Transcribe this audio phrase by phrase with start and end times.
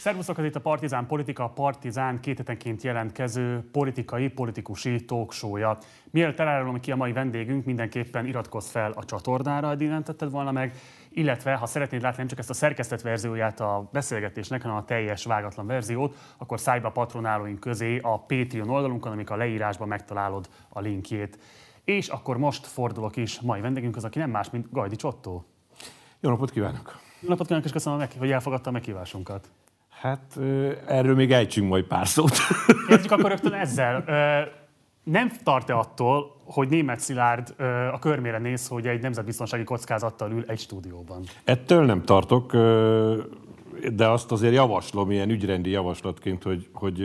[0.00, 5.78] Szervuszok, ez itt a Partizán Politika, a Partizán kétetenként jelentkező politikai, politikusi talkshow-ja.
[6.10, 10.52] Mielőtt elárulom ki a mai vendégünk, mindenképpen iratkozz fel a csatornára, eddig nem tetted volna
[10.52, 10.74] meg,
[11.08, 15.24] illetve ha szeretnéd látni nem csak ezt a szerkesztett verzióját a beszélgetésnek, hanem a teljes
[15.24, 20.48] vágatlan verziót, akkor szállj be a patronálóink közé a Patreon oldalunkon, amik a leírásban megtalálod
[20.68, 21.38] a linkjét.
[21.84, 25.44] És akkor most fordulok is mai vendégünk, aki nem más, mint Gajdi Csottó.
[26.20, 26.98] Jó napot kívánok!
[27.20, 29.50] Jó napot kívánok, és köszönöm, hogy elfogadta a meghívásunkat.
[30.00, 30.38] Hát
[30.86, 32.32] erről még ejtsünk majd pár szót.
[32.88, 34.04] Kezdjük akkor rögtön ezzel.
[35.04, 37.54] Nem tart-e attól, hogy német Szilárd
[37.92, 41.22] a körmére néz, hogy egy nemzetbiztonsági kockázattal ül egy stúdióban?
[41.44, 42.52] Ettől nem tartok,
[43.92, 47.00] de azt azért javaslom, ilyen ügyrendi javaslatként, hogy, hogy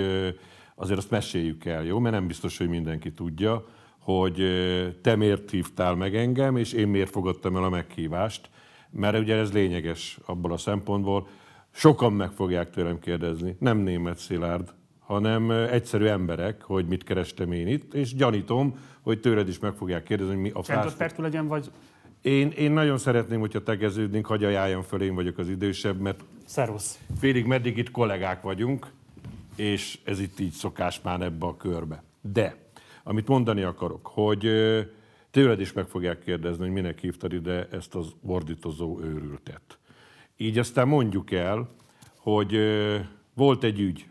[0.76, 2.00] azért azt meséljük el, jó?
[2.00, 3.66] Mert nem biztos, hogy mindenki tudja,
[4.00, 4.44] hogy
[5.02, 8.50] te miért hívtál meg engem, és én miért fogadtam el a meghívást,
[8.92, 11.28] mert ugye ez lényeges abból a szempontból,
[11.76, 17.68] sokan meg fogják tőlem kérdezni, nem német Szilárd, hanem egyszerű emberek, hogy mit kerestem én
[17.68, 20.96] itt, és gyanítom, hogy tőled is meg fogják kérdezni, hogy mi a fász...
[20.96, 21.72] percű legyen, vagy...
[22.22, 27.00] Én, én nagyon szeretném, hogyha tegeződnénk, hagyj ajánljam föl, én vagyok az idősebb, mert Szervusz.
[27.20, 28.88] félig meddig itt kollégák vagyunk,
[29.56, 32.04] és ez itt így szokás már ebbe a körbe.
[32.22, 32.56] De,
[33.04, 34.40] amit mondani akarok, hogy
[35.32, 39.78] tőled is meg fogják kérdezni, hogy minek hívtad ide ezt az ordítozó őrültet.
[40.38, 41.70] Így aztán mondjuk el,
[42.18, 42.58] hogy
[43.34, 44.08] volt egy ügy.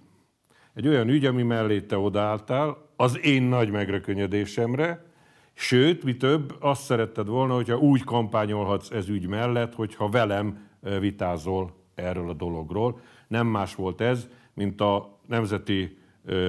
[0.74, 5.04] Egy olyan ügy, ami mellé te odaálltál, az én nagy megrökönyödésemre,
[5.52, 10.68] sőt, mi több, azt szeretted volna, hogyha úgy kampányolhatsz ez ügy mellett, hogyha velem
[11.00, 13.00] vitázol erről a dologról.
[13.28, 15.98] Nem más volt ez, mint a nemzeti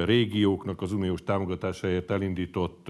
[0.06, 2.88] régióknak az uniós támogatásáért elindított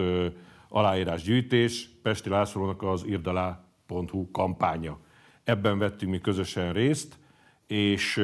[0.69, 4.97] aláírásgyűjtés, Pesti Lászlónak az irdalá.hu kampánya.
[5.46, 7.18] Ebben vettünk mi közösen részt,
[7.68, 8.22] és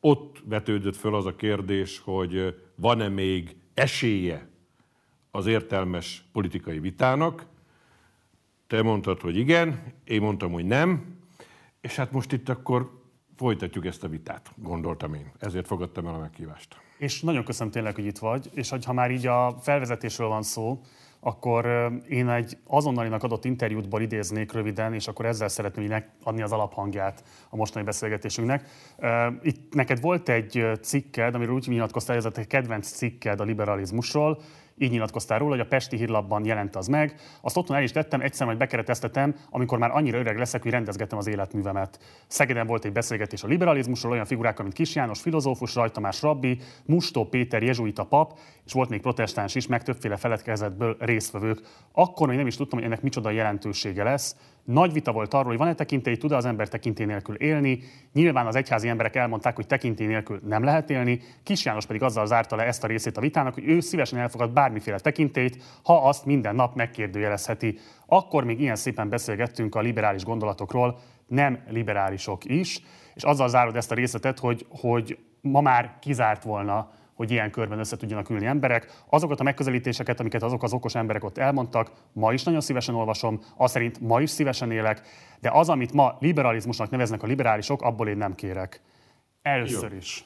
[0.00, 4.48] ott vetődött föl az a kérdés, hogy van-e még esélye
[5.30, 7.46] az értelmes politikai vitának.
[8.66, 11.18] Te mondtad, hogy igen, én mondtam, hogy nem,
[11.80, 13.02] és hát most itt akkor
[13.36, 15.32] folytatjuk ezt a vitát, gondoltam én.
[15.38, 16.76] Ezért fogadtam el a meghívást.
[16.98, 20.82] És nagyon köszönöm tényleg, hogy itt vagy, és ha már így a felvezetésről van szó,
[21.20, 27.24] akkor én egy azonnalinak adott interjútból idéznék röviden, és akkor ezzel szeretném adni az alaphangját
[27.50, 28.68] a mostani beszélgetésünknek.
[29.42, 34.40] Itt neked volt egy cikked, amiről úgy nyilatkoztál, ez a kedvenc cikked a liberalizmusról,
[34.80, 37.14] így nyilatkoztál róla, hogy a Pesti hírlapban jelent az meg.
[37.40, 41.18] Azt otthon el is tettem, egyszer majd bekereteztetem, amikor már annyira öreg leszek, hogy rendezgetem
[41.18, 41.98] az életművemet.
[42.26, 47.24] Szegeden volt egy beszélgetés a liberalizmusról, olyan figurákkal, mint Kis János filozófus, Rajtamás rabbi, Mustó
[47.24, 51.60] Péter jezsuita pap, és volt még protestáns is, meg többféle feledkezetből résztvevők.
[51.92, 54.36] Akkor még nem is tudtam, hogy ennek micsoda jelentősége lesz.
[54.64, 57.82] Nagy vita volt arról, hogy van-e tekintély, tud az ember tekintély nélkül élni.
[58.12, 61.20] Nyilván az egyházi emberek elmondták, hogy tekintély nélkül nem lehet élni.
[61.42, 64.50] Kis János pedig azzal zárta le ezt a részét a vitának, hogy ő szívesen elfogad
[64.50, 67.78] bármiféle tekintélyt, ha azt minden nap megkérdőjelezheti.
[68.06, 72.82] Akkor még ilyen szépen beszélgettünk a liberális gondolatokról, nem liberálisok is,
[73.14, 77.78] és azzal zárod ezt a részletet, hogy, hogy ma már kizárt volna hogy ilyen körben
[77.78, 79.02] össze tudjanak ülni emberek.
[79.08, 83.40] Azokat a megközelítéseket, amiket azok az okos emberek ott elmondtak, ma is nagyon szívesen olvasom,
[83.56, 85.02] az szerint ma is szívesen élek,
[85.40, 88.80] de az, amit ma liberalizmusnak neveznek a liberálisok, abból én nem kérek.
[89.42, 89.96] Először Jó.
[89.96, 90.24] is.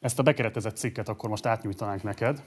[0.00, 2.42] Ezt a bekeretezett cikket akkor most átnyújtanánk neked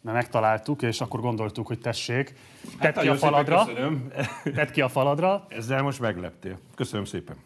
[0.00, 2.34] mert megtaláltuk, és akkor gondoltuk, hogy tessék,
[2.78, 3.66] tedd hát, ki a faladra.
[4.54, 5.46] Tedd ki a faladra.
[5.48, 6.58] Ezzel most megleptél.
[6.74, 7.36] Köszönöm szépen.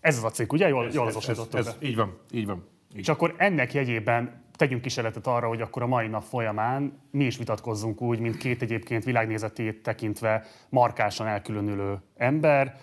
[0.00, 0.68] Ez az a cikk, ugye?
[0.68, 2.64] Jól, ez, jól ez, ez, ez, Így van, így van.
[2.92, 2.98] Így.
[2.98, 7.36] És akkor ennek jegyében tegyünk kísérletet arra, hogy akkor a mai nap folyamán mi is
[7.36, 12.80] vitatkozzunk úgy, mint két egyébként világnézetét tekintve markásan elkülönülő ember.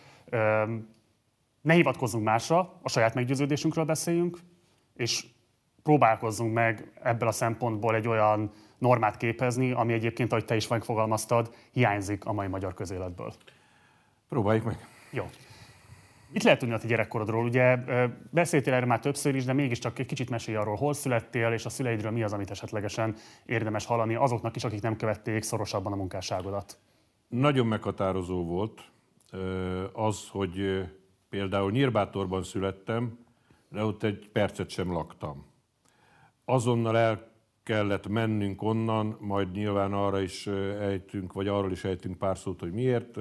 [1.62, 4.38] Ne hivatkozzunk másra, a saját meggyőződésünkről beszéljünk,
[4.96, 5.26] és
[5.84, 11.54] próbálkozzunk meg ebből a szempontból egy olyan normát képezni, ami egyébként, ahogy te is megfogalmaztad,
[11.72, 13.34] hiányzik a mai magyar közéletből.
[14.30, 14.88] Próbáljuk meg.
[15.12, 15.30] Jó.
[16.32, 17.44] Mit lehet tudni a gyerekkorodról?
[17.44, 17.78] Ugye
[18.32, 21.70] beszéltél erről már többször is, de mégiscsak egy kicsit mesélj arról, hol születtél, és a
[21.70, 23.16] szüleidről mi az, amit esetlegesen
[23.46, 26.78] érdemes hallani azoknak is, akik nem követték szorosabban a munkásságodat.
[27.28, 28.82] Nagyon meghatározó volt
[29.94, 30.86] az, hogy
[31.30, 33.20] például Nyírbátorban születtem,
[33.70, 35.46] de ott egy percet sem laktam.
[36.46, 37.32] Azonnal el
[37.64, 40.48] kellett mennünk onnan, majd nyilván arra is
[40.80, 43.18] ejtünk, vagy arról is ejtünk pár szót, hogy miért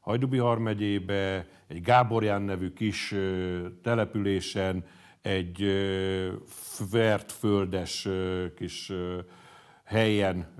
[0.00, 3.14] Hajdubihar megyébe, egy Gáborján nevű kis
[3.82, 4.84] településen,
[5.22, 5.64] egy
[6.90, 8.08] vert földes
[8.56, 8.92] kis
[9.84, 10.54] helyen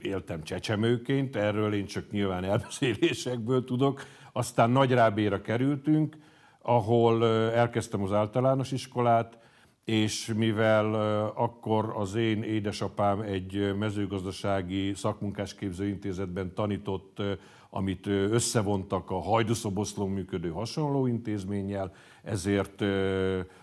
[0.00, 4.02] éltem csecsemőként, erről én csak nyilván elbeszélésekből tudok.
[4.32, 6.16] Aztán Nagyrábéra kerültünk,
[6.62, 9.38] ahol elkezdtem az általános iskolát,
[9.84, 10.94] és mivel
[11.34, 17.22] akkor az én édesapám egy mezőgazdasági szakmunkásképző intézetben tanított,
[17.70, 21.92] amit összevontak a Hajduszoboszlón működő hasonló intézménnyel,
[22.22, 22.80] ezért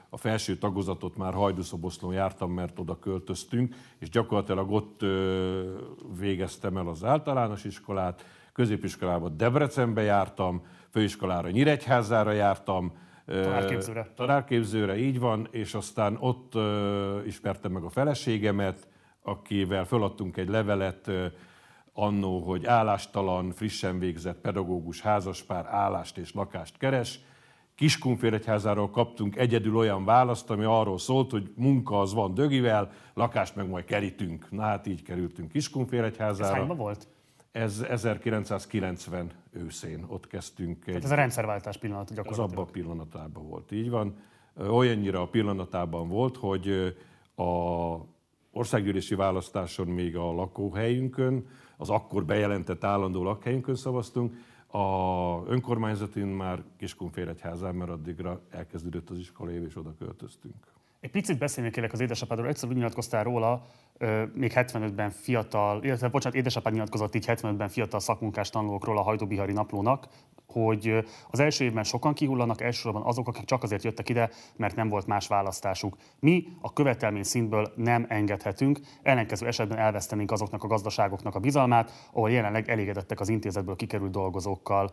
[0.10, 5.02] a felső tagozatot már Hajduszoboszlón jártam, mert oda költöztünk, és gyakorlatilag ott
[6.20, 12.94] végeztem el az általános iskolát, középiskolában Debrecenbe jártam, főiskolára Nyíregyházára jártam,
[13.30, 14.12] Tanárképzőre.
[14.16, 16.54] Tanárképzőre, így van, és aztán ott
[17.26, 18.88] ismertem meg a feleségemet,
[19.22, 21.12] akivel feladtunk egy levelet
[21.94, 27.20] annó, hogy állástalan, frissen végzett pedagógus házaspár állást és lakást keres.
[27.76, 33.70] Kiskunfélegyházáról kaptunk egyedül olyan választ, ami arról szólt, hogy munka az van dögivel, lakást meg
[33.70, 34.52] majd kerítünk.
[34.52, 36.50] Na hát így kerültünk Kiskunfélegyházára.
[36.50, 37.08] Ez hányban volt?
[37.52, 40.78] Ez 1990 őszén, ott kezdtünk.
[40.78, 42.50] Egy, Tehát ez a rendszerváltás pillanat gyakorlatilag.
[42.50, 44.16] Az abban a pillanatában volt, így van.
[44.70, 46.96] Olyannyira a pillanatában volt, hogy
[47.36, 47.44] a
[48.52, 51.48] országgyűlési választáson még a lakóhelyünkön,
[51.78, 54.34] az akkor bejelentett állandó lakhelyünkön szavaztunk,
[54.72, 60.56] a önkormányzatin már Kiskunfélegyházán, mert addigra elkezdődött az iskola év, és oda költöztünk.
[61.00, 62.48] Egy picit beszélni kérlek az édesapádról.
[62.48, 63.66] Egyszer úgy nyilatkoztál róla,
[64.34, 70.08] még 75-ben fiatal, illetve bocsánat, édesapád nyilatkozott így 75-ben fiatal szakmunkás tanulókról a Hajdubihari naplónak,
[70.48, 74.90] hogy az első évben sokan kihullanak, elsősorban azok, akik csak azért jöttek ide, mert nem
[74.90, 75.98] volt más választásuk.
[76.20, 82.32] Mi a követelmény szintből nem engedhetünk, ellenkező esetben elvesztenénk azoknak a gazdaságoknak a bizalmát, ahol
[82.32, 84.92] jelenleg elégedettek az intézetből kikerült dolgozókkal.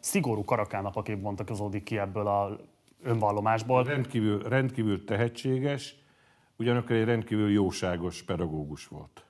[0.00, 2.56] Szigorú karakánapaképp bontakozódik ki ebből a
[3.02, 3.84] önvallomásból.
[3.84, 5.99] Rendkívül, rendkívül tehetséges,
[6.60, 9.24] ugyanakkor egy rendkívül jóságos pedagógus volt.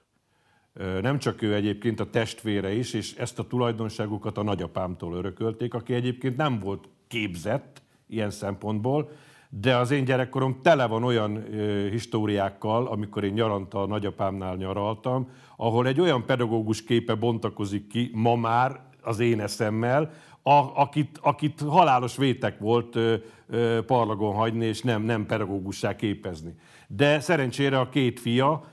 [1.01, 5.95] Nem csak ő egyébként, a testvére is, és ezt a tulajdonságukat a nagyapámtól örökölték, aki
[5.95, 9.11] egyébként nem volt képzett ilyen szempontból,
[9.49, 11.45] de az én gyerekkorom tele van olyan
[11.91, 18.37] históriákkal, amikor én nyaranta a nagyapámnál nyaraltam, ahol egy olyan pedagógus képe bontakozik ki ma
[18.37, 20.13] már az én eszemmel,
[20.43, 23.15] a, akit, akit halálos vétek volt ö,
[23.49, 26.55] ö, parlagon hagyni, és nem, nem pedagógussá képezni.
[26.97, 28.65] De szerencsére a két fia,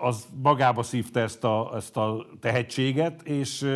[0.00, 3.66] az magába szívta ezt a, ezt a tehetséget, és,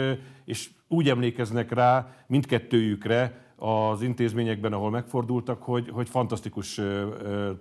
[0.44, 6.80] és úgy emlékeznek rá mindkettőjükre, az intézményekben, ahol megfordultak, hogy, hogy fantasztikus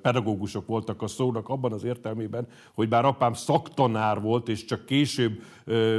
[0.01, 5.41] pedagógusok voltak a szónak abban az értelmében, hogy bár apám szaktanár volt, és csak később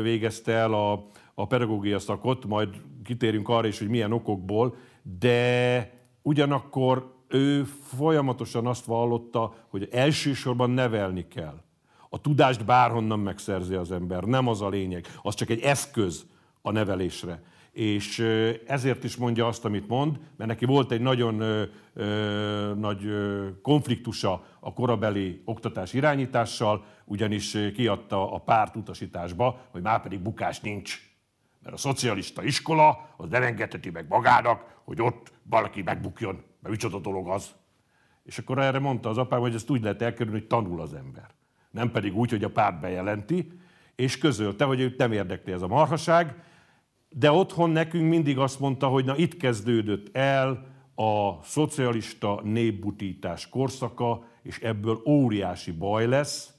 [0.02, 2.68] végezte el a, a pedagógia szakot, majd
[3.04, 4.74] kitérünk arra is, hogy milyen okokból,
[5.18, 5.90] de
[6.22, 7.64] ugyanakkor ő
[7.96, 11.62] folyamatosan azt vallotta, hogy elsősorban nevelni kell.
[12.08, 16.26] A tudást bárhonnan megszerzi az ember, nem az a lényeg, az csak egy eszköz
[16.62, 17.42] a nevelésre.
[17.72, 18.18] És
[18.66, 21.62] ezért is mondja azt, amit mond, mert neki volt egy nagyon ö,
[21.94, 23.00] ö, nagy
[23.62, 31.08] konfliktusa a korabeli oktatás irányítással, ugyanis kiadta a párt utasításba, hogy már pedig bukás nincs
[31.62, 37.28] mert a szocialista iskola az nem engedheti meg magának, hogy ott valaki megbukjon, micsoda dolog
[37.28, 37.54] az.
[38.24, 41.26] És akkor erre mondta az apám, hogy ezt úgy lehet elkerülni, hogy tanul az ember.
[41.70, 43.52] Nem pedig úgy, hogy a párt bejelenti,
[43.94, 46.42] és közölte, hogy őt nem érdekli ez a marhaság,
[47.08, 54.24] de otthon nekünk mindig azt mondta, hogy na itt kezdődött el a szocialista népbutítás korszaka,
[54.42, 56.52] és ebből óriási baj lesz,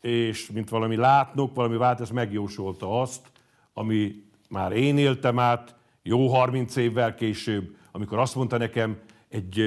[0.00, 3.30] és mint valami látnok, valami vált, ez megjósolta azt,
[3.72, 8.98] ami már én éltem át, jó 30 évvel később, amikor azt mondta nekem
[9.30, 9.62] egy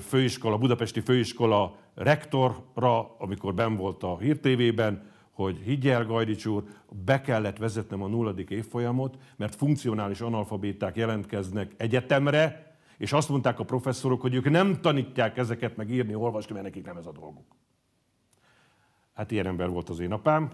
[0.00, 6.64] főiskola, budapesti főiskola rektorra, amikor ben volt a Hír TV-ben, hogy higgyel, Gajdics úr,
[7.04, 13.64] be kellett vezetnem a nulladik évfolyamot, mert funkcionális analfabéták jelentkeznek egyetemre, és azt mondták a
[13.64, 17.56] professzorok, hogy ők nem tanítják ezeket meg írni, olvasni, mert nekik nem ez a dolguk.
[19.14, 20.50] Hát ilyen ember volt az én apám,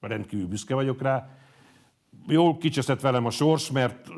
[0.00, 1.28] rendkívül büszke vagyok rá,
[2.26, 4.08] jól kicseszett velem a sors, mert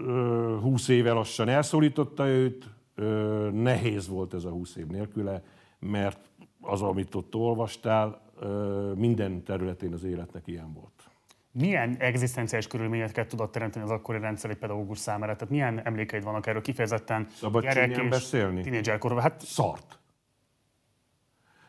[0.61, 5.43] 20 éve lassan elszólította őt, ö, nehéz volt ez a 20 év nélküle,
[5.79, 11.11] mert az, amit ott olvastál, ö, minden területén az életnek ilyen volt.
[11.53, 15.37] Milyen egzisztenciális körülményeket tudott teremteni az akkori rendszer egy pedagógus számára?
[15.37, 18.63] Tehát milyen emlékeid vannak erről kifejezetten Szabad gyerek és beszélni?
[18.63, 19.23] tínédzserkorban?
[19.23, 19.41] Hát...
[19.41, 19.99] Szart.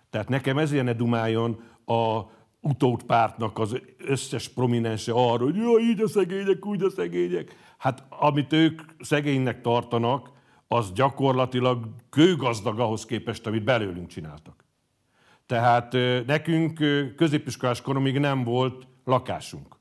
[0.09, 2.21] Tehát nekem ez ilyen dumáljon a
[2.59, 7.55] utót pártnak az összes prominense arra, hogy ja, így a szegények, úgy a szegények.
[7.77, 10.29] Hát amit ők szegénynek tartanak,
[10.67, 14.65] az gyakorlatilag kőgazdag ahhoz képest, amit belőlünk csináltak.
[15.45, 15.93] Tehát
[16.25, 16.73] nekünk
[17.15, 19.75] középiskolás koromig nem volt lakásunk.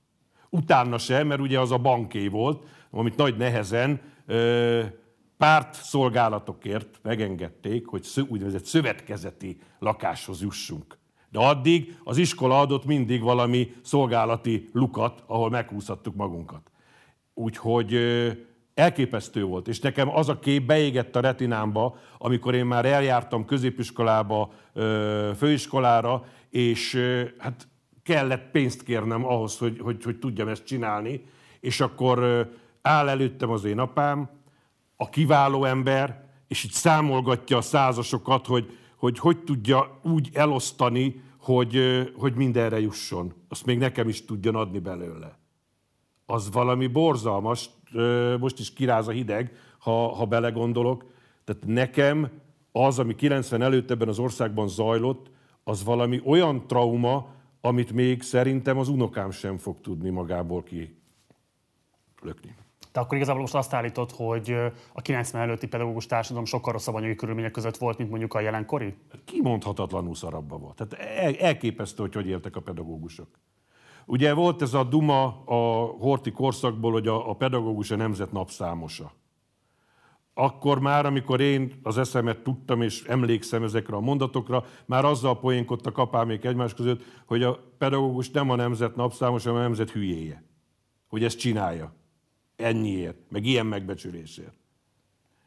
[0.50, 4.00] Utána sem, mert ugye az a banké volt, amit nagy nehezen
[5.36, 10.98] párt szolgálatokért megengedték, hogy úgynevezett szövetkezeti lakáshoz jussunk.
[11.30, 16.70] De addig az iskola adott mindig valami szolgálati lukat, ahol meghúzhattuk magunkat.
[17.34, 17.98] Úgyhogy
[18.76, 19.68] elképesztő volt.
[19.68, 24.52] És nekem az a kép beégett a retinámba, amikor én már eljártam középiskolába,
[25.36, 27.02] főiskolára, és
[27.38, 27.68] hát
[28.02, 31.24] kellett pénzt kérnem ahhoz, hogy, hogy, hogy tudjam ezt csinálni.
[31.60, 32.48] És akkor
[32.82, 34.30] áll előttem az én apám,
[34.96, 41.80] a kiváló ember, és így számolgatja a százasokat, hogy hogy, hogy tudja úgy elosztani, hogy,
[42.16, 43.32] hogy mindenre jusson.
[43.48, 45.38] Azt még nekem is tudjon adni belőle.
[46.26, 47.70] Az valami borzalmas,
[48.40, 51.04] most is kiráz a hideg, ha, ha belegondolok.
[51.44, 52.30] Tehát nekem
[52.72, 55.30] az, ami 90 előtt ebben az országban zajlott,
[55.64, 60.96] az valami olyan trauma, amit még szerintem az unokám sem fog tudni magából ki
[62.22, 62.54] lökni.
[62.92, 64.56] De akkor igazából most azt állított, hogy
[64.92, 68.94] a 90 előtti pedagógus társadalom sokkal rosszabb anyagi körülmények között volt, mint mondjuk a jelenkori?
[69.24, 70.76] Kimondhatatlanul szarabba volt.
[70.76, 70.92] Tehát
[71.40, 73.28] elképesztő, hogy hogy éltek a pedagógusok.
[74.06, 79.12] Ugye volt ez a duma a Horti korszakból, hogy a, a pedagógus a nemzet napszámosa.
[80.34, 85.98] Akkor már, amikor én az eszemet tudtam, és emlékszem ezekre a mondatokra, már azzal poénkodtak
[85.98, 90.44] apámék egymás között, hogy a pedagógus nem a nemzet napszámosa, hanem a nemzet hülyéje.
[91.08, 91.94] Hogy ezt csinálja.
[92.56, 94.54] Ennyiért, meg ilyen megbecsülésért.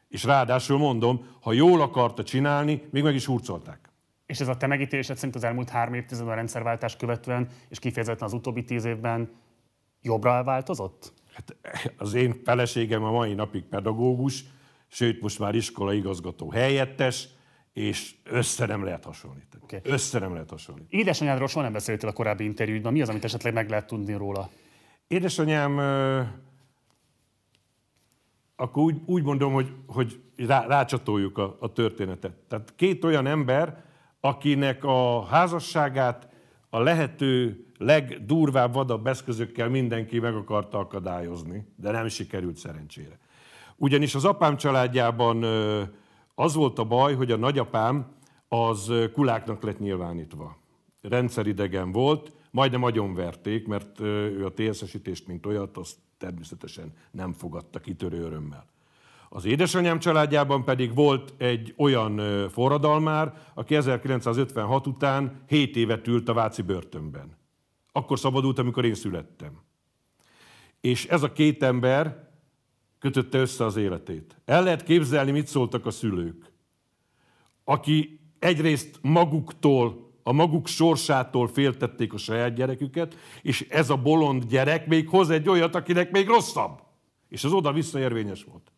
[0.08, 3.89] És ráadásul mondom, ha jól akarta csinálni, még meg is hurcolták.
[4.30, 8.26] És ez a te megítélésed szerint az elmúlt három évtizedben a rendszerváltás követően, és kifejezetten
[8.26, 9.30] az utóbbi tíz évben
[10.02, 11.12] jobbra elváltozott?
[11.32, 11.56] Hát
[11.96, 14.44] az én feleségem a mai napig pedagógus,
[14.88, 17.28] sőt most már iskola igazgató helyettes,
[17.72, 19.62] és össze nem lehet hasonlítani.
[19.62, 19.80] Okay.
[19.82, 21.00] Össze nem lehet hasonlítani.
[21.00, 22.92] Édesanyádról soha nem beszéltél a korábbi interjúdban.
[22.92, 24.50] Mi az, amit esetleg meg lehet tudni róla?
[25.06, 25.78] Édesanyám,
[28.56, 32.34] akkor úgy, úgy mondom, hogy, hogy rá, rácsatoljuk a, a történetet.
[32.48, 33.88] Tehát két olyan ember,
[34.20, 36.28] akinek a házasságát
[36.70, 43.18] a lehető legdurvább, vadabb eszközökkel mindenki meg akarta akadályozni, de nem sikerült szerencsére.
[43.76, 45.44] Ugyanis az apám családjában
[46.34, 48.06] az volt a baj, hogy a nagyapám
[48.48, 50.56] az kuláknak lett nyilvánítva.
[51.02, 58.24] Rendszeridegen volt, majdnem agyonverték, mert ő a TSZ-esítést, mint olyat, azt természetesen nem fogadta kitörő
[58.24, 58.66] örömmel.
[59.32, 66.32] Az édesanyám családjában pedig volt egy olyan forradalmár, aki 1956 után 7 évet ült a
[66.32, 67.36] Váci börtönben.
[67.92, 69.60] Akkor szabadult, amikor én születtem.
[70.80, 72.30] És ez a két ember
[72.98, 74.36] kötötte össze az életét.
[74.44, 76.52] El lehet képzelni, mit szóltak a szülők.
[77.64, 84.86] Aki egyrészt maguktól, a maguk sorsától féltették a saját gyereküket, és ez a bolond gyerek
[84.86, 86.82] még hoz egy olyat, akinek még rosszabb.
[87.28, 87.98] És az oda-vissza
[88.46, 88.69] volt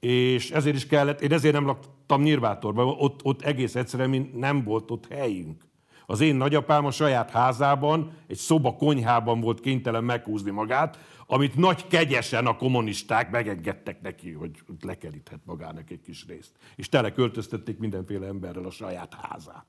[0.00, 4.90] és ezért is kellett, én ezért nem laktam Nyírvátorban, ott, ott egész egyszerűen nem volt
[4.90, 5.64] ott helyünk.
[6.06, 11.86] Az én nagyapám a saját házában, egy szoba konyhában volt kénytelen meghúzni magát, amit nagy
[11.86, 14.50] kegyesen a kommunisták megengedtek neki, hogy
[14.80, 16.52] lekeríthet magának egy kis részt.
[16.76, 19.66] És tele költöztették mindenféle emberrel a saját házát.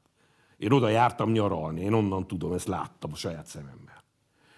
[0.57, 4.03] Én oda jártam nyaralni, én onnan tudom, ezt láttam a saját szememmel.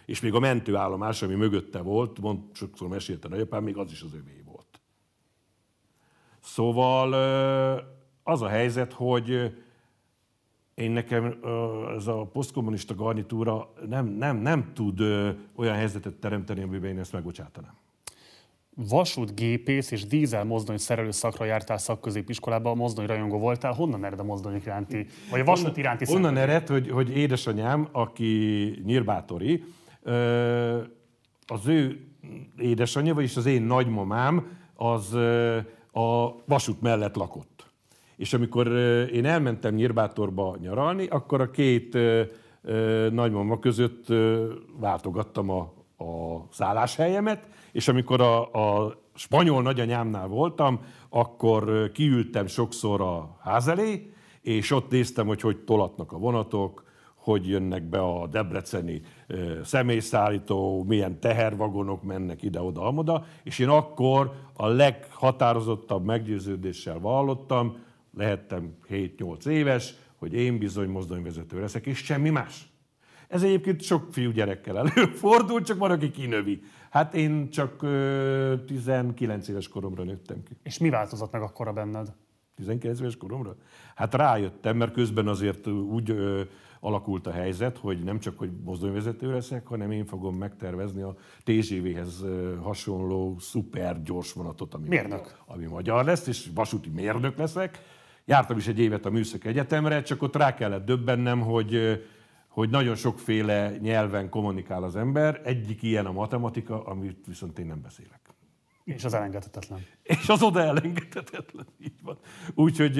[0.06, 4.14] És még a mentőállomás, ami mögötte volt, mond, sokszor mesélte nagyapám, még az is az
[4.14, 4.39] övé.
[6.44, 7.14] Szóval
[8.24, 9.54] az a helyzet, hogy
[10.74, 11.40] én nekem
[11.98, 15.00] ez a posztkommunista garnitúra nem, nem, nem tud
[15.56, 17.74] olyan helyzetet teremteni, amiben én ezt megbocsátanám.
[18.88, 23.74] Vasútgépész és dízel mozdony szerelő szakra jártál szakközépiskolába, mozdony rajongó voltál.
[23.74, 28.82] Honnan ered a mozdonyok iránti, vagy a vasút iránti Onnan ered, hogy, hogy édesanyám, aki
[28.86, 29.64] nyírbátori,
[31.48, 32.08] az ő
[32.58, 35.18] édesanyja, vagyis az én nagymamám, az
[36.00, 37.68] a vasút mellett lakott.
[38.16, 38.68] És amikor
[39.14, 41.98] én elmentem Nyírbátorba nyaralni, akkor a két
[43.12, 44.06] nagymama között
[44.80, 45.60] váltogattam a,
[45.98, 50.80] a szálláshelyemet, és amikor a, a spanyol nagyanyámnál voltam,
[51.10, 56.84] akkor kiültem sokszor a ház elé, és ott néztem, hogy hogy tolatnak a vonatok,
[57.30, 59.02] hogy jönnek be a debreceni
[59.64, 67.78] személyszállító, milyen tehervagonok mennek ide-oda, amoda, és én akkor a leghatározottabb meggyőződéssel vallottam,
[68.18, 72.72] lehettem 7-8 éves, hogy én bizony mozdonyvezető leszek, és semmi más.
[73.28, 76.62] Ez egyébként sok fiú gyerekkel előfordul, csak van, aki kinövi.
[76.90, 80.58] Hát én csak ö, 19 éves koromra nőttem ki.
[80.64, 82.14] És mi változott meg akkor a benned?
[82.56, 83.56] 19 éves koromra?
[83.96, 86.42] Hát rájöttem, mert közben azért úgy ö,
[86.80, 92.26] alakult a helyzet, hogy nem csak, hogy mozdonyvezető leszek, hanem én fogom megtervezni a TGV-hez
[92.62, 95.38] hasonló szuper gyors vonatot, ami, mérnök.
[95.46, 97.80] ami magyar lesz, és vasúti mérnök leszek.
[98.26, 102.00] Jártam is egy évet a Műszaki Egyetemre, csak ott rá kellett döbbennem, hogy
[102.50, 107.82] hogy nagyon sokféle nyelven kommunikál az ember, egyik ilyen a matematika, amit viszont én nem
[107.82, 108.20] beszélek.
[108.84, 109.86] És az elengedhetetlen.
[110.04, 112.18] És az oda elengedhetetlen, így van.
[112.56, 112.98] Úgyhogy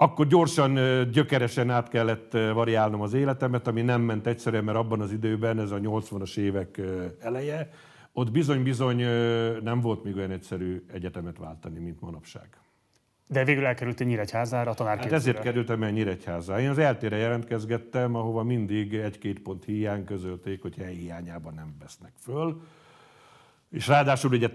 [0.00, 0.74] akkor gyorsan,
[1.10, 5.70] gyökeresen át kellett variálnom az életemet, ami nem ment egyszerűen, mert abban az időben, ez
[5.70, 6.80] a 80-as évek
[7.20, 7.70] eleje,
[8.12, 8.96] ott bizony-bizony
[9.62, 12.48] nem volt még olyan egyszerű egyetemet váltani, mint manapság.
[13.26, 15.16] De végül elkerült Nyíregyházára, a tanárképzőre.
[15.16, 16.60] Hát ezért kerültem el Nyíregyházára.
[16.60, 22.12] Én az eltére jelentkezgettem, ahova mindig egy-két pont hiány közölték, hogy hely hiányában nem vesznek
[22.20, 22.62] föl.
[23.70, 24.50] És ráadásul ugye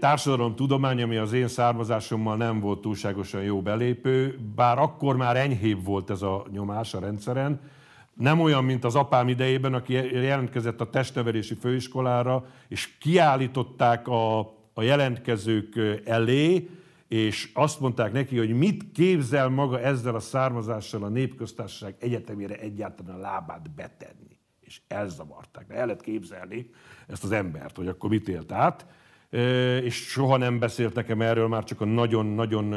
[0.54, 6.10] tudomány, ami az én származásommal nem volt túlságosan jó belépő, bár akkor már enyhébb volt
[6.10, 7.60] ez a nyomás a rendszeren,
[8.14, 14.38] nem olyan, mint az apám idejében, aki jelentkezett a testnevelési főiskolára, és kiállították a,
[14.72, 16.70] a jelentkezők elé,
[17.08, 23.16] és azt mondták neki, hogy mit képzel maga ezzel a származással a népköztársaság egyetemére egyáltalán
[23.16, 24.38] a lábát betenni.
[24.60, 25.66] És elzavarták.
[25.66, 26.70] De el lehet képzelni
[27.06, 28.86] ezt az embert, hogy akkor mit élt át
[29.82, 32.70] és soha nem beszélt nekem erről, már csak a nagyon-nagyon,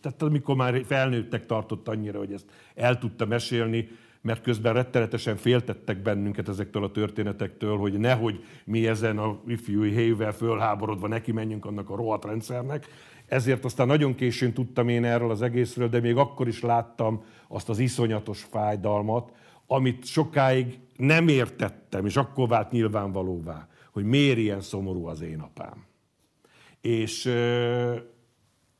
[0.00, 3.88] tehát amikor már felnőttek tartott annyira, hogy ezt el tudta mesélni,
[4.22, 10.32] mert közben rettenetesen féltettek bennünket ezektől a történetektől, hogy nehogy mi ezen a ifjúi hévvel
[10.32, 12.86] fölháborodva neki menjünk annak a rohadt rendszernek.
[13.26, 17.68] Ezért aztán nagyon későn tudtam én erről az egészről, de még akkor is láttam azt
[17.68, 19.32] az iszonyatos fájdalmat,
[19.66, 25.88] amit sokáig nem értettem, és akkor vált nyilvánvalóvá, hogy miért ilyen szomorú az én apám.
[26.80, 27.96] És euh,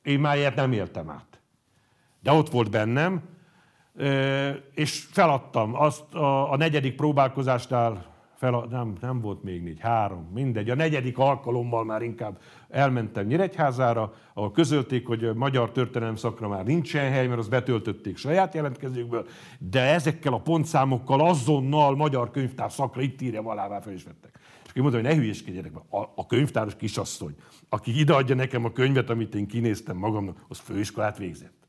[0.03, 1.41] én már ilyet nem éltem át.
[2.23, 3.23] De ott volt bennem,
[3.97, 5.75] euh, és feladtam.
[5.75, 10.71] Azt a, a negyedik próbálkozásnál fel, nem, nem volt még négy, három, mindegy.
[10.71, 17.11] A negyedik alkalommal már inkább elmentem Nyíregyházára, ahol közölték, hogy magyar történelem szakra már nincsen
[17.11, 19.27] hely, mert azt betöltötték saját jelentkezőkből,
[19.59, 24.39] de ezekkel a pontszámokkal azonnal magyar könyvtár szakra itt írja alá, fel is vettek.
[24.71, 27.35] És én mondom, hogy ne hülyéskedjenek, a, a könyvtáros kisasszony,
[27.69, 31.69] aki ideadja nekem a könyvet, amit én kinéztem magamnak, az főiskolát végzett.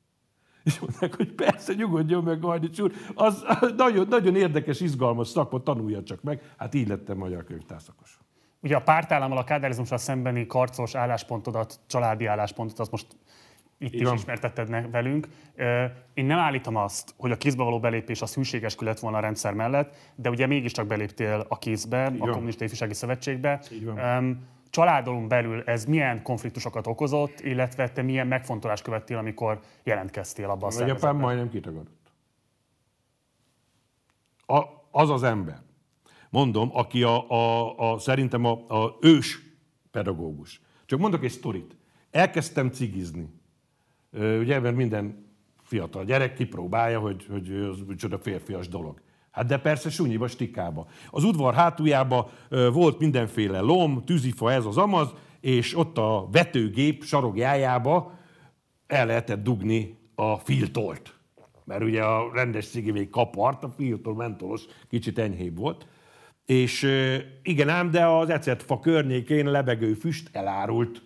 [0.63, 3.45] És mondták, hogy persze, nyugodjon meg, Gajdics úr, az
[3.77, 6.53] nagyon, nagyon érdekes, izgalmas szakma, tanulja csak meg.
[6.57, 8.19] Hát így lettem magyar könyvtárszakos.
[8.59, 13.07] Ugye a pártállammal, a kádárizmussal szembeni karcos álláspontodat, családi álláspontot, azt most
[13.81, 15.27] itt is ismertetted velünk.
[16.13, 19.53] Én nem állítom azt, hogy a kézbe való belépés az hűséges lett volna a rendszer
[19.53, 23.63] mellett, de ugye mégiscsak beléptél a kézbe, a Kommunista Ifjúsági Szövetségbe.
[24.69, 30.71] Családon belül ez milyen konfliktusokat okozott, illetve te milyen megfontolást követtél, amikor jelentkeztél abba a
[30.71, 31.07] szervezetbe?
[31.07, 32.11] Apám majdnem kitagadott.
[34.45, 35.61] A, az az ember,
[36.29, 39.39] mondom, aki a, a, a, szerintem a, a ős
[39.91, 40.61] pedagógus.
[40.85, 41.75] Csak mondok egy sztorit.
[42.11, 43.40] Elkezdtem cigizni
[44.11, 45.29] Ugye, mert minden
[45.63, 49.01] fiatal gyerek kipróbálja, hogy, hogy az micsoda férfias dolog.
[49.31, 50.87] Hát de persze sunyiba, stikába.
[51.09, 58.19] Az udvar hátuljába volt mindenféle lom, tűzifa, ez az amaz, és ott a vetőgép sarogjájába
[58.87, 61.15] el lehetett dugni a filtolt.
[61.65, 65.87] Mert ugye a rendes cigi még kapart, a filtol mentolos kicsit enyhébb volt.
[66.45, 66.87] És
[67.43, 71.01] igen ám, de az ecetfa környékén lebegő füst elárult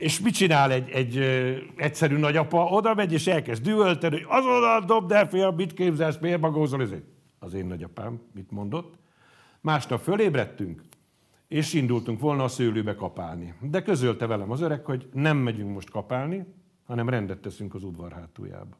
[0.00, 1.16] és mit csinál egy, egy
[1.76, 2.64] egyszerű nagyapa?
[2.64, 6.82] Oda megy és elkezd dühölteni, hogy azonnal dobd el, fiam, mit képzelsz, miért magózol?
[6.82, 6.90] Ez
[7.38, 8.94] az én nagyapám mit mondott.
[9.60, 10.82] Másnap fölébredtünk,
[11.48, 13.54] és indultunk volna a szőlőbe kapálni.
[13.60, 16.44] De közölte velem az öreg, hogy nem megyünk most kapálni,
[16.86, 18.78] hanem rendet teszünk az udvar hátuljába.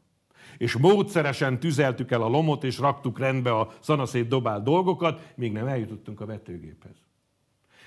[0.58, 5.66] És módszeresen tüzeltük el a lomot, és raktuk rendbe a szanaszét dobált dolgokat, míg nem
[5.66, 7.09] eljutottunk a vetőgéphez.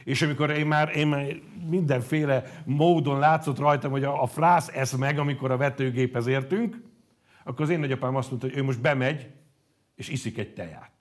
[0.04, 1.40] És amikor én már, én már
[1.70, 6.82] mindenféle módon látszott rajtam, hogy a, a frász esz meg, amikor a vetőgéphez értünk,
[7.44, 9.30] akkor az én nagyapám azt mondta, hogy ő most bemegy,
[9.96, 10.92] és iszik egy teját.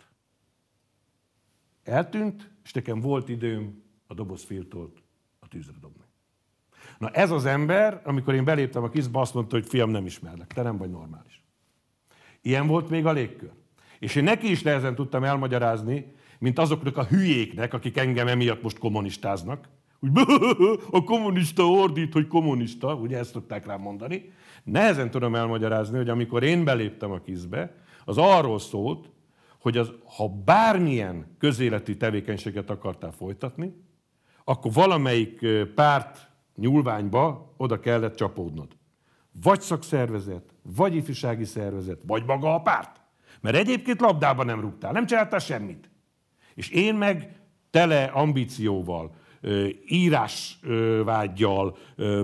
[1.85, 5.03] Eltűnt, és nekem volt időm a dobozfiltolt
[5.39, 6.03] a tűzre dobni.
[6.99, 10.53] Na ez az ember, amikor én beléptem a kizba, azt mondta, hogy fiam, nem ismerlek,
[10.53, 11.43] te nem vagy normális.
[12.41, 13.51] Ilyen volt még a légkör.
[13.99, 18.79] És én neki is nehezen tudtam elmagyarázni, mint azoknak a hülyéknek, akik engem emiatt most
[18.79, 19.69] kommunistáznak.
[20.01, 20.11] Úgy,
[20.91, 24.33] a kommunista ordít, hogy kommunista, ugye ezt tudták rám mondani.
[24.65, 27.75] Nehezen tudom elmagyarázni, hogy amikor én beléptem a kizbe,
[28.05, 29.11] az arról szólt,
[29.61, 33.75] hogy az, ha bármilyen közéleti tevékenységet akartál folytatni,
[34.45, 38.69] akkor valamelyik párt nyúlványba oda kellett csapódnod.
[39.43, 43.01] Vagy szakszervezet, vagy ifjúsági szervezet, vagy maga a párt.
[43.41, 45.91] Mert egyébként labdában nem rúgtál, nem csináltál semmit.
[46.55, 49.15] És én meg tele ambícióval,
[49.87, 51.77] írásvágyjal,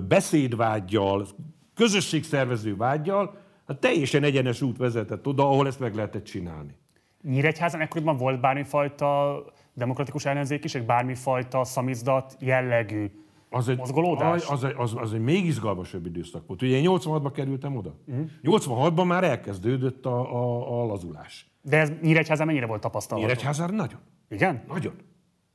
[0.07, 1.27] beszédvágyjal,
[1.73, 3.37] közösségszervező vágyjal,
[3.67, 6.75] hát teljesen egyenes út vezetett oda, ahol ezt meg lehetett csinálni.
[7.21, 13.11] Nyíregyházan ekkoriban volt bármifajta demokratikus ellenzékiség, bármifajta szamizdat jellegű
[13.49, 14.47] az egy, mozgolódás?
[14.47, 16.61] Az, az, az, az egy még izgalmasabb időszak volt.
[16.61, 17.95] Ugye én 86-ban kerültem oda.
[18.05, 18.21] Mhm.
[18.43, 21.48] 86-ban már elkezdődött a, a, a lazulás.
[21.61, 23.23] De ez Nyíregyházán mennyire volt tapasztalat?
[23.23, 23.99] Nyíregyházán nagyon.
[24.29, 24.63] Igen?
[24.67, 24.93] Nagyon.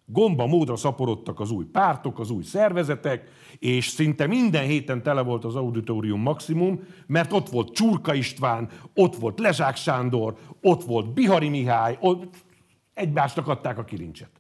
[0.07, 5.45] Gomba módra szaporodtak az új pártok, az új szervezetek, és szinte minden héten tele volt
[5.45, 11.49] az auditorium maximum, mert ott volt Csurka István, ott volt Lezsák Sándor, ott volt Bihari
[11.49, 12.35] Mihály, ott
[12.95, 14.31] egymásnak adták a kilincset.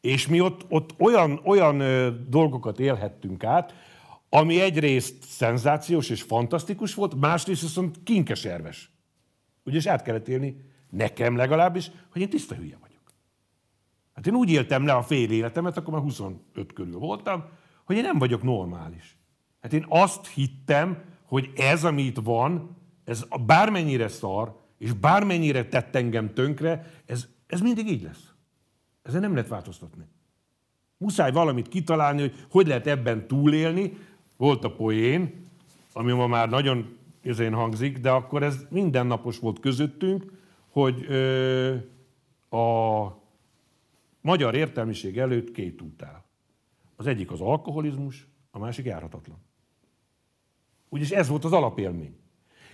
[0.00, 3.74] És mi ott, ott olyan, olyan ö, dolgokat élhettünk át,
[4.28, 8.95] ami egyrészt szenzációs és fantasztikus volt, másrészt viszont kinkeserves.
[9.66, 10.56] Ugyanis át kellett élni,
[10.90, 13.12] nekem legalábbis, hogy én tiszta hülye vagyok.
[14.14, 17.44] Hát én úgy éltem le a fél életemet, akkor már 25 körül voltam,
[17.84, 19.16] hogy én nem vagyok normális.
[19.60, 26.34] Hát én azt hittem, hogy ez, amit van, ez bármennyire szar, és bármennyire tett engem
[26.34, 28.32] tönkre, ez, ez mindig így lesz.
[29.02, 30.04] Ezen nem lehet változtatni.
[30.98, 33.96] Muszáj valamit kitalálni, hogy hogy lehet ebben túlélni.
[34.36, 35.44] Volt a poén,
[35.92, 36.95] ami ma már nagyon
[37.26, 40.32] ezén hangzik, de akkor ez mindennapos volt közöttünk,
[40.68, 41.74] hogy ö,
[42.56, 43.06] a
[44.20, 46.24] magyar értelmiség előtt két út áll.
[46.96, 49.38] Az egyik az alkoholizmus, a másik járhatatlan.
[50.88, 52.16] Úgyis ez volt az alapélmény.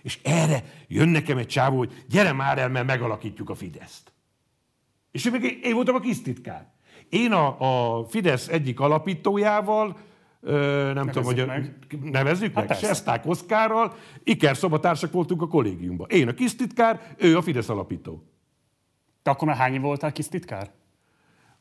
[0.02, 4.12] És erre jön nekem egy csávó, hogy gyere már el, mert megalakítjuk a Fideszt.
[5.10, 6.72] És én, meg én voltam a kis titkár.
[7.08, 9.96] Én a, a Fidesz egyik alapítójával,
[10.42, 11.74] ö, nem nevezzük tudom, hogy meg.
[12.02, 16.06] nevezzük hát meg, Sesták Oszkárral, Iker szobatársak voltunk a kollégiumban.
[16.10, 18.22] Én a kis titkár, ő a Fidesz alapító.
[19.22, 20.70] Te akkor már hány voltál kis titkár?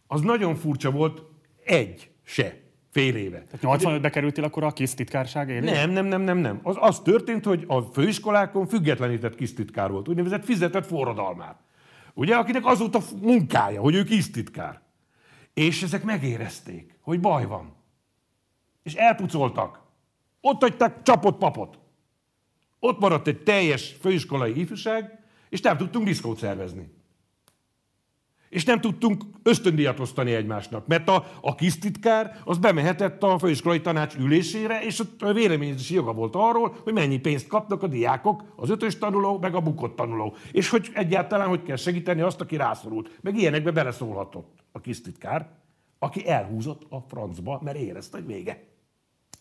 [0.08, 1.22] Az nagyon furcsa volt,
[1.66, 2.60] egy se.
[2.92, 3.46] Fél éve.
[3.52, 5.64] Tehát 85-be kerültél akkor a kis titkárság élén?
[5.74, 6.60] Nem, nem, nem, nem, nem.
[6.64, 11.56] Az, az történt, hogy a főiskolákon függetlenített kis titkár volt, úgynevezett fizetett forradalmár.
[12.14, 14.82] Ugye, akinek az volt a munkája, hogy ő titkár.
[15.54, 17.76] És ezek megérezték, hogy baj van.
[18.84, 19.82] És elpucoltak.
[20.42, 21.80] Ott hagyták csapott papot.
[22.80, 27.00] Ott maradt egy teljes főiskolai ifjúság, és nem tudtunk diszkót szervezni.
[28.50, 33.82] És nem tudtunk ösztöndíjat osztani egymásnak, mert a, a kis titkár az bemehetett a főiskolai
[33.82, 38.70] tanács ülésére, és ott véleményezési joga volt arról, hogy mennyi pénzt kapnak a diákok, az
[38.70, 40.36] ötös tanuló, meg a bukott tanuló.
[40.52, 43.20] És hogy egyáltalán hogy kell segíteni azt, aki rászorult.
[43.22, 45.50] Meg ilyenekbe beleszólhatott a kis titkár,
[46.00, 48.71] aki elhúzott a francba, mert érezte, hogy vége.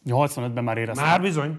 [0.05, 1.05] 85-ben már érezte.
[1.05, 1.59] Már bizony.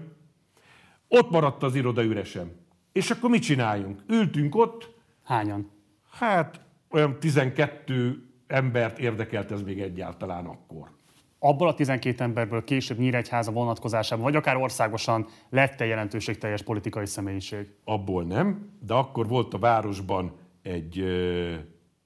[1.08, 2.60] Ott maradt az iroda üresen.
[2.92, 4.02] És akkor mit csináljunk?
[4.08, 4.94] Ültünk ott.
[5.24, 5.70] Hányan?
[6.10, 10.90] Hát olyan 12 embert érdekelt ez még egyáltalán akkor.
[11.38, 17.66] Abból a 12 emberből később Nyíregyháza vonatkozásában, vagy akár országosan lett-e jelentőségteljes politikai személyiség?
[17.84, 21.54] Abból nem, de akkor volt a városban egy ö,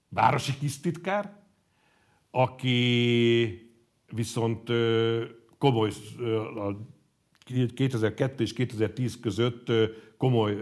[0.09, 1.33] városi kisztitkár,
[2.31, 3.71] aki
[4.13, 5.25] viszont ö,
[5.59, 6.79] komoly, ö, a
[7.75, 9.73] 2002 és 2010 között
[10.17, 10.57] komoly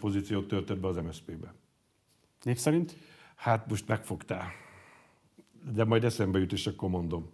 [0.00, 1.54] pozíciót töltött be az MSZP-be.
[2.42, 2.96] Név szerint?
[3.36, 4.48] Hát most megfogtál.
[5.72, 7.30] De majd eszembe jut, és akkor mondom.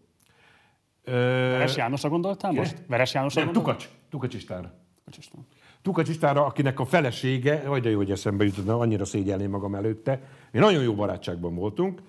[1.04, 2.82] Veres Jánosra gondoltál most?
[2.86, 3.88] Veres Jánosra Nem, Tukacs.
[4.10, 4.74] Tukacs Istvánra.
[4.96, 5.46] Tukacs István.
[5.82, 10.20] Tukacs Istvánra, akinek a felesége, vagy de jó, hogy eszembe jutott, annyira szégyelném magam előtte.
[10.50, 12.02] Mi nagyon jó barátságban voltunk.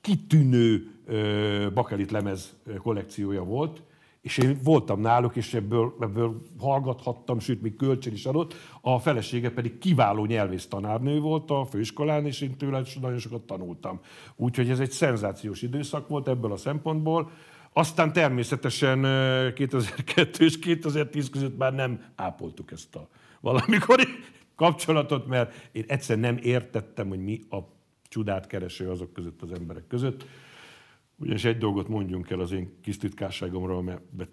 [0.00, 0.90] Kitűnő
[1.74, 3.82] bakelit lemez kollekciója volt,
[4.20, 8.54] és én voltam náluk, és ebből, ebből hallgathattam, sőt, még kölcsön is adott.
[8.80, 14.00] A felesége pedig kiváló nyelvész tanárnő volt a főiskolán, és én tőle nagyon sokat tanultam.
[14.36, 17.30] Úgyhogy ez egy szenzációs időszak volt ebből a szempontból.
[17.72, 19.02] Aztán természetesen
[19.54, 23.08] 2002 és 2010 között már nem ápoltuk ezt a
[23.40, 24.06] valamikori
[24.56, 27.58] kapcsolatot, mert én egyszer nem értettem, hogy mi a
[28.08, 30.24] csodát kereső azok között az emberek között.
[31.18, 34.32] Ugyanis egy dolgot mondjunk el az én kis titkárságomról, mert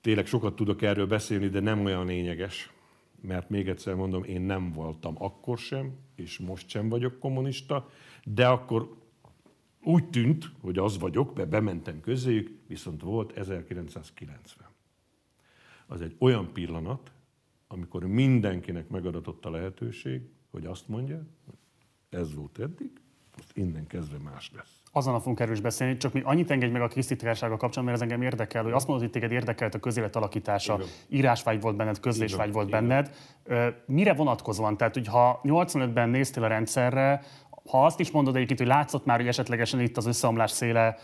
[0.00, 2.72] tényleg sokat tudok erről beszélni, de nem olyan lényeges,
[3.20, 7.90] mert még egyszer mondom, én nem voltam akkor sem, és most sem vagyok kommunista,
[8.24, 8.96] de akkor
[9.82, 14.68] úgy tűnt, hogy az vagyok, mert bementem közéjük, viszont volt 1990.
[15.86, 17.12] Az egy olyan pillanat,
[17.66, 21.58] amikor mindenkinek megadatott a lehetőség, hogy azt mondja, hogy
[22.08, 22.90] ez volt eddig,
[23.36, 24.79] most innen kezdve más lesz.
[24.92, 27.96] Azon a fogunk erről is beszélni, csak még annyit engedj meg a krisztitkársága kapcsolatban, mert
[27.96, 30.86] ez engem érdekel, hogy azt mondod, hogy téged érdekelt a közélet alakítása, Igen.
[31.08, 32.86] írásvágy volt benned, közlésvágy volt Igen.
[32.86, 33.10] benned.
[33.86, 34.76] Mire vonatkozóan?
[34.76, 37.22] Tehát, hogy ha 85-ben néztél a rendszerre,
[37.70, 40.96] ha azt is mondod egyébként, hogy látszott már, hogy esetlegesen itt az összeomlás széle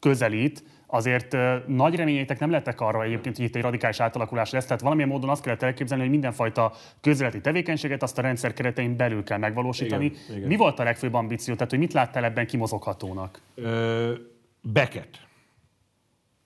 [0.00, 4.64] közelít, azért nagy reményeitek nem lettek arra egyébként, hogy itt egy radikális átalakulás lesz.
[4.64, 9.22] Tehát valamilyen módon azt kellett elképzelni, hogy mindenfajta közéleti tevékenységet azt a rendszer keretein belül
[9.22, 10.04] kell megvalósítani.
[10.04, 10.48] Igen, igen.
[10.48, 11.54] Mi volt a legfőbb ambíció?
[11.54, 13.40] Tehát, hogy mit láttál ebben kimozoghatónak?
[13.54, 14.12] Ö,
[14.60, 15.18] Beckett.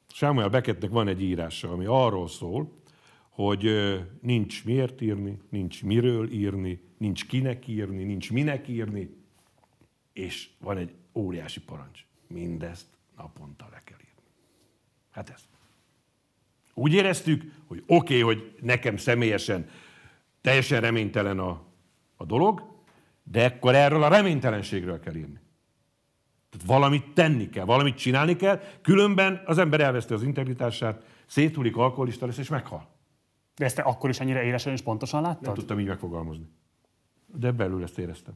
[0.09, 2.73] Samuel Beckettnek van egy írása, ami arról szól,
[3.29, 3.71] hogy
[4.21, 9.11] nincs miért írni, nincs miről írni, nincs kinek írni, nincs minek írni,
[10.13, 12.05] és van egy óriási parancs.
[12.27, 14.08] Mindezt naponta le kell írni.
[15.19, 15.49] Hát ez.
[16.75, 19.69] Úgy éreztük, hogy oké, okay, hogy nekem személyesen
[20.41, 21.63] teljesen reménytelen a,
[22.17, 22.63] a dolog,
[23.23, 25.41] de akkor erről a reménytelenségről kell írni.
[26.51, 32.27] Tehát valamit tenni kell, valamit csinálni kell, különben az ember elveszti az integritását, széthulik, alkoholista
[32.27, 32.89] lesz és meghal.
[33.57, 35.43] De ezt te akkor is ennyire élesen és pontosan láttad?
[35.43, 36.49] Nem tudtam így megfogalmazni.
[37.27, 38.35] De belül ezt éreztem.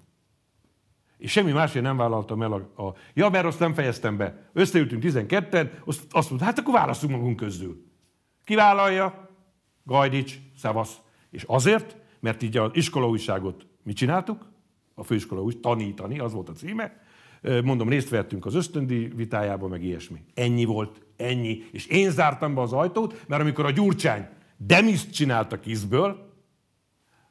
[1.22, 2.94] És semmi másért nem vállaltam el a, a...
[3.14, 4.50] Ja, mert azt nem fejeztem be.
[4.52, 7.84] Összeültünk 12-en, azt, azt mondta, hát akkor választunk magunk közül.
[8.44, 9.28] Ki vállalja?
[9.84, 10.96] Gajdics, Szevasz.
[11.30, 14.46] És azért, mert így az iskolaújságot mi csináltuk?
[14.94, 17.00] A főiskola úgy tanítani, az volt a címe.
[17.64, 20.24] Mondom, részt vettünk az ösztöndi vitájában, meg ilyesmi.
[20.34, 21.62] Ennyi volt, ennyi.
[21.72, 26.32] És én zártam be az ajtót, mert amikor a Gyurcsány demiszt csinált a kizből,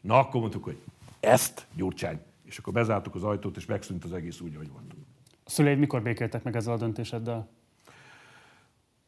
[0.01, 0.77] na akkor mondtuk, hogy
[1.19, 2.19] ezt, Gyurcsány,
[2.51, 4.95] és akkor bezártuk az ajtót, és megszűnt az egész úgy, ahogy volt.
[5.43, 7.49] A szüleid mikor békéltek meg ezzel a döntéseddel?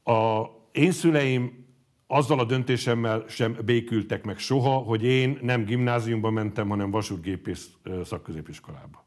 [0.04, 1.66] A én szüleim
[2.08, 7.70] azzal a döntésemmel sem békültek meg soha, hogy én nem gimnáziumba mentem, hanem vasútgépész
[8.04, 9.06] szakközépiskolába.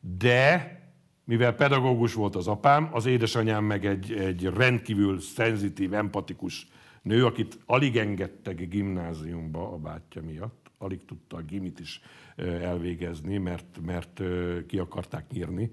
[0.00, 0.76] De
[1.24, 6.66] mivel pedagógus volt az apám, az édesanyám meg egy, egy rendkívül szenzitív, empatikus
[7.02, 12.00] nő, akit alig engedtek gimnáziumba a bátyja miatt, alig tudta a gimit is
[12.36, 14.22] elvégezni, mert, mert
[14.66, 15.70] ki akarták nyírni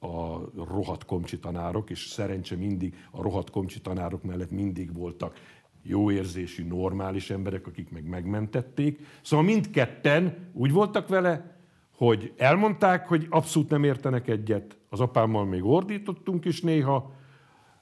[0.00, 5.40] a rohadt komcsi tanárok, és szerencse mindig a rohadt komcsi tanárok mellett mindig voltak
[5.82, 9.00] jó érzésű, normális emberek, akik meg megmentették.
[9.22, 11.56] Szóval mindketten úgy voltak vele,
[11.90, 14.78] hogy elmondták, hogy abszolút nem értenek egyet.
[14.88, 17.12] Az apámmal még ordítottunk is néha,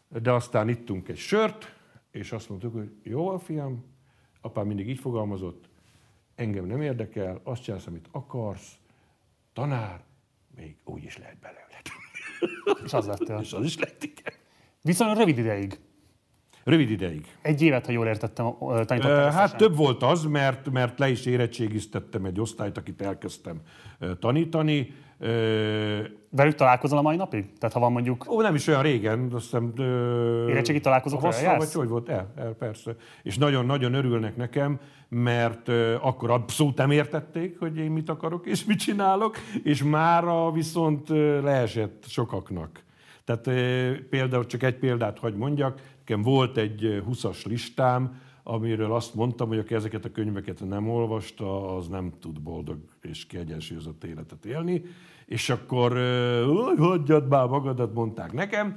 [0.08, 1.74] de aztán ittunk egy sört,
[2.10, 3.84] és azt mondtuk, hogy jó a fiam,
[4.40, 5.68] apám mindig így fogalmazott,
[6.36, 8.78] engem nem érdekel, azt csinálsz, amit akarsz,
[9.52, 10.04] tanár,
[10.56, 11.64] még úgy is lehet belőle.
[12.84, 13.38] És az lettél.
[13.40, 14.32] És az is lett, igen.
[14.82, 15.80] Viszonylag rövid ideig.
[16.66, 17.26] Rövid ideig.
[17.42, 22.24] Egy évet, ha jól értettem, tanítottál Hát több volt az, mert, mert le is érettségiztettem
[22.24, 23.60] egy osztályt, akit elkezdtem
[24.18, 24.94] tanítani.
[26.30, 27.52] Velük találkozol a mai napig?
[27.58, 28.26] Tehát ha van mondjuk...
[28.30, 29.72] Ó, nem is olyan régen, azt hiszem...
[30.48, 31.64] Érettségi találkozókra jársz?
[31.64, 32.08] Vagy hogy volt?
[32.08, 32.96] El, el, persze.
[33.22, 35.68] És nagyon-nagyon örülnek nekem, mert
[36.00, 41.08] akkor abszolút nem értették, hogy én mit akarok és mit csinálok, és mára viszont
[41.42, 42.84] leesett sokaknak.
[43.24, 43.44] Tehát
[44.10, 49.58] például csak egy példát hogy mondjak, nekem volt egy 20-as listám, amiről azt mondtam, hogy
[49.58, 54.82] aki ezeket a könyveket nem olvasta, az nem tud boldog és kiegyensúlyozott életet élni.
[55.26, 55.92] És akkor,
[56.66, 58.76] hogy hagyjad már magadat, mondták nekem.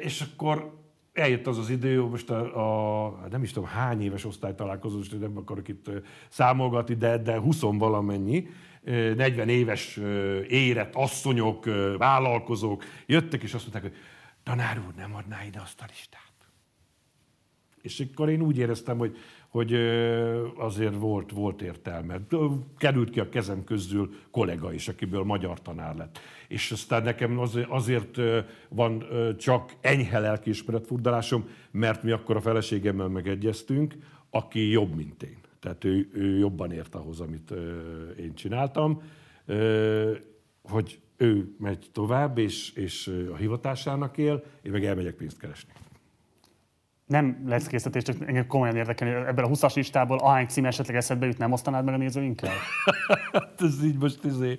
[0.00, 0.72] És akkor
[1.12, 5.36] eljött az az idő, most a, a nem is tudom hány éves osztálytalálkozó, és nem
[5.36, 5.90] akarok itt
[6.28, 8.48] számolgatni, de, de 20 valamennyi,
[8.84, 10.00] 40 éves
[10.48, 11.64] érett asszonyok,
[11.98, 14.00] vállalkozók jöttek, és azt mondták, hogy
[14.46, 16.32] tanár úr, nem adná ide azt a listát.
[17.82, 19.16] És akkor én úgy éreztem, hogy,
[19.48, 19.74] hogy
[20.56, 22.20] azért volt, volt értelme.
[22.78, 26.18] Került ki a kezem közül kollega is, akiből magyar tanár lett.
[26.48, 28.18] És aztán nekem azért
[28.68, 29.04] van
[29.38, 33.94] csak enyhe lelkiismeret furdalásom, mert mi akkor a feleségemmel megegyeztünk,
[34.30, 35.38] aki jobb, mint én.
[35.60, 37.50] Tehát ő, ő jobban ért ahhoz, amit
[38.18, 39.02] én csináltam,
[40.62, 45.72] hogy ő megy tovább, és, és a hivatásának él, én meg elmegyek pénzt keresni
[47.06, 51.26] nem lesz készítés, csak engem komolyan érdekelni, ebben a 20-as listából ahány cím esetleg eszedbe
[51.26, 52.52] jut, nem osztanád meg a nézőinkkel?
[53.32, 54.58] hát ez így most izé,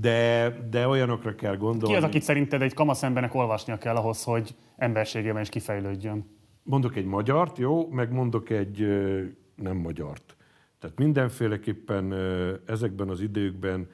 [0.00, 1.94] de, de olyanokra kell gondolni.
[1.94, 6.24] Ki az, akit szerinted egy kamasz embernek olvasnia kell ahhoz, hogy emberségében is kifejlődjön?
[6.62, 8.86] Mondok egy magyart, jó, meg mondok egy
[9.54, 10.36] nem magyart.
[10.78, 12.14] Tehát mindenféleképpen
[12.66, 13.88] ezekben az időkben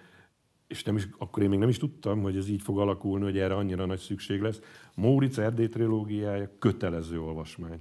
[0.72, 3.38] és nem is, akkor én még nem is tudtam, hogy ez így fog alakulni, hogy
[3.38, 4.60] erre annyira nagy szükség lesz.
[4.94, 7.80] Móricz Erdély trilógiája kötelező olvasmány.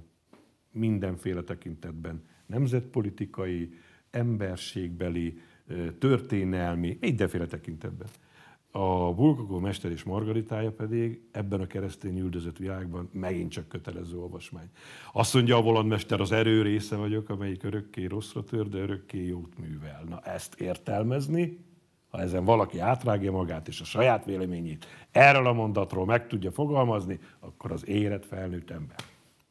[0.70, 2.22] Mindenféle tekintetben.
[2.46, 3.74] Nemzetpolitikai,
[4.10, 5.38] emberségbeli,
[5.98, 8.08] történelmi, mindenféle tekintetben.
[8.70, 14.70] A Bulgakó Mester és Margaritája pedig ebben a keresztény üldözött világban megint csak kötelező olvasmány.
[15.12, 19.58] Azt mondja a volandmester, az erő része vagyok, amelyik örökké rosszra tör, de örökké jót
[19.58, 20.04] művel.
[20.08, 21.58] Na ezt értelmezni,
[22.12, 27.18] ha ezen valaki átrágja magát és a saját véleményét erről a mondatról meg tudja fogalmazni,
[27.40, 28.96] akkor az élet felnőtt ember.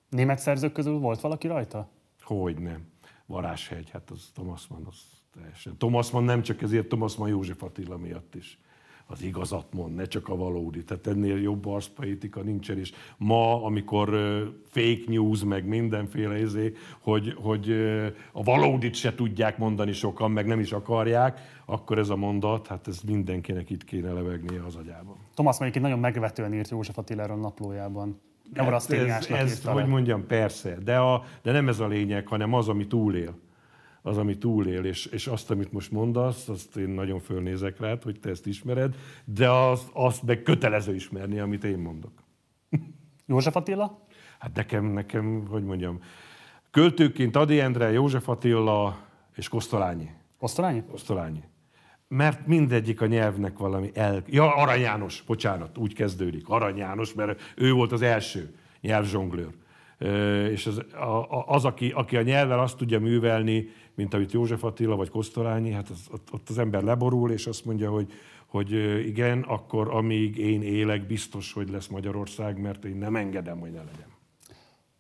[0.10, 1.90] Német szerzők közül volt valaki rajta?
[2.22, 2.88] Hogy nem.
[3.26, 4.98] Varázshegy, hát az Thomas Mann, az
[5.34, 5.78] teljesen.
[5.78, 8.60] Thomas Mann nem csak ezért, Thomas Mann József Attila miatt is
[9.12, 10.84] az igazat mond, ne csak a valódi.
[10.84, 14.10] Tehát ennél jobb arszpoetika nincsen, és ma, amikor
[14.66, 17.72] fake news, meg mindenféle izé, hogy, hogy
[18.32, 22.88] a valódit se tudják mondani sokan, meg nem is akarják, akkor ez a mondat, hát
[22.88, 25.16] ez mindenkinek itt kéne levegnie az agyában.
[25.34, 28.22] Thomas mondjuk nagyon megvetően írt József Attiláról naplójában.
[28.54, 32.28] Nem hát ez, ez, ez hogy mondjam, persze, de, a, de nem ez a lényeg,
[32.28, 33.36] hanem az, ami túlél
[34.02, 38.20] az, ami túlél, és, és azt, amit most mondasz, azt én nagyon fölnézek rád, hogy
[38.20, 42.12] te ezt ismered, de azt, azt meg kötelező ismerni, amit én mondok.
[43.28, 44.06] József Attila?
[44.40, 46.00] Hát nekem, nekem, hogy mondjam,
[46.72, 48.98] költőként Adi Endre, József Attila
[49.36, 50.10] és Kosztolányi.
[50.40, 50.84] Kosztolányi?
[50.92, 51.44] Kosztolányi.
[52.14, 54.24] Mert mindegyik a nyelvnek valami el...
[54.28, 56.50] Ja, Arany János, bocsánat, úgy kezdődik.
[56.50, 59.50] Arany János, mert ő volt az első nyelvzsonglőr.
[60.52, 60.82] És az,
[61.46, 65.90] az aki, aki a nyelvvel azt tudja művelni, mint amit József Attila vagy Kosztolányi, hát
[65.90, 68.14] az, ott, ott az ember leborul, és azt mondja, hogy,
[68.46, 68.72] hogy
[69.08, 73.84] igen, akkor amíg én élek, biztos, hogy lesz Magyarország, mert én nem engedem, hogy ne
[73.84, 74.08] legyen.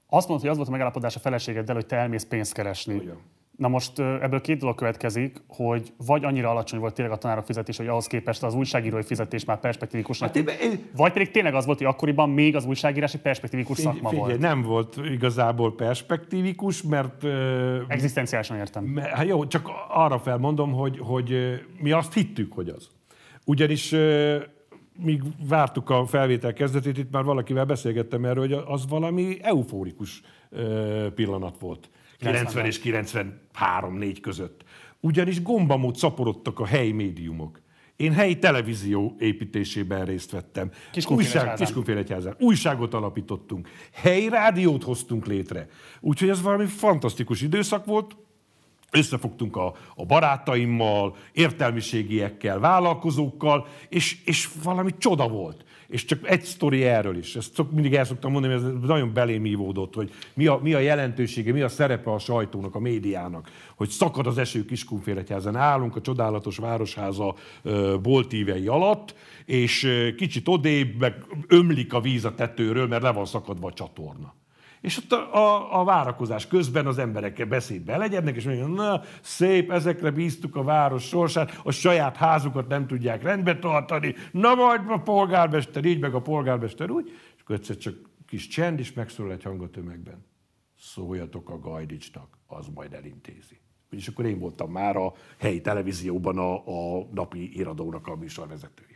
[0.07, 2.95] Azt mondta, hogy az volt a megállapodás a feleségeddel, hogy te elmész pénzt keresni.
[2.95, 3.17] Ugyan.
[3.61, 7.77] Na most ebből két dolog következik, hogy vagy annyira alacsony volt tényleg a tanárok fizetés,
[7.77, 10.45] hogy ahhoz képest az újságírói fizetés már perspektívikus hát én...
[10.95, 14.29] vagy pedig tényleg az volt, hogy akkoriban még az újságírás egy perspektívikus figyelj, szakma figyelj,
[14.29, 14.41] volt.
[14.41, 17.23] Nem volt igazából perspektívikus, mert...
[17.87, 18.95] Egzisztenciálisan értem.
[18.95, 22.89] Hát jó, csak arra felmondom, hogy, hogy mi azt hittük, hogy az.
[23.45, 23.95] Ugyanis
[25.03, 30.21] míg vártuk a felvétel kezdetét, itt már valakivel beszélgettem erről, hogy az valami eufórikus
[31.15, 31.89] pillanat volt.
[32.21, 34.63] 90 és 93-4 között.
[34.99, 37.61] Ugyanis gombamód szaporodtak a helyi médiumok.
[37.95, 40.71] Én helyi televízió építésében részt vettem.
[41.55, 42.35] Kiskunfélegyházán.
[42.39, 43.69] Újságot alapítottunk.
[43.91, 45.67] Helyi rádiót hoztunk létre.
[45.99, 48.15] Úgyhogy ez valami fantasztikus időszak volt.
[48.91, 55.63] Összefogtunk a, a barátaimmal, értelmiségiekkel, vállalkozókkal, és, és valami csoda volt.
[55.91, 57.35] És csak egy sztori erről is.
[57.35, 60.79] Ezt szok, mindig el szoktam mondani, ez nagyon belém ívódott, hogy mi a, mi a
[60.79, 63.51] jelentősége, mi a szerepe a sajtónak, a médiának.
[63.75, 65.55] Hogy szakad az eső Kiskunfélegyházen.
[65.55, 67.35] Állunk a csodálatos városháza
[68.01, 73.67] boltívei alatt, és kicsit odébb, meg ömlik a víz a tetőről, mert le van szakadva
[73.67, 74.33] a csatorna.
[74.81, 79.71] És ott a, a, a várakozás közben az emberekkel beszédbe legyednek, és mondják, na, szép,
[79.71, 84.97] ezekre bíztuk a város sorsát, a saját házukat nem tudják rendbe tartani, na majd a
[84.97, 87.95] polgármester így, meg a polgármester úgy, és akkor egyszer csak
[88.27, 90.25] kis csend, és megszólal egy hang a tömegben.
[90.77, 93.59] Szóljatok a Gajdicsnak, az majd elintézi.
[93.89, 96.53] És akkor én voltam már a helyi televízióban a,
[96.97, 98.90] a napi iradónak a műsorvezetője.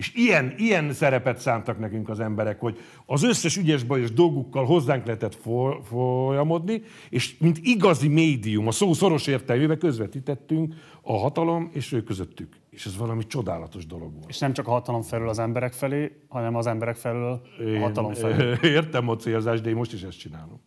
[0.00, 5.06] És ilyen, ilyen szerepet szántak nekünk az emberek, hogy az összes ügyes bajos dolgukkal hozzánk
[5.06, 5.38] lehetett
[5.82, 12.56] folyamodni, és mint igazi médium, a szó szoros értelmével közvetítettünk a hatalom és ő közöttük.
[12.70, 14.28] És ez valami csodálatos dolog volt.
[14.28, 18.14] És nem csak a hatalom felől az emberek felé, hanem az emberek felől a hatalom
[18.14, 18.56] felé.
[18.76, 20.60] Értem a célzást, de én most is ezt csinálom.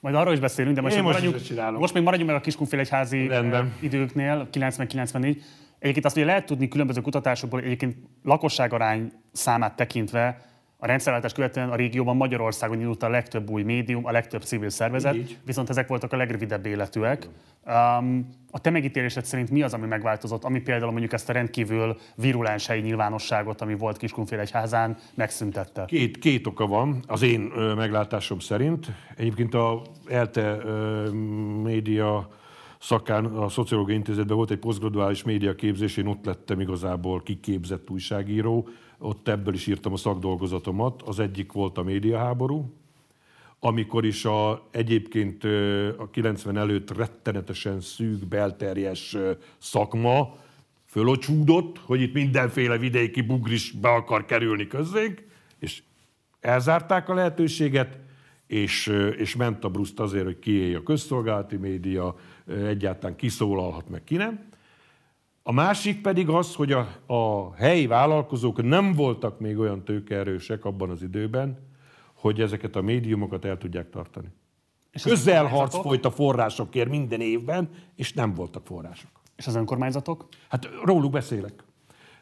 [0.00, 3.30] Majd arról is beszélünk, de most, most, maradjunk, most még maradjunk meg a Kiskunfélegyházi
[3.80, 5.36] időknél, 90-94.
[5.78, 10.46] Egyébként azt ugye lehet tudni különböző kutatásokból, egyébként lakosságarány számát tekintve
[10.78, 15.14] a rendszerváltás követően a régióban Magyarországon indult a legtöbb új médium, a legtöbb civil szervezet,
[15.14, 15.38] Így.
[15.44, 17.28] viszont ezek voltak a legrövidebb életűek.
[17.66, 21.98] Um, a te megítélésed szerint mi az, ami megváltozott, ami például mondjuk ezt a rendkívül
[22.14, 25.84] virulens helyi nyilvánosságot, ami volt Kiskunfélegyházán, megszüntette?
[25.84, 27.40] Két, két oka van, az én
[27.76, 28.86] meglátásom szerint.
[29.16, 30.56] Egyébként a ELTE
[31.62, 32.28] média
[32.78, 39.28] szakán a Szociológiai Intézetben volt egy posztgraduális médiaképzés, én ott lettem igazából kiképzett újságíró, ott
[39.28, 41.02] ebből is írtam a szakdolgozatomat.
[41.02, 42.72] Az egyik volt a médiaháború,
[43.60, 45.44] amikor is a, egyébként
[45.98, 49.16] a 90 előtt rettenetesen szűk, belterjes
[49.58, 50.36] szakma
[50.84, 55.22] fölocsúdott, hogy itt mindenféle vidéki bugris be akar kerülni közénk,
[55.58, 55.82] és
[56.40, 57.98] elzárták a lehetőséget,
[58.46, 58.86] és,
[59.16, 62.16] és ment a bruszt azért, hogy kiélj a közszolgálati média,
[62.46, 64.48] egyáltalán kiszólalhat meg, ki nem.
[65.42, 70.90] A másik pedig az, hogy a, a helyi vállalkozók nem voltak még olyan tőkeerősek abban
[70.90, 71.58] az időben,
[72.12, 74.28] hogy ezeket a médiumokat el tudják tartani.
[74.90, 79.10] És Közelharc folyt a forrásokért minden évben, és nem voltak források.
[79.36, 80.28] És az önkormányzatok?
[80.48, 81.64] Hát róluk beszélek.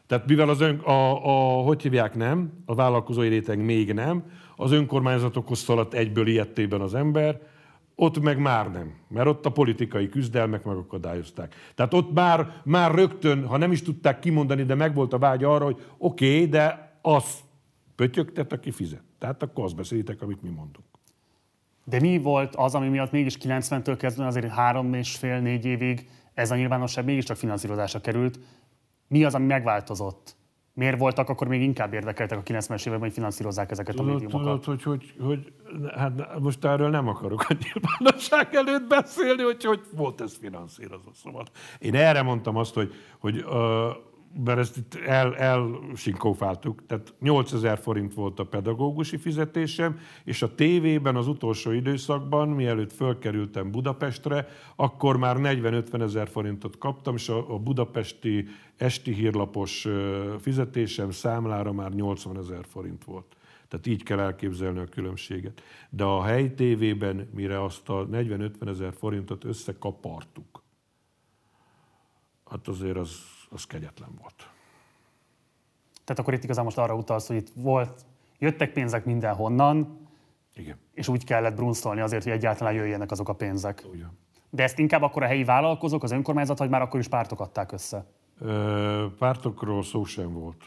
[0.07, 4.23] Tehát mivel az ön, a, a, hogy hívják nem, a vállalkozói réteg még nem,
[4.55, 7.41] az önkormányzatokhoz szaladt egyből ilyettében az ember,
[7.95, 11.55] ott meg már nem, mert ott a politikai küzdelmek megakadályozták.
[11.75, 15.65] Tehát ott már, már rögtön, ha nem is tudták kimondani, de megvolt a vágy arra,
[15.65, 17.39] hogy oké, okay, de az
[17.95, 19.03] pötyögtet, aki fizet.
[19.19, 20.85] Tehát akkor azt beszélitek, amit mi mondunk.
[21.83, 26.09] De mi volt az, ami miatt mégis 90-től kezdve azért három és fél, négy évig
[26.33, 28.39] ez a nyilvánosság mégiscsak finanszírozásra került.
[29.07, 30.34] Mi az, ami megváltozott?
[30.75, 34.61] Miért voltak akkor még inkább érdekeltek a 90-es években, hogy finanszírozzák ezeket tudod, a médiumokat?
[34.61, 35.53] Tudod, hogy, hogy, hogy
[35.95, 41.11] hát most erről nem akarok a nyilvánosság előtt beszélni, hogy hogy volt ez finanszírozva.
[41.13, 41.45] Szóval
[41.79, 43.53] én erre mondtam azt, hogy, hogy uh,
[44.43, 51.15] mert ezt itt el, elsinkófáltuk, tehát 8000 forint volt a pedagógusi fizetésem, és a tévében
[51.15, 57.57] az utolsó időszakban, mielőtt fölkerültem Budapestre, akkor már 40-50 ezer forintot kaptam, és a, a
[57.57, 59.87] budapesti esti hírlapos
[60.39, 63.35] fizetésem számlára már 80 ezer forint volt.
[63.67, 65.61] Tehát így kell elképzelni a különbséget.
[65.89, 70.63] De a helyi tévében, mire azt a 40-50 ezer forintot összekapartuk,
[72.45, 74.49] hát azért az az kegyetlen volt.
[76.03, 78.05] Tehát akkor itt igazán most arra utalsz, hogy itt volt,
[78.39, 80.07] jöttek pénzek mindenhonnan,
[80.55, 80.77] Igen.
[80.93, 83.85] és úgy kellett brunszolni azért, hogy egyáltalán jöjjenek azok a pénzek.
[83.91, 84.17] Ugyan.
[84.49, 87.71] De ezt inkább akkor a helyi vállalkozók, az önkormányzat, vagy már akkor is pártok adták
[87.71, 88.05] össze?
[88.39, 90.63] Ö, pártokról szó sem volt.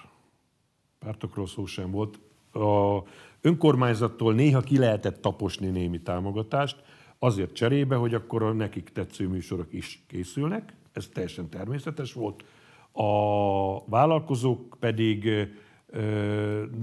[0.99, 2.18] Pártokról szó sem volt.
[2.53, 3.03] A
[3.41, 6.82] önkormányzattól néha ki lehetett taposni némi támogatást,
[7.18, 10.74] azért cserébe, hogy akkor a nekik tetsző műsorok is készülnek.
[10.93, 12.45] Ez teljesen természetes volt
[13.01, 15.31] a vállalkozók pedig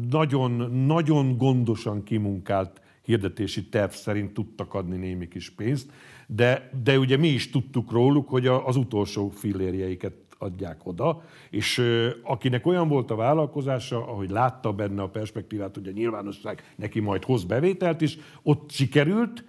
[0.09, 0.51] nagyon,
[0.85, 5.91] nagyon gondosan kimunkált hirdetési terv szerint tudtak adni némi kis pénzt,
[6.27, 11.81] de, de ugye mi is tudtuk róluk, hogy az utolsó fillérjeiket adják oda, és
[12.23, 17.23] akinek olyan volt a vállalkozása, ahogy látta benne a perspektívát, hogy a nyilvánosság neki majd
[17.23, 19.43] hoz bevételt is, ott sikerült,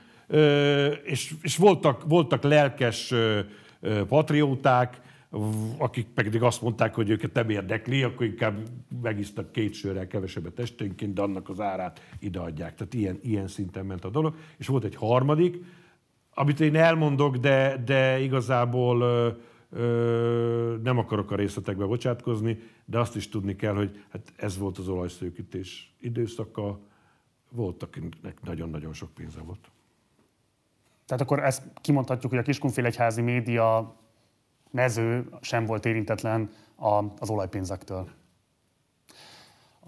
[1.05, 3.15] és, és voltak, voltak lelkes
[4.09, 5.01] patrióták,
[5.79, 8.69] akik pedig azt mondták, hogy őket nem érdekli, akkor inkább
[9.03, 12.75] megisztak két sörrel kevesebbet esténként, de annak az árát ideadják.
[12.75, 14.35] Tehát ilyen, ilyen szinten ment a dolog.
[14.57, 15.65] És volt egy harmadik,
[16.35, 19.29] amit én elmondok, de, de igazából ö,
[19.71, 24.79] ö, nem akarok a részletekbe bocsátkozni, de azt is tudni kell, hogy hát ez volt
[24.79, 26.81] az olajszőkítés időszaka,
[27.51, 29.71] volt, akinek nagyon-nagyon sok pénze volt.
[31.07, 33.97] Tehát akkor ezt kimondhatjuk, hogy a Kiskunfélegyházi média
[34.71, 36.51] mező sem volt érintetlen
[37.19, 38.09] az olajpénzektől.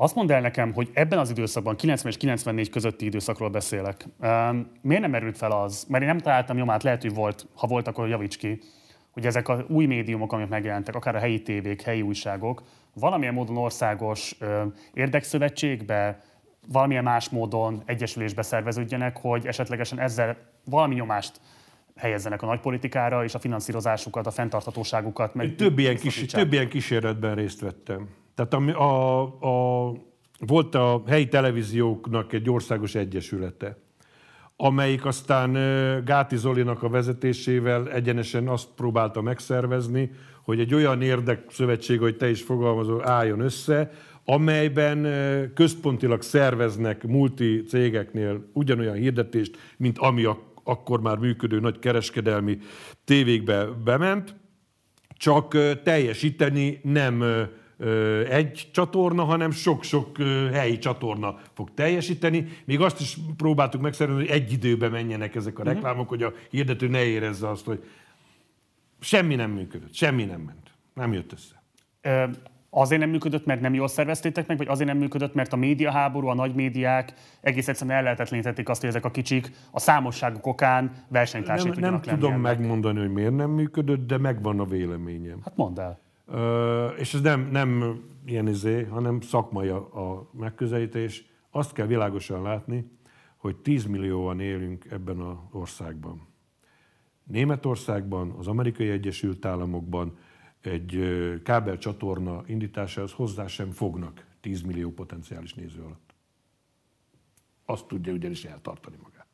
[0.01, 4.09] Azt mondd el nekem, hogy ebben az időszakban, 90 és 94 közötti időszakról beszélek,
[4.81, 7.89] miért nem merült fel az, mert én nem találtam nyomát, lehet, hogy volt, ha volt,
[7.89, 8.61] akkor javíts ki,
[9.11, 12.63] hogy ezek az új médiumok, amik megjelentek, akár a helyi tévék, helyi újságok,
[12.95, 14.39] valamilyen módon országos
[14.93, 16.21] érdekszövetségbe,
[16.69, 21.41] valamilyen más módon egyesülésbe szerveződjenek, hogy esetlegesen ezzel valami nyomást
[21.99, 25.55] helyezzenek a nagypolitikára, és a finanszírozásukat, a fenntarthatóságukat meg...
[25.55, 28.09] Több ilyen, kis, több ilyen kísérletben részt vettem.
[28.35, 29.23] Tehát a, a,
[29.87, 29.95] a,
[30.39, 33.77] volt a helyi televízióknak egy országos egyesülete,
[34.57, 35.53] amelyik aztán
[36.05, 40.11] Gáti Zolinak a vezetésével egyenesen azt próbálta megszervezni,
[40.45, 43.91] hogy egy olyan érdekszövetség, hogy te is fogalmazol, álljon össze,
[44.25, 45.07] amelyben
[45.55, 52.59] központilag szerveznek multi cégeknél ugyanolyan hirdetést, mint ami a akkor már működő nagy kereskedelmi
[53.05, 54.35] tévékbe bement,
[55.17, 57.25] csak teljesíteni nem
[58.29, 60.17] egy csatorna, hanem sok-sok
[60.53, 62.49] helyi csatorna fog teljesíteni.
[62.65, 65.73] Még azt is próbáltuk megszervezni, hogy egy időben menjenek ezek a mhm.
[65.73, 67.85] reklámok, hogy a hirdető ne érezze azt, hogy
[69.01, 70.71] semmi nem működött, semmi nem ment.
[70.95, 71.63] Nem jött össze.
[72.71, 76.27] Azért nem működött, mert nem jól szerveztétek meg, vagy azért nem működött, mert a médiaháború,
[76.27, 81.71] a nagy médiák egész egyszerűen ellehetetlenítették azt, hogy ezek a kicsik a számosságuk okán versenytársai
[81.71, 82.43] Nem, nem tudom ennek.
[82.43, 85.41] megmondani, hogy miért nem működött, de megvan a véleményem.
[85.45, 86.01] Hát mondd el.
[86.27, 91.25] Ö, és ez nem, nem ilyen izé, hanem szakmai a, a megközelítés.
[91.51, 92.91] Azt kell világosan látni,
[93.37, 96.29] hogy 10 millióan élünk ebben az országban.
[97.25, 100.17] Németországban, az Amerikai Egyesült Államokban,
[100.61, 101.01] egy
[101.43, 106.15] kábel csatorna indításához hozzá sem fognak 10 millió potenciális néző alatt.
[107.65, 109.27] Azt tudja ugyanis eltartani magát.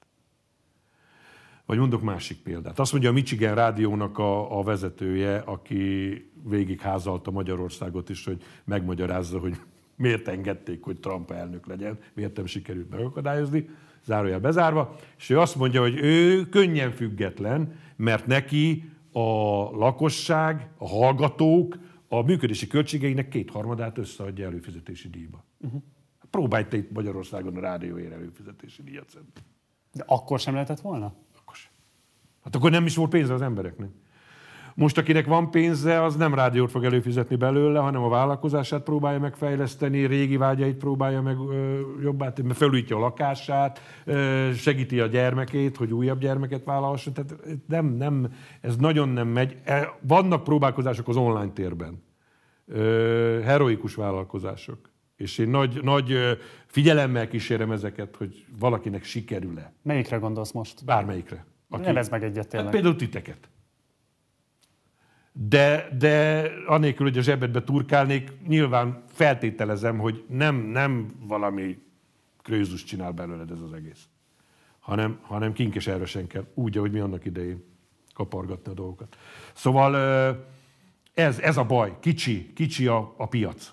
[1.66, 2.78] Vagy mondok másik példát.
[2.78, 6.12] Azt mondja a Michigan rádiónak a, a vezetője, aki
[6.48, 9.56] végigházalta Magyarországot is, hogy megmagyarázza, hogy
[9.96, 13.68] miért engedték, hogy Trump elnök legyen, miért nem sikerült megakadályozni,
[14.04, 20.88] zárójel bezárva, és ő azt mondja, hogy ő könnyen független, mert neki a lakosság, a
[20.88, 25.44] hallgatók, a, működési költségeinek kétharmadát összeadja előfizetési díjba.
[25.58, 25.82] Uh-huh.
[26.30, 29.30] Próbálj te itt Magyarországon a rádióért előfizetési díjat szedni.
[29.92, 31.14] De akkor sem lehetett volna?
[31.38, 31.72] Akkor sem.
[32.42, 33.90] Hát akkor nem is volt pénze az embereknek.
[34.74, 40.06] Most akinek van pénze, az nem rádiót fog előfizetni belőle, hanem a vállalkozását próbálja megfejleszteni,
[40.06, 45.92] régi vágyait próbálja meg ö, jobbá tenni, felújítja a lakását, ö, segíti a gyermekét, hogy
[45.92, 47.12] újabb gyermeket vállalhasson.
[47.12, 47.34] Tehát
[47.66, 49.56] nem, nem, ez nagyon nem megy.
[49.64, 52.02] E, vannak próbálkozások az online térben.
[52.66, 54.78] Ö, heroikus vállalkozások.
[55.16, 59.72] És én nagy, nagy figyelemmel kísérem ezeket, hogy valakinek sikerül-e.
[59.82, 60.84] Melyikre gondolsz most?
[60.84, 61.46] Bármelyikre.
[61.68, 61.82] Aki...
[61.84, 62.66] Nevezd meg egyet tényleg.
[62.66, 63.48] Hát például titeket
[65.36, 71.78] de, de anélkül, hogy a zsebedbe turkálnék, nyilván feltételezem, hogy nem, nem valami
[72.42, 74.08] krőzus csinál belőled ez az egész,
[74.78, 77.64] hanem, hanem kinkes erősen kell, úgy, ahogy mi annak idején
[78.14, 79.16] kapargatni a dolgokat.
[79.52, 79.96] Szóval
[81.14, 83.72] ez, ez a baj, kicsi, kicsi a, a piac.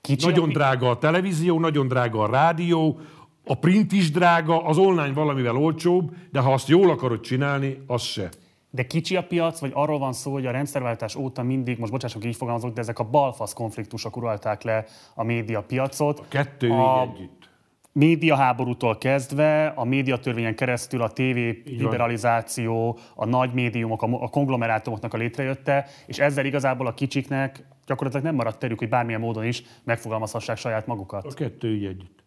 [0.00, 3.00] Kicsi nagyon a drága a televízió, nagyon drága a rádió,
[3.44, 8.02] a print is drága, az online valamivel olcsóbb, de ha azt jól akarod csinálni, az
[8.02, 8.30] se
[8.74, 12.24] de kicsi a piac, vagy arról van szó, hogy a rendszerváltás óta mindig, most bocsássak,
[12.24, 16.18] így fogalmazok, de ezek a balfasz konfliktusok uralták le a média piacot.
[16.18, 17.48] A kettő a együtt.
[17.92, 25.86] médiaháborútól kezdve, a médiatörvényen keresztül a TV liberalizáció, a nagy médiumok, a konglomerátumoknak a létrejötte,
[26.06, 30.86] és ezzel igazából a kicsiknek gyakorlatilag nem maradt terük, hogy bármilyen módon is megfogalmazhassák saját
[30.86, 31.24] magukat.
[31.24, 32.24] A kettő így együtt.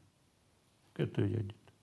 [0.94, 1.74] Kettő így együtt.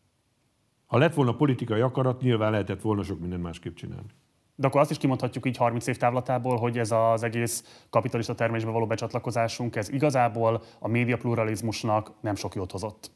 [0.86, 4.08] Ha lett volna politikai akarat, nyilván lehetett volna sok minden másképp csinálni.
[4.56, 8.70] De akkor azt is kimondhatjuk így 30 év távlatából, hogy ez az egész kapitalista termésbe
[8.70, 13.10] való becsatlakozásunk, ez igazából a média pluralizmusnak nem sok jót hozott.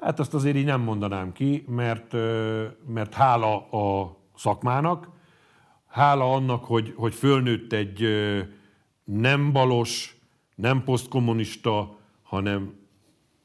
[0.00, 2.12] Hát azt azért így nem mondanám ki, mert,
[2.86, 5.08] mert hála a szakmának,
[5.86, 8.08] hála annak, hogy, hogy fölnőtt egy
[9.04, 10.16] nem balos,
[10.54, 12.74] nem posztkommunista, hanem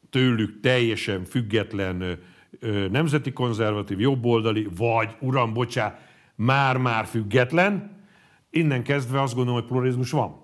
[0.09, 2.19] tőlük teljesen független
[2.91, 5.99] nemzeti konzervatív, jobboldali, vagy, uram, bocsá,
[6.39, 7.97] már-már független,
[8.49, 10.41] innen kezdve azt gondolom, hogy pluralizmus van.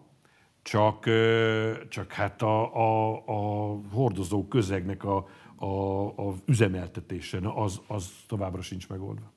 [0.62, 1.10] Csak,
[1.90, 8.90] csak hát a, a, a hordozó közegnek a, a, a üzemeltetése, az, az továbbra sincs
[8.90, 9.34] megoldva.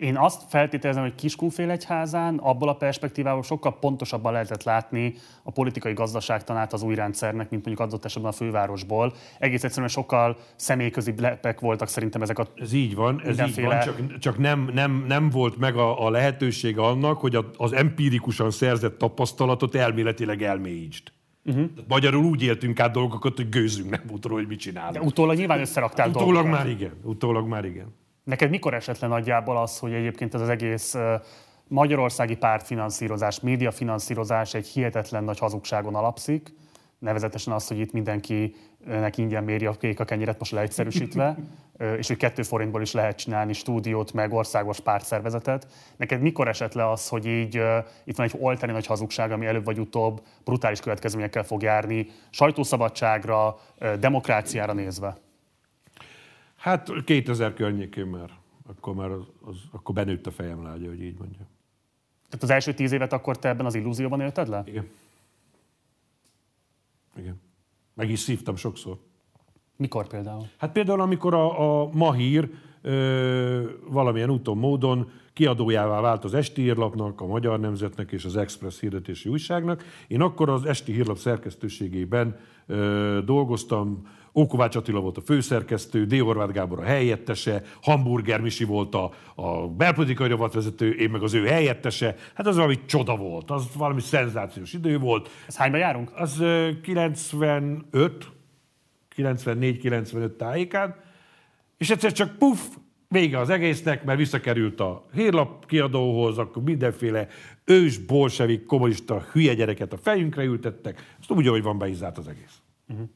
[0.00, 6.72] Én azt feltételezem, hogy Kiskunfélegyházán abból a perspektívából sokkal pontosabban lehetett látni a politikai gazdaságtanát
[6.72, 9.12] az új rendszernek, mint mondjuk adott esetben a fővárosból.
[9.38, 13.80] Egész egyszerűen sokkal személyközi lepek voltak szerintem ezek a Ez így van, ez így van,
[13.80, 18.98] csak, csak nem, nem, nem volt meg a, a lehetőség annak, hogy az empirikusan szerzett
[18.98, 21.12] tapasztalatot elméletileg elmélyítsd.
[21.44, 21.64] Uh-huh.
[21.88, 24.94] magyarul úgy éltünk át dolgokat, hogy gőzünk nem volt hogy mit csinálunk.
[24.94, 26.58] De utólag nyilván összeraktál Utólag dolgokat.
[26.58, 26.92] már igen.
[27.02, 27.94] Utólag már igen.
[28.30, 30.96] Neked mikor esett le nagyjából az, hogy egyébként ez az egész
[31.68, 36.54] magyarországi pártfinanszírozás, médiafinanszírozás egy hihetetlen nagy hazugságon alapszik,
[36.98, 41.36] nevezetesen az, hogy itt mindenkinek ingyen méri a kék a kenyeret, most leegyszerűsítve,
[41.96, 45.66] és hogy kettő forintból is lehet csinálni stúdiót, meg országos pártszervezetet.
[45.96, 47.62] Neked mikor esett le az, hogy így
[48.04, 53.58] itt van egy oltani nagy hazugság, ami előbb vagy utóbb brutális következményekkel fog járni sajtószabadságra,
[53.98, 55.16] demokráciára nézve?
[56.60, 58.30] Hát 2000 környékén már.
[58.66, 61.46] Akkor már az, az, akkor benőtt a fejem lágya, hogy így mondja.
[62.28, 64.62] Tehát az első tíz évet akkor te ebben az illúzióban élted le?
[64.66, 64.88] Igen.
[67.16, 67.40] Igen.
[67.94, 68.98] Meg is szívtam sokszor.
[69.76, 70.48] Mikor például?
[70.56, 72.50] Hát például, amikor a, a Mahír
[72.82, 78.80] ö, valamilyen úton, módon kiadójává vált az Esti Hírlapnak, a Magyar Nemzetnek és az Express
[78.80, 79.84] hirdetési újságnak.
[80.08, 84.02] Én akkor az Esti Hírlap szerkesztőségében ö, dolgoztam,
[84.34, 86.18] Ókovács Attila volt a főszerkesztő, D.
[86.18, 91.46] Horváth Gábor a helyettese, Hamburger Misi volt a, a belpolitikai rovatvezető, én meg az ő
[91.46, 92.16] helyettese.
[92.34, 95.28] Hát az valami csoda volt, az valami szenzációs idő volt.
[95.46, 96.12] Ez hányba járunk?
[96.14, 96.42] Az
[96.82, 98.28] 95,
[99.16, 100.94] 94-95 tájékán,
[101.80, 102.58] és egyszer csak puff,
[103.08, 107.28] vége az egésznek, mert visszakerült a hírlap kiadóhoz, akkor mindenféle
[107.64, 112.58] ős, bolsevik, kommunista hülye gyereket a fejünkre ültettek, azt úgy, ahogy van beizzált az egész.
[112.88, 113.08] Uh-huh.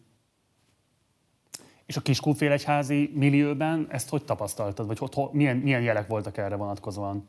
[1.87, 4.87] És a Kiskunfélegyházi millióben ezt hogy tapasztaltad?
[4.87, 7.29] Vagy hogy, milyen, milyen jelek voltak erre vonatkozóan?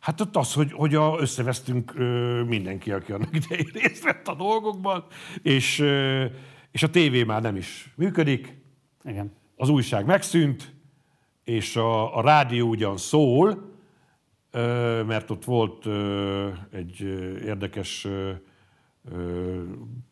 [0.00, 4.34] Hát ott az, hogy, hogy a, összevesztünk ö, mindenki, aki annak idején részt vett a
[4.34, 5.04] dolgokban,
[5.42, 6.24] és, ö,
[6.70, 8.56] és a tévé már nem is működik.
[9.04, 9.40] Igen.
[9.62, 10.74] Az újság megszűnt,
[11.44, 13.70] és a, a rádió ugyan szól,
[15.06, 15.86] mert ott volt
[16.70, 17.00] egy
[17.44, 18.06] érdekes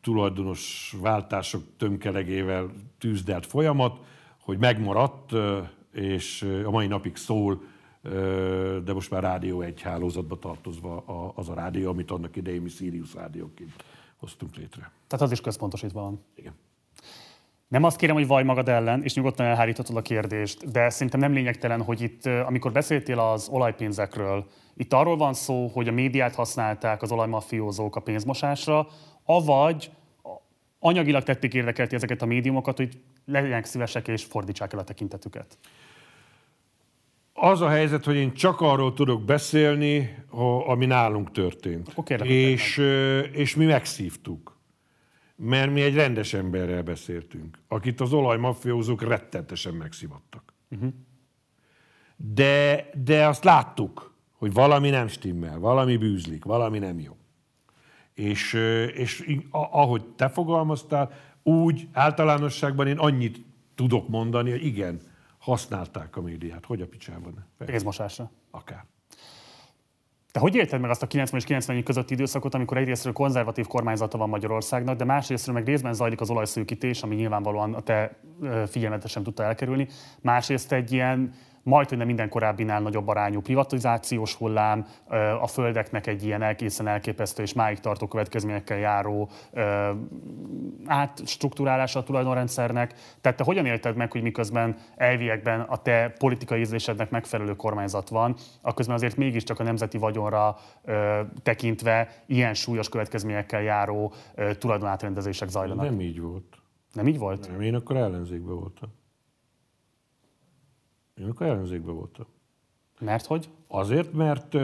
[0.00, 3.98] tulajdonos váltások tömkelegével tűzdelt folyamat,
[4.40, 5.32] hogy megmaradt,
[5.92, 7.62] és a mai napig szól
[8.84, 13.14] de most már Rádió egy hálózatba tartozva az a rádió, amit annak idején mi Sirius
[13.14, 13.84] rádióként
[14.16, 14.90] hoztunk létre.
[15.06, 16.20] Tehát az is központosítva van.
[16.34, 16.54] Igen.
[17.70, 21.32] Nem azt kérem, hogy vaj magad ellen, és nyugodtan elháríthatod a kérdést, de szerintem nem
[21.32, 24.46] lényegtelen, hogy itt, amikor beszéltél az olajpénzekről,
[24.76, 28.86] itt arról van szó, hogy a médiát használták az olajmafiózók a pénzmosásra,
[29.24, 29.90] avagy
[30.78, 35.58] anyagilag tették érdekelti ezeket a médiumokat, hogy legyenek szívesek és fordítsák el a tekintetüket.
[37.32, 40.16] Az a helyzet, hogy én csak arról tudok beszélni,
[40.66, 41.94] ami nálunk történt.
[42.04, 42.76] Kérlek, és,
[43.32, 44.59] és mi megszívtuk.
[45.42, 50.54] Mert mi egy rendes emberrel beszéltünk, akit az olajmafiózók rettentesen megszivattak.
[50.70, 50.92] Uh-huh.
[52.16, 57.16] De, de azt láttuk, hogy valami nem stimmel, valami bűzlik, valami nem jó.
[58.14, 58.52] És,
[58.94, 61.12] és ahogy te fogalmaztál,
[61.42, 65.00] úgy általánosságban én annyit tudok mondani, hogy igen,
[65.38, 66.64] használták a médiát.
[66.64, 67.46] Hogy a picsában?
[67.58, 68.30] Pénzmosásra.
[68.50, 68.84] Akár.
[70.32, 74.18] Te hogy élted meg azt a 90 és 90 közötti időszakot, amikor egyrésztről konzervatív kormányzata
[74.18, 78.16] van Magyarországnak, de másrésztről meg részben zajlik az olajszűkítés, ami nyilvánvalóan a te
[78.66, 79.88] figyelmetet sem tudta elkerülni.
[80.20, 81.32] Másrészt egy ilyen
[81.70, 84.86] majd, hogy nem minden korábbinál nagyobb arányú privatizációs hullám,
[85.40, 89.28] a földeknek egy ilyen egészen elképesztő és máig tartó következményekkel járó
[90.86, 92.94] átstruktúrálása a tulajdonrendszernek.
[93.20, 98.36] Tehát te hogyan élted meg, hogy miközben elviekben a te politikai ízlésednek megfelelő kormányzat van,
[98.62, 100.56] akközben azért mégiscsak a nemzeti vagyonra
[101.42, 104.12] tekintve ilyen súlyos következményekkel járó
[104.58, 105.84] tulajdonátrendezések zajlanak?
[105.84, 106.58] Nem így volt.
[106.92, 107.50] Nem így volt?
[107.50, 108.98] Nem, én akkor ellenzékben voltam.
[111.20, 112.26] Én akkor ellenzékben voltam.
[112.98, 113.48] Mert hogy?
[113.66, 114.56] Azért, mert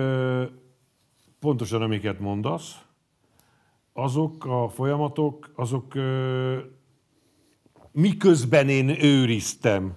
[1.39, 2.85] pontosan amiket mondasz,
[3.93, 5.95] azok a folyamatok, azok
[7.93, 9.97] miközben én őriztem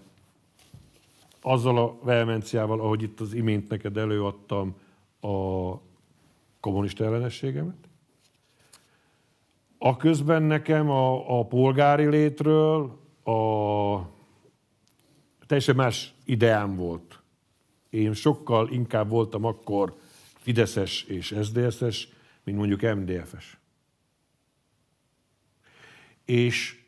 [1.42, 4.76] azzal a vehemenciával, ahogy itt az imént neked előadtam
[5.22, 5.74] a
[6.60, 7.90] kommunista ellenességemet,
[9.78, 14.18] a közben nekem a, a polgári létről, a
[15.46, 17.22] teljesen más ideám volt.
[17.90, 19.98] Én sokkal inkább voltam akkor
[20.38, 22.10] Fideszes és SZDSZ-es,
[22.44, 23.58] mint mondjuk MDF-es.
[26.26, 26.84] És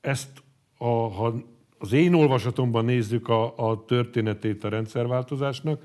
[0.00, 0.42] ezt,
[0.78, 1.34] a, ha
[1.78, 5.82] az én olvasatomban nézzük a, a történetét a rendszerváltozásnak,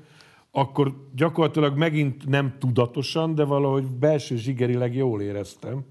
[0.50, 5.84] akkor gyakorlatilag megint nem tudatosan, de valahogy belső zsigerileg jól éreztem,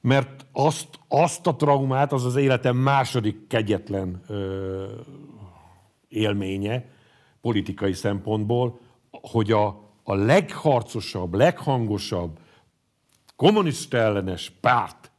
[0.00, 4.84] mert azt, azt a traumát, az az életem második kegyetlen ö,
[6.08, 6.84] élménye
[7.40, 8.80] politikai szempontból,
[9.10, 9.66] hogy a,
[10.02, 12.38] a legharcosabb, leghangosabb
[13.36, 15.10] kommunista ellenes párt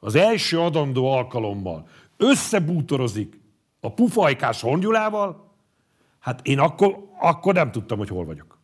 [0.00, 3.40] az első adandó alkalommal összebútorozik
[3.80, 5.52] a pufajkás hongyulával,
[6.18, 8.58] hát én akkor, akkor nem tudtam, hogy hol vagyok.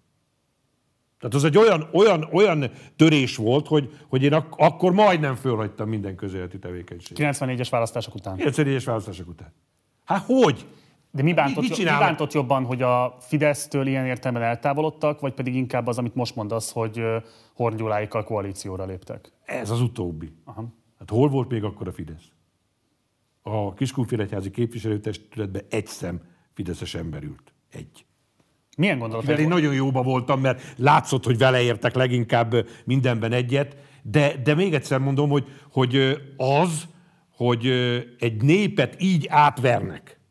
[1.18, 5.88] Tehát az egy olyan, olyan, olyan törés volt, hogy, hogy én ak- akkor majdnem fölhagytam
[5.88, 7.36] minden közéleti tevékenységet.
[7.36, 8.36] 94-es választások után.
[8.38, 9.52] 94-es választások után.
[10.04, 10.66] Hát hogy?
[11.14, 15.54] De mi bántott, mi, mi bántott jobban, hogy a Fidesztől ilyen értelemben eltávolodtak, vagy pedig
[15.54, 17.02] inkább az, amit most mondasz, hogy
[17.54, 19.32] Horn koalícióra léptek?
[19.44, 20.32] Ez az utóbbi.
[20.44, 20.64] Aha.
[20.98, 22.32] Hát hol volt még akkor a Fidesz?
[23.42, 26.20] A Kiskunfélegyházi képviselőtestületben egy szem
[26.54, 27.52] Fideszes ember ült.
[27.72, 28.06] Egy.
[28.76, 29.38] Milyen gondolat?
[29.38, 32.54] Én nagyon jóba voltam, mert látszott, hogy vele értek leginkább
[32.84, 36.88] mindenben egyet, de, de még egyszer mondom, hogy, hogy az,
[37.36, 37.66] hogy
[38.18, 40.22] egy népet így átvernek,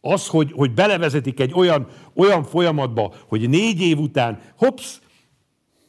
[0.00, 5.00] az, hogy, hogy belevezetik egy olyan, olyan folyamatba, hogy négy év után, hops,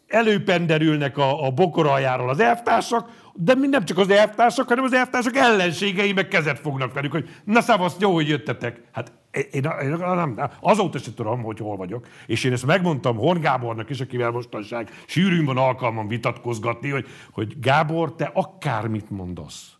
[0.09, 6.13] előpenderülnek a, a bokoraljáról az elvtársak, de nem csak az elvtársak, hanem az elvtársak ellenségei
[6.13, 8.81] meg kezet fognak velük, hogy na szavasz, jó, hogy jöttetek.
[8.91, 12.07] Hát én, én nem, azóta sem tudom, hogy hol vagyok.
[12.25, 17.59] És én ezt megmondtam Horn Gábornak is, akivel mostanság sűrűn van alkalmam vitatkozgatni, hogy, hogy
[17.59, 19.78] Gábor, te akármit mondasz,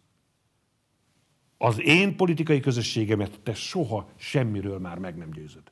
[1.62, 5.64] az én politikai közösségemet te soha semmiről már meg nem győzöd.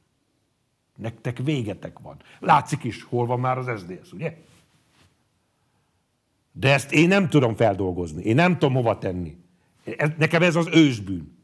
[0.96, 2.18] Nektek végetek van.
[2.40, 4.38] Látszik is, hol van már az SZDSZ, ugye?
[6.52, 8.24] De ezt én nem tudom feldolgozni.
[8.24, 9.38] Én nem tudom hova tenni.
[10.18, 11.38] Nekem ez az ősbűn.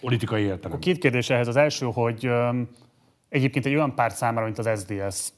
[0.00, 0.80] Politikai értelemben.
[0.80, 1.48] Két kérdés ehhez.
[1.48, 2.68] Az első, hogy um,
[3.28, 5.32] egyébként egy olyan párt számára, mint az SDS,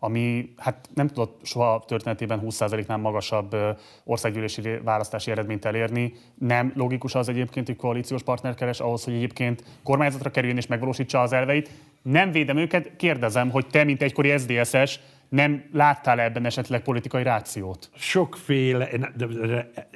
[0.00, 3.56] ami hát nem tudott soha történetében 20%-nál magasabb
[4.04, 6.12] országgyűlési választási eredményt elérni.
[6.34, 11.20] Nem logikus az egyébként, hogy koalíciós partner keres ahhoz, hogy egyébként kormányzatra kerüljön és megvalósítsa
[11.20, 11.70] az elveit.
[12.02, 17.90] Nem védem őket, kérdezem, hogy te, mint egykori SZDSZ-es, nem láttál ebben esetleg politikai rációt?
[17.94, 18.88] Sokféle,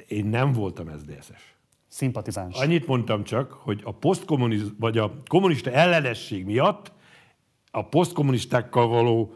[0.07, 1.55] én nem voltam SZDSZ-es.
[1.87, 2.59] Szimpatizáns.
[2.59, 6.91] Annyit mondtam csak, hogy a posztkommunizmus, vagy a kommunista ellenesség miatt
[7.71, 9.33] a posztkommunistákkal való,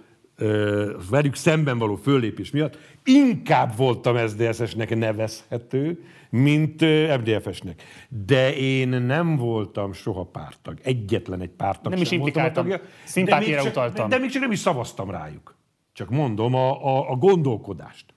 [1.09, 6.81] velük szemben való föllépés miatt inkább voltam SZDSZ-esnek nevezhető, mint
[7.19, 7.83] MDF-esnek.
[8.25, 10.79] De én nem voltam soha pártag.
[10.83, 12.67] Egyetlen egy pártag Nem is implikáltam.
[13.03, 14.09] Szimpátiára utaltam.
[14.09, 15.57] De még csak nem is szavaztam rájuk.
[15.93, 18.13] Csak mondom a, a, a gondolkodást.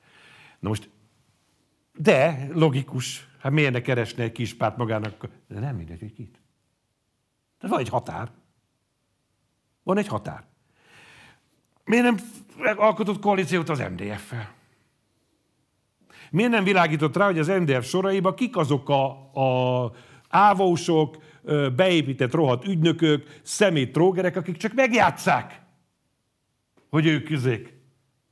[0.59, 0.91] Na most,
[1.99, 3.29] de logikus.
[3.39, 5.29] Hát miért ne keresne egy kis párt magának?
[5.49, 6.41] De nem mindegy, hogy kit.
[7.61, 8.31] De van egy határ.
[9.83, 10.45] Van egy határ.
[11.85, 12.17] Miért nem
[12.77, 14.55] alkotott koalíciót az MDF-fel?
[16.31, 19.05] Miért nem világított rá, hogy az MDF soraiba kik azok a,
[19.35, 19.93] a
[20.29, 21.17] ávósok,
[21.77, 25.61] beépített rohadt ügynökök, szemét trógerek, akik csak megjátszák,
[26.91, 27.75] hogy ők üzék.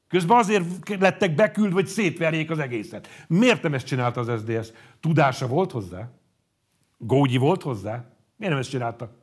[0.09, 3.09] Közben azért lettek beküldve, hogy szétverjék az egészet.
[3.29, 4.73] Miért nem ezt csinálta az SDS?
[5.01, 6.11] Tudása volt hozzá?
[6.99, 7.93] Gógyi volt hozzá?
[8.37, 9.20] Miért nem ezt csinálta?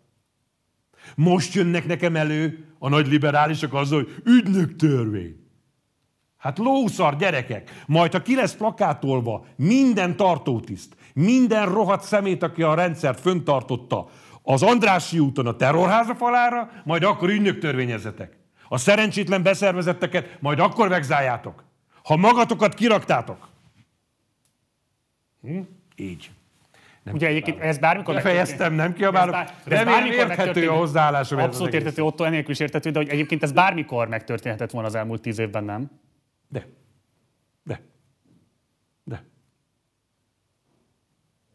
[1.15, 5.35] Most jönnek nekem elő a nagy liberálisok azzal, hogy ügynök törvény.
[6.37, 12.73] Hát lószar gyerekek, majd ha ki lesz plakátolva minden tartótiszt, minden rohadt szemét, aki a
[12.73, 14.09] rendszert föntartotta
[14.43, 18.37] az Andrássy úton a terrorháza falára, majd akkor ügynök törvényezzetek.
[18.69, 21.63] A szerencsétlen beszervezetteket majd akkor vegzáljátok.
[22.03, 23.49] Ha magatokat kiraktátok.
[25.41, 25.59] Hm?
[25.95, 26.29] Így.
[27.07, 29.35] Nem Ugye egyébként ez bármikor Befejeztem, nem kiabálok.
[29.35, 31.39] Ez bár- de ez Remélem bármikor érthető a hozzáállásom.
[31.39, 35.21] Abszolút értető, Otto enélkül is értető, de hogy egyébként ez bármikor megtörténhetett volna az elmúlt
[35.21, 35.89] tíz évben, nem?
[36.47, 36.67] De.
[37.63, 37.81] De.
[39.03, 39.23] De.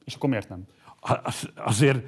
[0.04, 0.64] És akkor miért nem?
[1.22, 2.04] Az, azért,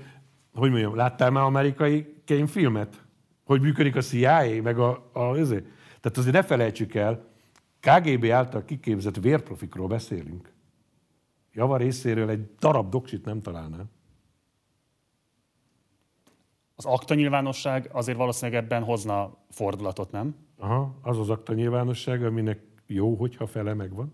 [0.55, 2.14] hogy mondjam, láttál már amerikai
[2.47, 3.03] filmet?
[3.45, 5.64] Hogy működik a CIA, meg a, a azért.
[6.01, 7.32] Tehát azért ne felejtsük el,
[7.80, 10.53] KGB által kiképzett vérprofikról beszélünk.
[11.55, 13.90] Java részéről egy darab doksit nem találnál.
[16.76, 20.36] Az akta nyilvánosság azért valószínűleg ebben hozna fordulatot, nem?
[20.59, 24.12] Aha, az az akta nyilvánosság, aminek jó, hogyha fele megvan.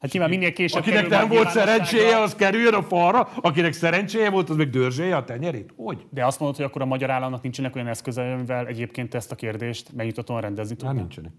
[0.00, 4.50] Hát nyilván minél később Akinek nem volt szerencséje, az kerüljön a falra, akinek szerencséje volt,
[4.50, 5.72] az meg dörzsélje a tenyerét.
[5.76, 6.06] Hogy?
[6.10, 9.34] De azt mondod, hogy akkor a magyar államnak nincsenek olyan eszközei, amivel egyébként ezt a
[9.34, 11.00] kérdést megnyugtatóan rendezni Hát tudná?
[11.00, 11.32] nincsenek.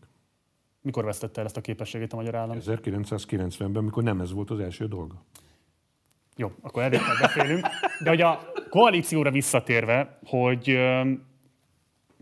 [0.88, 2.58] Mikor vesztette el ezt a képességét a magyar állam?
[2.60, 5.24] 1990-ben, amikor nem ez volt az első dolga.
[6.36, 7.68] Jó, akkor erről beszélünk.
[8.04, 11.26] De hogy a koalícióra visszatérve, hogy öm,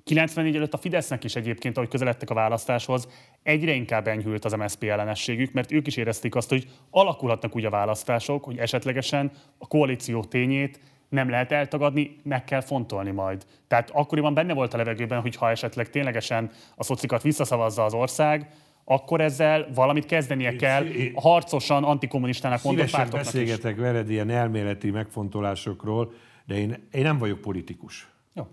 [0.03, 3.07] 94 előtt a Fidesznek is egyébként, ahogy közeledtek a választáshoz,
[3.43, 7.69] egyre inkább enyhült az MSZP ellenességük, mert ők is érezték azt, hogy alakulhatnak úgy a
[7.69, 13.45] választások, hogy esetlegesen a koalíció tényét nem lehet eltagadni, meg kell fontolni majd.
[13.67, 18.49] Tehát akkoriban benne volt a levegőben, hogy ha esetleg ténylegesen a szocikat visszaszavazza az ország,
[18.85, 23.31] akkor ezzel valamit kezdenie kell a harcosan antikommunistának mondott pártoknak is.
[23.31, 26.13] beszélgetek veled ilyen elméleti megfontolásokról,
[26.45, 28.07] de én, én nem vagyok politikus.
[28.33, 28.47] Jó.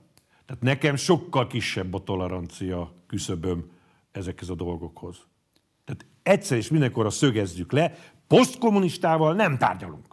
[0.46, 3.70] Tehát nekem sokkal kisebb a tolerancia küszöböm
[4.12, 5.16] ezekhez a dolgokhoz.
[5.84, 7.94] Tehát egyszer és mindenkorra szögezzük le,
[8.26, 10.06] posztkommunistával nem tárgyalunk.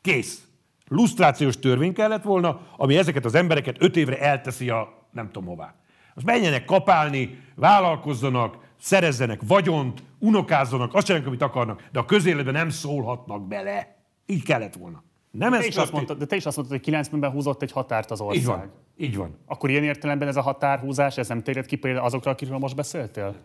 [0.00, 0.46] Kész.
[0.88, 5.74] Lusztrációs törvény kellett volna, ami ezeket az embereket öt évre elteszi a nem tudom hová.
[6.14, 12.70] Azt menjenek kapálni, vállalkozzanak, szerezzenek vagyont, unokázzanak, azt csinálják, amit akarnak, de a közéletben nem
[12.70, 13.96] szólhatnak bele.
[14.26, 15.02] Így kellett volna.
[15.30, 17.72] Nem ez Te is azt mondtad, de te is azt mondtad, hogy 90-ben húzott egy
[17.72, 18.40] határt az ország.
[18.40, 18.72] Így van.
[18.96, 19.38] Így van.
[19.46, 23.36] Akkor ilyen értelemben ez a határhúzás, ez nem terjed ki például azokra, akikről most beszéltél?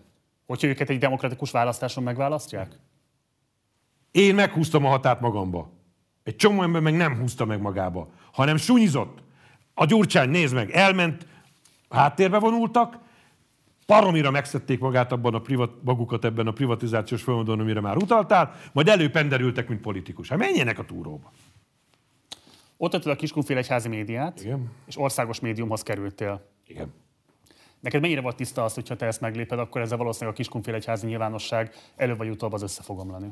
[0.45, 2.79] Hogyha őket egy demokratikus választáson megválasztják?
[4.11, 5.78] Én meghúztam a határt magamba.
[6.24, 9.17] Egy csomó ember meg nem húzta meg magába, hanem sunyizott.
[9.74, 11.28] A Gyurcsány, nézd meg, elment,
[11.89, 12.97] háttérbe vonultak,
[13.86, 18.88] paromira megszedték magát abban a privat, magukat ebben a privatizációs folyamatban, amire már utaltál, majd
[18.88, 20.30] előpenderültek, mint politikus.
[20.30, 21.32] Hát menjenek a túróba.
[22.78, 24.72] Ott adtad a Kiskunfél egyházi médiát, Igen.
[24.88, 26.49] és országos médiumhoz kerültél.
[26.67, 26.93] Igen.
[27.80, 30.74] Neked mennyire volt tiszta az, hogy ha te ezt megléped, akkor ezzel valószínűleg a Kiskunfél
[30.74, 33.32] egyházi nyilvánosság előbb vagy utóbb az össze fog omlani?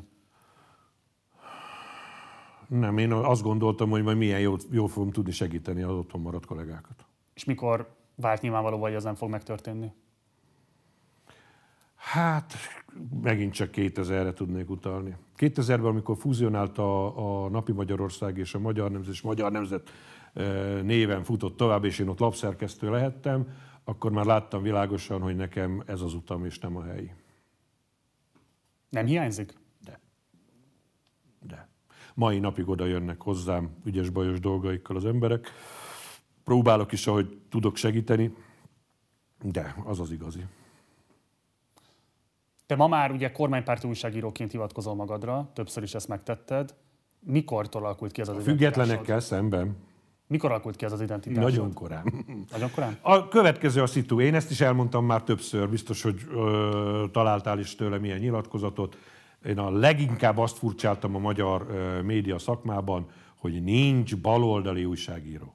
[2.68, 6.46] Nem, én azt gondoltam, hogy majd milyen jól, jól fogom tudni segíteni az otthon maradt
[6.46, 7.04] kollégákat.
[7.34, 9.92] És mikor vált nyilvánvaló, hogy ez nem fog megtörténni?
[11.94, 12.54] Hát,
[13.22, 15.16] megint csak 2000-re tudnék utalni.
[15.36, 19.90] 2000-ben, amikor fúzionált a, a Napi Magyarország és a Magyar Nemzet, és Magyar Nemzet
[20.32, 23.46] eh, néven futott tovább, és én ott lapszerkesztő lehettem,
[23.84, 27.12] akkor már láttam világosan, hogy nekem ez az utam, és nem a helyi.
[28.88, 29.54] Nem hiányzik?
[29.84, 30.00] De.
[31.40, 31.68] De.
[32.18, 35.52] Mai napig oda jönnek hozzám ügyes-bajos dolgaikkal az emberek.
[36.44, 38.34] Próbálok is, ahogy tudok segíteni,
[39.42, 40.44] de az az igazi.
[42.66, 46.74] Te ma már ugye kormánypárti újságíróként hivatkozol magadra, többször is ezt megtetted.
[47.20, 49.76] Mikortól alakult ki ez az A függetlenekkel szemben
[50.26, 51.42] Mikor alakult ki ez az identitás?
[51.42, 52.24] Nagyon korán.
[52.52, 52.98] Nagyon korán?
[53.00, 54.20] A következő a szitu.
[54.20, 58.96] Én ezt is elmondtam már többször, biztos, hogy ö, találtál is tőlem ilyen nyilatkozatot.
[59.44, 61.66] Én a leginkább azt furcsáltam a magyar
[62.04, 63.06] média szakmában,
[63.38, 65.54] hogy nincs baloldali újságíró.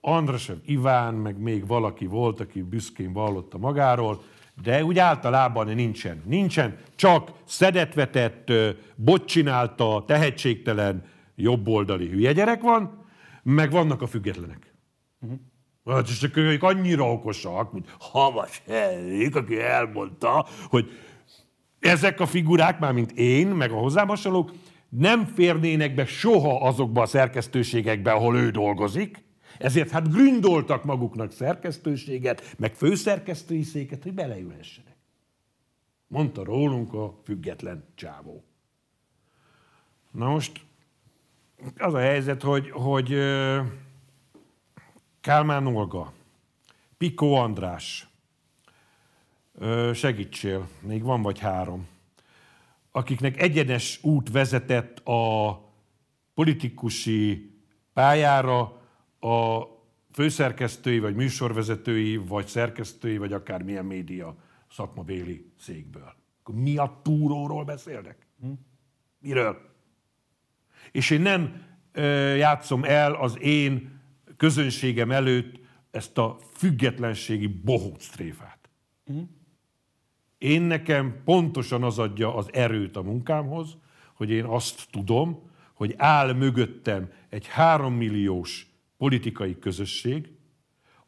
[0.00, 4.22] Andrasev Iván, meg még valaki volt, aki büszkén vallotta magáról,
[4.62, 6.22] de úgy általában nincsen.
[6.26, 8.52] Nincsen, csak szedetvetett,
[8.94, 11.04] bot csinálta, tehetségtelen,
[11.34, 13.04] jobboldali hülye gyerek van,
[13.42, 14.74] meg vannak a függetlenek.
[15.20, 15.38] Uh-huh.
[15.84, 20.90] Hát és ők annyira okosak, mint Havas Henrik, aki elmondta, hogy
[21.82, 24.52] ezek a figurák, már mint én, meg a hozzám hasonlók,
[24.88, 29.24] nem férnének be soha azokba a szerkesztőségekbe, ahol ő dolgozik,
[29.58, 34.96] ezért hát gründoltak maguknak szerkesztőséget, meg főszerkesztői széket, hogy beleülhessenek.
[36.06, 38.44] Mondta rólunk a független csávó.
[40.10, 40.60] Na most
[41.78, 43.18] az a helyzet, hogy, hogy
[45.20, 46.12] Kálmán Olga,
[46.98, 48.11] Pikó András,
[49.94, 51.86] segítsél, még van vagy három,
[52.90, 55.60] akiknek egyenes út vezetett a
[56.34, 57.50] politikusi
[57.92, 58.60] pályára
[59.20, 59.62] a
[60.12, 64.36] főszerkesztői, vagy műsorvezetői, vagy szerkesztői, vagy akár milyen média
[64.70, 66.14] szakmabéli székből.
[66.40, 68.26] Akkor mi a túróról beszélnek?
[68.40, 68.52] Hm?
[69.18, 69.56] Miről?
[70.92, 74.00] És én nem ö, játszom el az én
[74.36, 78.68] közönségem előtt ezt a függetlenségi bohóc tréfát.
[79.04, 79.20] Hm?
[80.42, 83.76] Én nekem pontosan az adja az erőt a munkámhoz,
[84.14, 88.66] hogy én azt tudom, hogy áll mögöttem egy hárommilliós
[88.96, 90.30] politikai közösség,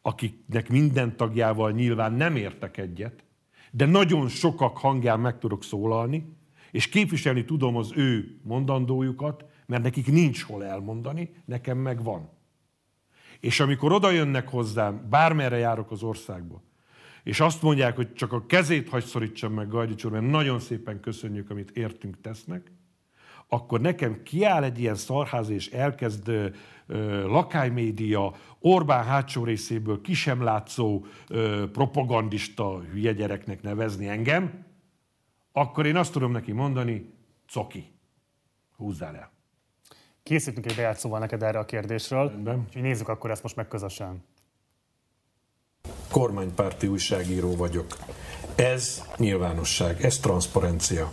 [0.01, 3.23] akiknek minden tagjával nyilván nem értek egyet,
[3.71, 6.37] de nagyon sokak hangján meg tudok szólalni,
[6.71, 12.29] és képviselni tudom az ő mondandójukat, mert nekik nincs hol elmondani, nekem meg van.
[13.39, 16.61] És amikor oda jönnek hozzám, bármerre járok az országba,
[17.25, 20.99] és azt mondják, hogy csak a kezét hagy szorítsam meg Gajdics úr, mert nagyon szépen
[20.99, 22.71] köszönjük, amit értünk, tesznek,
[23.47, 26.49] akkor nekem kiáll egy ilyen szarház, és elkezd ö,
[27.27, 34.65] lakálymédia, Orbán hátsó részéből kisem látszó ö, propagandista hülye gyereknek nevezni engem,
[35.51, 37.13] akkor én azt tudom neki mondani,
[37.47, 37.91] coki,
[38.75, 39.31] húzzál el.
[40.23, 42.33] Készítünk egy bejátszóval neked erre a kérdésről,
[42.65, 44.23] úgyhogy nézzük akkor ezt most meg közösen
[46.15, 47.97] kormánypárti újságíró vagyok.
[48.55, 51.11] Ez nyilvánosság, ez transzparencia.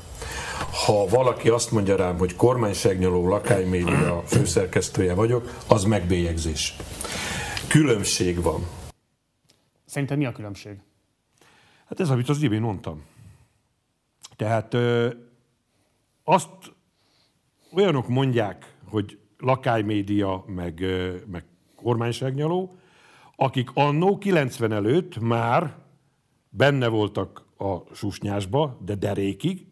[0.86, 6.76] Ha valaki azt mondja rám, hogy kormányságnyaló lakánymédia főszerkesztője vagyok, az megbélyegzés.
[7.68, 8.66] Különbség van.
[9.84, 10.80] Szerintem mi a különbség?
[11.88, 13.03] Hát ez, amit az imént mondtam.
[14.36, 15.11] Tehát ö,
[16.24, 16.50] azt
[17.72, 21.44] olyanok mondják, hogy lakánymédia, meg, ö, meg
[21.76, 22.76] kormányságnyaló,
[23.37, 25.76] akik annó 90 előtt már
[26.49, 29.66] benne voltak a susnyásba, de derékig,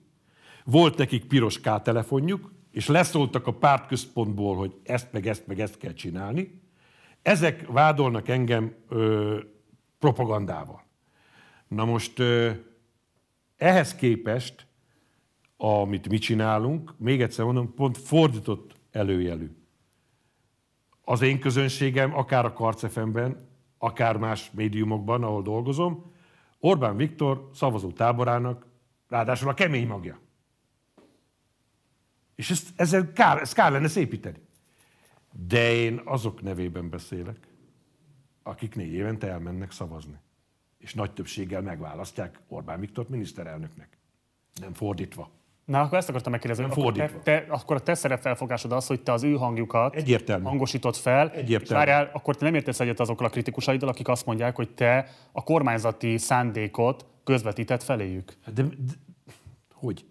[0.64, 5.92] volt nekik piros K-telefonjuk, és leszóltak a pártközpontból, hogy ezt meg ezt meg ezt kell
[5.92, 6.62] csinálni.
[7.22, 9.38] Ezek vádolnak engem ö,
[9.98, 10.82] propagandával.
[11.68, 12.50] Na most ö,
[13.56, 14.66] ehhez képest,
[15.56, 19.50] amit mi csinálunk, még egyszer mondom, pont fordított előjelű.
[21.04, 23.49] Az én közönségem, akár a Karcefemben,
[23.82, 26.12] akár más médiumokban, ahol dolgozom,
[26.58, 28.66] Orbán Viktor szavazó táborának,
[29.08, 30.20] ráadásul a kemény magja.
[32.34, 34.38] És ezt, ezzel kár, ezt kár lenne szépíteni.
[35.32, 37.48] De én azok nevében beszélek,
[38.42, 40.18] akik négy évente elmennek szavazni.
[40.78, 43.98] És nagy többséggel megválasztják Orbán Viktort miniszterelnöknek.
[44.60, 45.30] Nem fordítva.
[45.70, 46.64] Na, akkor ezt akartam megkérdezni.
[46.64, 50.44] Akkor, te, te, akkor a te szerepfelfogásod az, hogy te az ő hangjukat Egyértelmű.
[50.44, 51.28] hangosítod fel.
[51.28, 51.62] Egyértelmű.
[51.62, 55.08] És várjál, akkor te nem értesz egyet azokkal a kritikusaiddal, akik azt mondják, hogy te
[55.32, 58.32] a kormányzati szándékot közvetített feléjük.
[58.54, 58.92] De, de
[59.72, 60.04] hogy?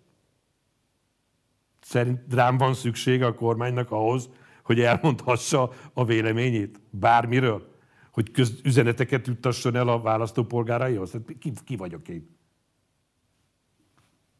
[1.81, 4.29] Szerint rám van szüksége a kormánynak ahhoz,
[4.63, 7.75] hogy elmondhassa a véleményét bármiről?
[8.11, 11.11] Hogy köz, üzeneteket juttasson el a választópolgáraihoz?
[11.11, 12.38] Hát ki, ki vagyok én?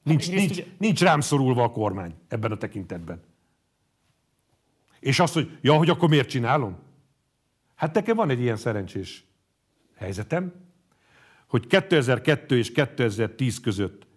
[0.10, 0.66] Nincs, nincs, ugye...
[0.78, 3.22] nincs rám szorulva a kormány ebben a tekintetben.
[5.00, 6.78] És azt, hogy ja, hogy akkor miért csinálom?
[7.76, 9.26] Hát nekem van egy ilyen szerencsés
[9.96, 10.54] helyzetem,
[11.48, 14.08] hogy 2002 és 2010 között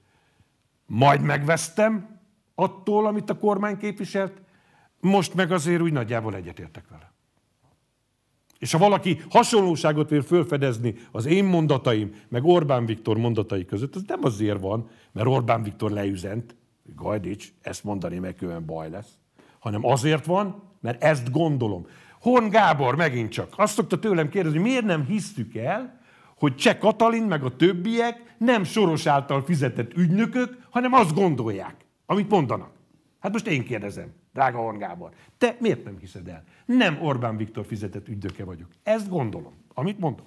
[0.86, 2.20] majd megvesztem
[2.54, 4.40] attól, amit a kormány képviselt,
[5.00, 7.12] most meg azért úgy nagyjából egyetértek vele.
[8.58, 14.04] És ha valaki hasonlóságot vér fölfedezni az én mondataim, meg Orbán Viktor mondatai között, az
[14.06, 16.56] nem azért van, mert Orbán Viktor leüzent,
[16.94, 19.18] Gajdics, ezt mondani meg különben baj lesz,
[19.58, 21.86] hanem azért van, mert ezt gondolom.
[22.20, 23.52] Horn Gábor megint csak.
[23.56, 26.00] Azt szokta tőlem kérdezni, miért nem hisztük el,
[26.38, 32.30] hogy Cseh Katalin meg a többiek nem Soros által fizetett ügynökök, hanem azt gondolják, amit
[32.30, 32.70] mondanak.
[33.20, 36.44] Hát most én kérdezem, drága Horn Gábor, te miért nem hiszed el?
[36.64, 38.68] Nem Orbán Viktor fizetett ügynöke vagyok.
[38.82, 40.26] Ezt gondolom, amit mondok.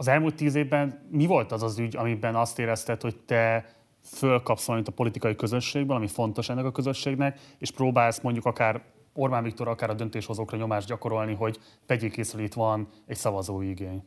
[0.00, 4.66] Az elmúlt tíz évben mi volt az az ügy, amiben azt érezted, hogy te fölkapsz
[4.66, 8.82] valamit a politikai közösségben, ami fontos ennek a közösségnek, és próbálsz mondjuk akár
[9.12, 13.68] Orbán Viktor, akár a döntéshozókra nyomást gyakorolni, hogy vegyék észre, hogy itt van egy szavazói
[13.68, 14.04] igény.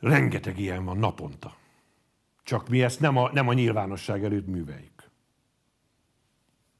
[0.00, 1.56] Rengeteg ilyen van naponta.
[2.42, 5.10] Csak mi ezt nem a, nem a nyilvánosság előtt műveljük.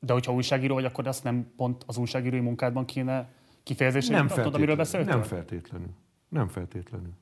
[0.00, 3.32] De hogyha újságíró vagy, akkor azt nem pont az újságírói munkádban kéne
[3.62, 5.14] kifejezésre Nem jutatnod, amiről beszéltél?
[5.14, 5.90] Nem feltétlenül.
[6.28, 7.12] Nem feltétlenül.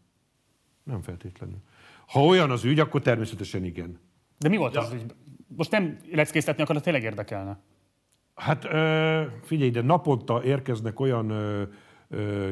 [0.87, 1.59] Nem feltétlenül.
[2.07, 4.01] Ha olyan az ügy, akkor természetesen igen.
[4.39, 4.81] De mi volt ja.
[4.81, 5.15] az ügy?
[5.57, 7.59] Most nem leckésztetni akarod, tényleg érdekelne.
[8.35, 8.65] Hát
[9.43, 11.33] figyelj, de naponta érkeznek olyan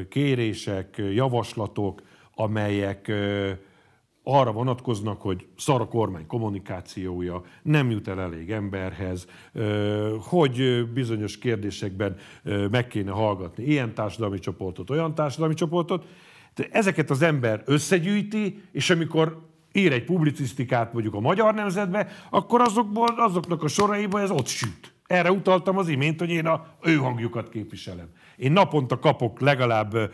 [0.09, 2.01] kérések, javaslatok,
[2.33, 3.11] amelyek
[4.23, 9.27] arra vonatkoznak, hogy szar a kormány kommunikációja, nem jut el elég emberhez,
[10.19, 12.17] hogy bizonyos kérdésekben
[12.71, 16.05] meg kéne hallgatni ilyen társadalmi csoportot, olyan társadalmi csoportot.
[16.71, 19.41] Ezeket az ember összegyűjti, és amikor
[19.71, 24.93] ír egy publicisztikát mondjuk a Magyar Nemzetbe, akkor azokból, azoknak a soraiba ez ott süt.
[25.07, 28.07] Erre utaltam az imént, hogy én a ő hangjukat képviselem.
[28.37, 30.11] Én naponta kapok legalább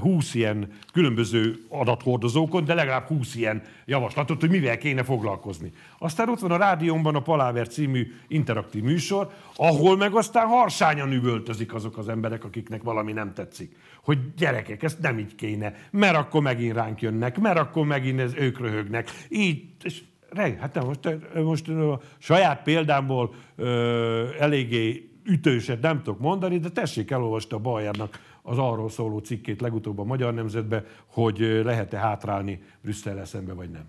[0.00, 5.72] 20 ilyen különböző adathordozókon, de legalább 20 ilyen javaslatot, hogy mivel kéne foglalkozni.
[5.98, 11.74] Aztán ott van a rádiómban a Paláver című interaktív műsor, ahol meg aztán harsányan üvöltözik
[11.74, 13.76] azok az emberek, akiknek valami nem tetszik.
[14.04, 18.34] Hogy gyerekek, ezt nem így kéne, mert akkor megint ránk jönnek, mert akkor megint ez
[18.34, 19.10] ők röhögnek.
[19.28, 20.02] Így, és
[20.32, 26.68] Rej, hát nem, most, most a saját példámból ö, eléggé ütőset nem tudok mondani, de
[26.68, 32.62] tessék elolvasta a Bajernak az arról szóló cikkét legutóbb a Magyar Nemzetbe, hogy lehet-e hátrálni
[32.80, 33.84] Brüsszel szembe, vagy nem.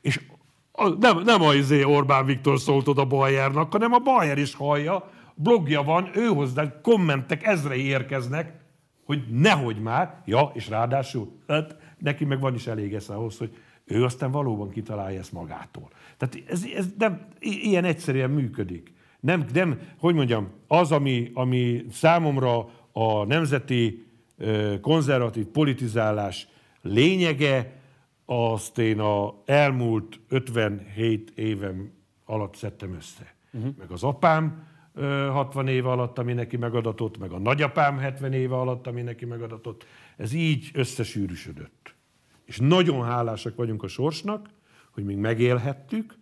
[0.00, 0.20] És
[0.98, 5.82] nem, nem a izé Orbán Viktor szólt oda Bajernak, hanem a Bajer is hallja, blogja
[5.82, 8.60] van, ő hozzá kommentek ezrei érkeznek,
[9.04, 13.56] hogy nehogy már, ja, és ráadásul, hát neki meg van is elég esze ahhoz, hogy
[13.84, 15.90] ő aztán valóban kitalálja ezt magától.
[16.16, 18.92] Tehát ez, ez nem, ilyen egyszerűen működik.
[19.22, 24.06] Nem, nem, hogy mondjam, az, ami, ami számomra a nemzeti
[24.80, 26.48] konzervatív politizálás
[26.80, 27.80] lényege,
[28.24, 31.92] azt én a elmúlt 57 évem
[32.24, 33.34] alatt szedtem össze.
[33.52, 33.74] Uh-huh.
[33.78, 34.66] Meg az apám
[35.30, 39.86] 60 éve alatt, ami neki megadatott, meg a nagyapám 70 éve alatt, ami neki megadatott.
[40.16, 41.94] Ez így összesűrűsödött.
[42.44, 44.48] És nagyon hálásak vagyunk a sorsnak,
[44.90, 46.14] hogy még megélhettük,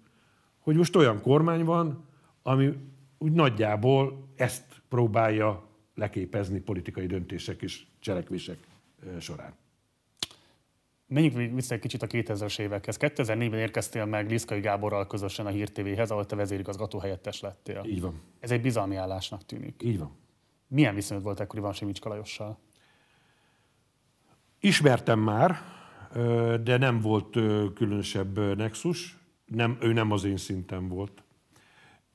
[0.58, 2.08] hogy most olyan kormány van,
[2.42, 2.72] ami
[3.18, 8.58] úgy nagyjából ezt próbálja leképezni politikai döntések és cselekvések
[9.18, 9.54] során.
[11.06, 12.96] Menjünk vissza egy kicsit a 2000-es évekhez.
[13.00, 17.82] 2004-ben érkeztél meg Liszkai Gáborral közösen a Hír TV-hez, ahol te vezérigazgató helyettes lettél.
[17.86, 18.20] Így van.
[18.40, 19.82] Ez egy bizalmi állásnak tűnik.
[19.84, 20.16] Így van.
[20.68, 22.58] Milyen viszonyod volt ekkoriban Simicska Lajossal?
[24.60, 25.56] Ismertem már,
[26.62, 27.30] de nem volt
[27.74, 29.16] különösebb nexus,
[29.46, 31.22] nem, ő nem az én szintem volt.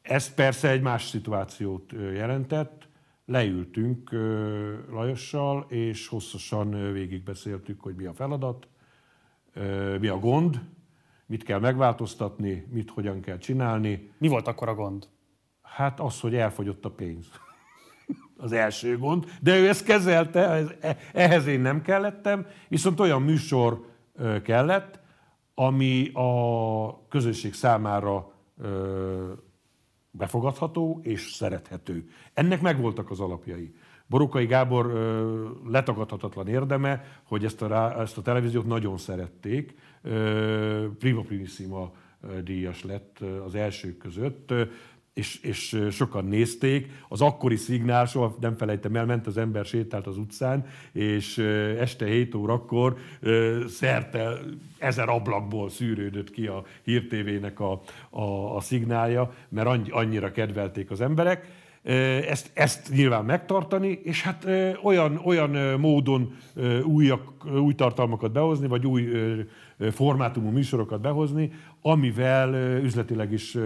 [0.08, 2.88] Ez persze egy más szituációt jelentett,
[3.26, 4.10] leültünk
[4.92, 8.68] Lajossal, és hosszasan végigbeszéltük, hogy mi a feladat,
[10.00, 10.62] mi a gond,
[11.26, 14.12] mit kell megváltoztatni, mit hogyan kell csinálni.
[14.18, 15.08] Mi volt akkor a gond?
[15.62, 17.28] Hát az, hogy elfogyott a pénz.
[18.38, 23.86] az első gond, de ő ezt kezelte, e, ehhez én nem kellettem, viszont olyan műsor
[24.44, 25.00] kellett,
[25.56, 28.34] ami a közösség számára
[30.18, 32.10] befogadható és szerethető.
[32.34, 33.74] Ennek megvoltak az alapjai.
[34.08, 39.76] Borukai Gábor ö, letagadhatatlan érdeme, hogy ezt a, ezt a televíziót nagyon szerették.
[40.02, 41.92] Ö, Prima Primissima
[42.44, 44.54] díjas lett az elsők között
[45.16, 46.92] és, és sokan nézték.
[47.08, 51.38] Az akkori szignál, soha nem felejtem el, ment az ember, sétált az utcán, és
[51.80, 52.98] este 7 órakor
[53.68, 54.38] szerte
[54.78, 61.48] ezer ablakból szűrődött ki a hírtévének a, a, a szignálja, mert annyira kedvelték az emberek.
[62.28, 64.48] Ezt, ezt nyilván megtartani, és hát
[64.84, 66.36] olyan, olyan módon
[66.84, 69.10] újak, új tartalmakat behozni, vagy új
[69.92, 71.52] formátumú műsorokat behozni,
[71.82, 73.58] amivel üzletileg is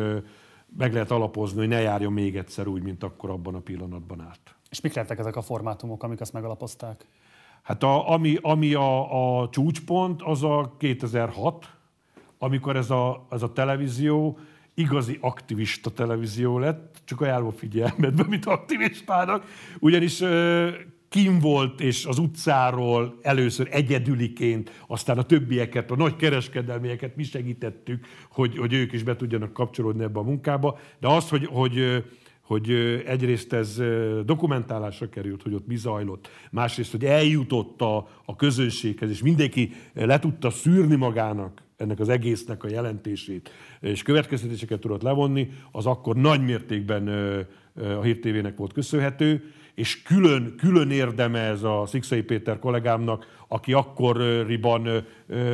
[0.78, 4.56] meg lehet alapozni, hogy ne járjon még egyszer úgy, mint akkor abban a pillanatban át.
[4.70, 7.06] És mik lettek ezek a formátumok, amik ezt megalapozták?
[7.62, 11.78] Hát a, ami, ami a, a csúcspont, az a 2006,
[12.38, 14.38] amikor ez a, ez a televízió
[14.74, 19.46] igazi aktivista televízió lett, csak ajánlom figyelmetbe, mint aktivistának,
[19.80, 20.22] ugyanis
[21.10, 28.06] kim volt, és az utcáról először egyedüliként, aztán a többieket, a nagy kereskedelmieket mi segítettük,
[28.32, 30.80] hogy, hogy ők is be tudjanak kapcsolódni ebbe a munkába.
[31.00, 32.04] De az, hogy, hogy
[32.50, 32.72] hogy
[33.06, 33.82] egyrészt ez
[34.26, 40.20] dokumentálásra került, hogy ott mi zajlott, másrészt, hogy eljutott a, a közönséghez, és mindenki le
[40.20, 46.44] tudta szűrni magának ennek az egésznek a jelentését, és következtetéseket tudott levonni, az akkor nagy
[46.44, 47.08] mértékben
[47.76, 49.44] a Hír TV-nek volt köszönhető,
[49.80, 55.06] és külön, külön érdeme ez a Szikszai Péter kollégámnak, aki akkoriban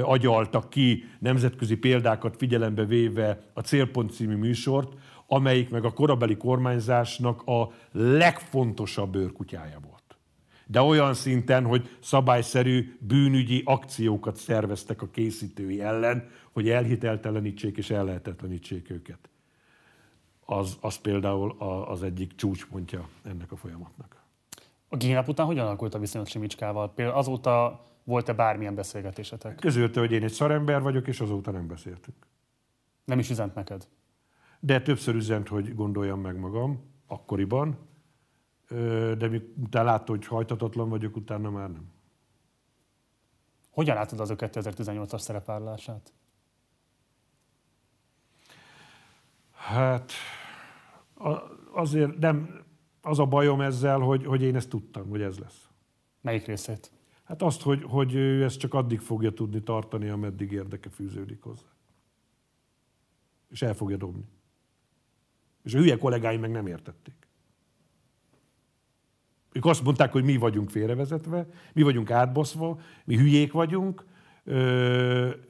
[0.02, 4.94] agyalta ki nemzetközi példákat figyelembe véve a Célpont című műsort,
[5.28, 10.18] amelyik meg a korabeli kormányzásnak a legfontosabb bőrkutyája volt.
[10.68, 18.90] De olyan szinten, hogy szabályszerű bűnügyi akciókat szerveztek a készítői ellen, hogy elhiteltelenítsék és ellehetetlenítsék
[18.90, 19.30] őket.
[20.46, 21.56] Az, az például
[21.88, 24.15] az egyik csúcspontja ennek a folyamatnak.
[24.90, 26.94] A Gínap után hogyan alakult a viszonyat Simicskával?
[26.94, 29.56] Például azóta volt-e bármilyen beszélgetésetek?
[29.56, 32.28] Közölte, hogy én egy szarember vagyok, és azóta nem beszéltünk.
[33.06, 33.88] Nem is üzent neked?
[34.66, 37.78] de többször üzent, hogy gondoljam meg magam, akkoriban,
[39.18, 41.92] de utána látta, hogy hajtatatlan vagyok, utána már nem.
[43.70, 46.14] Hogyan látod az a 2018-as szerepvállalását?
[49.52, 50.12] Hát
[51.74, 52.65] azért nem,
[53.06, 55.70] az a bajom ezzel, hogy, hogy én ezt tudtam, hogy ez lesz.
[56.22, 56.92] Melyik részét?
[57.24, 61.68] Hát azt, hogy, hogy ő ezt csak addig fogja tudni tartani, ameddig érdeke fűződik hozzá.
[63.50, 64.26] És el fogja dobni.
[65.64, 67.28] És a hülye kollégáim meg nem értették.
[69.52, 74.06] Ők azt mondták, hogy mi vagyunk félrevezetve, mi vagyunk átbaszva, mi hülyék vagyunk,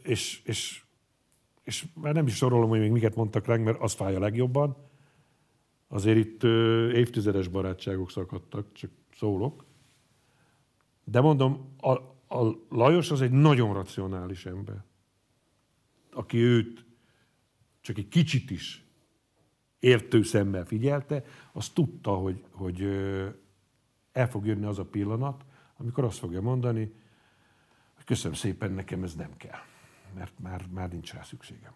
[0.04, 0.84] és, és,
[1.64, 4.78] és már nem is sorolom, hogy még miket mondtak ránk, mert az fáj a legjobban.
[5.96, 6.44] Azért itt
[6.94, 9.66] évtizedes barátságok szakadtak, csak szólok.
[11.04, 11.92] De mondom, a,
[12.38, 14.84] a Lajos az egy nagyon racionális ember,
[16.12, 16.86] aki őt
[17.82, 18.86] csak egy kicsit is
[19.80, 21.24] értő szemmel figyelte,
[21.54, 22.82] az tudta, hogy, hogy
[24.12, 25.46] el fog jönni az a pillanat,
[25.78, 26.94] amikor azt fogja mondani,
[27.96, 29.60] hogy köszönöm szépen, nekem ez nem kell,
[30.16, 31.74] mert már, már nincs rá szükségem.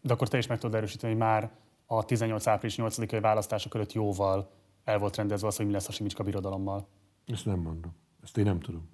[0.00, 1.58] De akkor te is meg tudod erősíteni, már
[1.92, 4.50] a 18 április 8-ai választások előtt jóval
[4.84, 6.88] el volt rendezve az, hogy mi lesz a Simicska birodalommal.
[7.26, 7.94] Ezt nem mondom.
[8.22, 8.88] Ezt én nem tudom.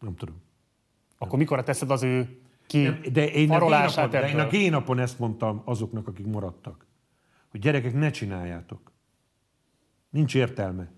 [0.00, 0.42] Nem tudom.
[1.12, 1.38] Akkor nem.
[1.38, 5.62] mikor teszed az ő ki de én, a génapon, de én a génapon ezt mondtam
[5.64, 6.86] azoknak, akik maradtak
[7.48, 8.92] hogy gyerekek, ne csináljátok.
[10.10, 10.92] Nincs értelme.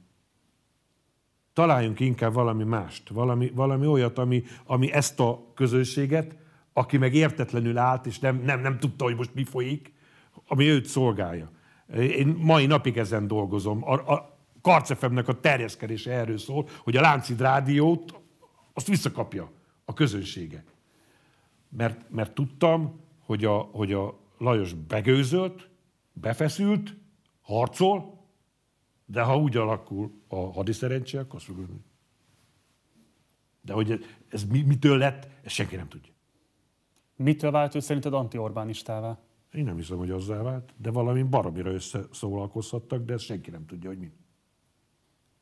[1.52, 6.36] Találjunk inkább valami mást, valami, valami olyat, ami, ami ezt a közösséget,
[6.72, 9.92] aki meg értetlenül állt, és nem, nem, nem tudta, hogy most mi folyik,
[10.46, 11.50] ami őt szolgálja.
[11.94, 13.84] Én mai napig ezen dolgozom.
[13.84, 18.20] A, a Karcefemnek a terjeszkedése erről szól, hogy a Láncid rádiót
[18.72, 19.50] azt visszakapja
[19.84, 20.64] a közönsége.
[21.68, 25.68] Mert, mert tudtam, hogy a, hogy a Lajos begőzölt,
[26.12, 26.96] befeszült,
[27.40, 28.18] harcol,
[29.06, 31.66] de ha úgy alakul a hadiszerencse, akkor fog
[33.60, 36.12] De hogy ez, ez mitől lett, ezt senki nem tudja.
[37.16, 39.18] Mitől vált ő szerinted anti-Orbánistává?
[39.52, 43.88] Én nem hiszem, hogy azzá vált, de valami baromira összeszólalkozhattak, de ezt senki nem tudja,
[43.88, 44.12] hogy mi.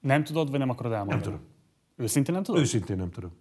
[0.01, 1.21] Nem tudod, vagy nem akarod elmondani?
[1.21, 1.47] Nem tudom.
[1.97, 2.61] Őszintén nem tudod?
[2.61, 3.33] Őszintén nem tudom.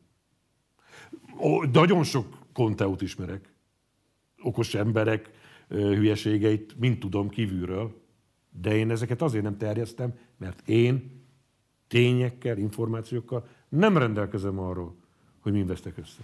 [1.39, 3.53] Ó, nagyon sok konteut ismerek.
[4.41, 5.29] Okos emberek,
[5.67, 8.01] hülyeségeit mind tudom kívülről,
[8.49, 11.25] de én ezeket azért nem terjesztem, mert én
[11.87, 14.95] tényekkel, információkkal nem rendelkezem arról,
[15.39, 16.21] hogy mind vesztek össze.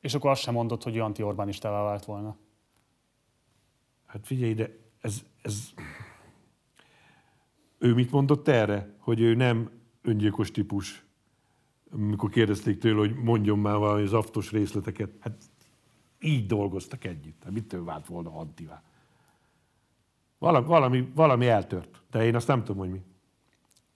[0.00, 2.36] És akkor azt sem mondod, hogy anti-Orbánistává vált volna?
[4.08, 4.70] Hát figyelj, de
[5.00, 5.72] ez, ez...
[7.78, 8.94] Ő mit mondott erre?
[8.98, 9.70] Hogy ő nem
[10.02, 11.06] öngyilkos típus.
[11.90, 15.10] Mikor kérdezték tőle, hogy mondjon már valami zaftos részleteket.
[15.20, 15.44] Hát
[16.20, 17.42] így dolgoztak együtt.
[17.44, 18.82] Hát mitől vált volna antivá?
[20.38, 23.02] Valami, valami, valami eltört, de én azt nem tudom, hogy mi.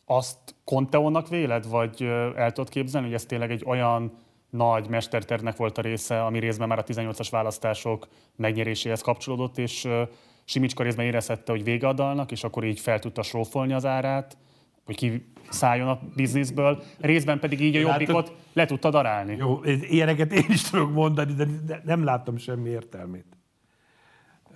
[0.05, 4.19] Azt Conteónak véled, vagy el tudod képzelni, hogy ez tényleg egy olyan
[4.57, 9.89] nagy mestertervnek volt a része, ami részben már a 18-as választások megnyeréséhez kapcsolódott, és
[10.45, 14.37] Simicska részben érezhette, hogy vége a dalnak, és akkor így fel tudta srófolni az árát,
[14.85, 19.37] hogy ki szálljon a bizniszből, részben pedig így a jobbikot le tudta darálni.
[19.37, 21.33] Jó, ilyeneket én is tudok mondani,
[21.67, 23.37] de nem láttam semmi értelmét.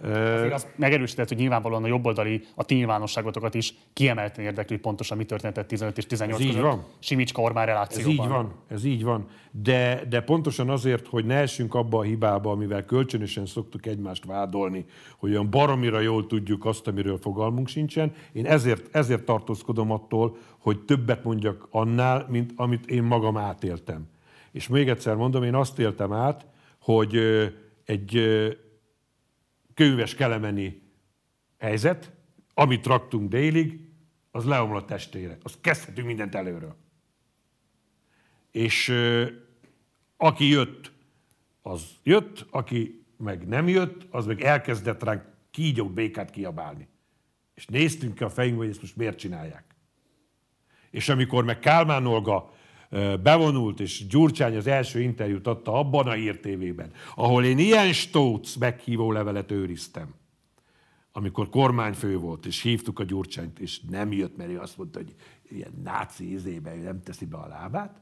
[0.03, 5.17] Azért azt megerősített, hogy nyilvánvalóan a jobboldali, a ti nyilvánosságotokat is kiemelten érdekli, hogy pontosan
[5.17, 6.71] mi történt 15 és 18 Ez így között.
[6.71, 6.85] van.
[6.99, 8.13] Simicska Orbán Ez relációban.
[8.13, 9.27] így van, ez így van.
[9.51, 14.85] De, de pontosan azért, hogy ne essünk abba a hibába, amivel kölcsönösen szoktuk egymást vádolni,
[15.19, 20.81] hogy olyan baromira jól tudjuk azt, amiről fogalmunk sincsen, én ezért, ezért tartózkodom attól, hogy
[20.81, 24.09] többet mondjak annál, mint amit én magam átéltem.
[24.53, 26.47] És még egyszer mondom, én azt éltem át,
[26.81, 27.17] hogy
[27.85, 28.21] egy
[29.77, 30.83] ö, könyves kelemeni
[31.59, 32.13] helyzet,
[32.55, 33.81] amit raktunk délig,
[34.31, 35.39] az leomlott testére.
[35.43, 36.77] Azt kezdhetünk mindent előről.
[38.51, 39.27] És ö,
[40.17, 40.93] aki jött,
[41.63, 46.89] az jött, aki meg nem jött, az meg elkezdett ránk kígyók békát kiabálni.
[47.55, 49.65] És néztünk ki a fejünkbe, hogy ezt most miért csinálják.
[50.91, 52.55] És amikor meg Kálmán Olga
[53.23, 59.13] bevonult, és Gyurcsány az első interjút adta abban a hírtévében, ahol én ilyen stóc meghívó
[59.13, 60.15] levelet őriztem,
[61.13, 65.15] amikor kormányfő volt, és hívtuk a Gyurcsányt, és nem jött, mert ő azt mondta, hogy
[65.49, 68.01] ilyen náci izébe ő nem teszi be a lábát,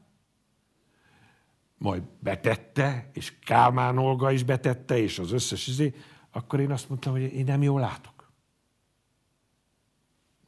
[1.77, 5.93] majd betette, és Kálmán Olga is betette, és az összes izé,
[6.31, 8.31] akkor én azt mondtam, hogy én nem jól látok.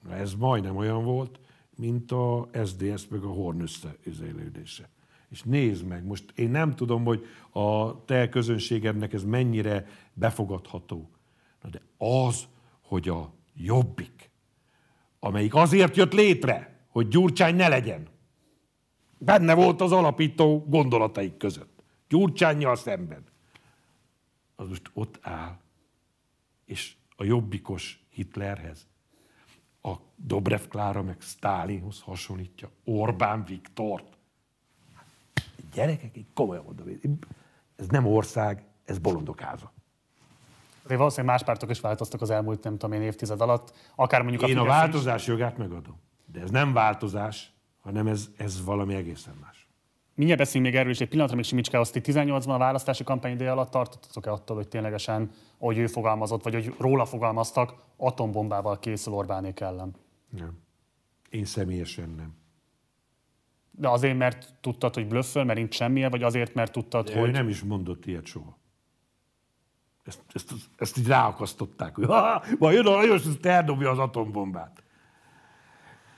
[0.10, 1.40] Ez majdnem olyan volt,
[1.78, 4.90] mint a SDS meg a Horn összeizélődése.
[5.30, 11.10] És nézd meg, most én nem tudom, hogy a te közönségednek ez mennyire befogadható.
[11.62, 12.48] Na de az,
[12.82, 14.30] hogy a jobbik,
[15.20, 18.08] amelyik azért jött létre, hogy Gyurcsány ne legyen,
[19.18, 21.84] benne volt az alapító gondolataik között.
[22.08, 23.24] Gyurcsányjal szemben.
[24.56, 25.60] Az most ott áll,
[26.66, 28.88] és a jobbikos Hitlerhez,
[29.88, 34.18] a Dobrev Klára meg Stálinhoz hasonlítja Orbán Viktort.
[35.74, 37.20] Gyerekek, így komolyan mondom, én-
[37.76, 39.72] ez nem ország, ez bolondok háza.
[40.84, 43.74] Azért valószínűleg más pártok is változtak az elmúlt, nem tudom én, évtized alatt.
[43.96, 44.68] Akár mondjuk a Én a is.
[44.68, 46.00] változás jogát megadom.
[46.26, 47.52] De ez nem változás,
[47.82, 49.57] hanem ez, ez valami egészen más.
[50.18, 53.52] Mindjárt beszélünk még erről is egy pillanatra, még Simicskához, ti 18-ban a választási kampány ideje
[53.52, 59.60] alatt tartottatok-e attól, hogy ténylegesen, ahogy ő fogalmazott, vagy hogy róla fogalmaztak, atombombával készül Orbánék
[59.60, 59.96] ellen?
[60.30, 60.60] Nem.
[61.30, 62.36] Én személyesen nem.
[63.72, 67.32] De azért, mert tudtad, hogy blöfföl, mert nincs semmilyen, vagy azért, mert tudtad, Ő hogy...
[67.32, 68.58] nem is mondott ilyet soha.
[70.04, 74.84] Ezt, ezt, ezt így ráakasztották, hogy ha, majd jön a Lajos, ezt eldobja az atombombát.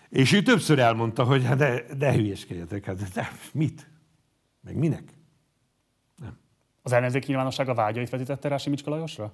[0.10, 3.90] És ő többször elmondta, hogy hát de, de hülyeskedjetek, hát de, mit?
[4.62, 5.18] Meg minek?
[6.82, 9.34] Az ellenzék nyilvánossága vágyait vetítette rá Simicska Lajosra?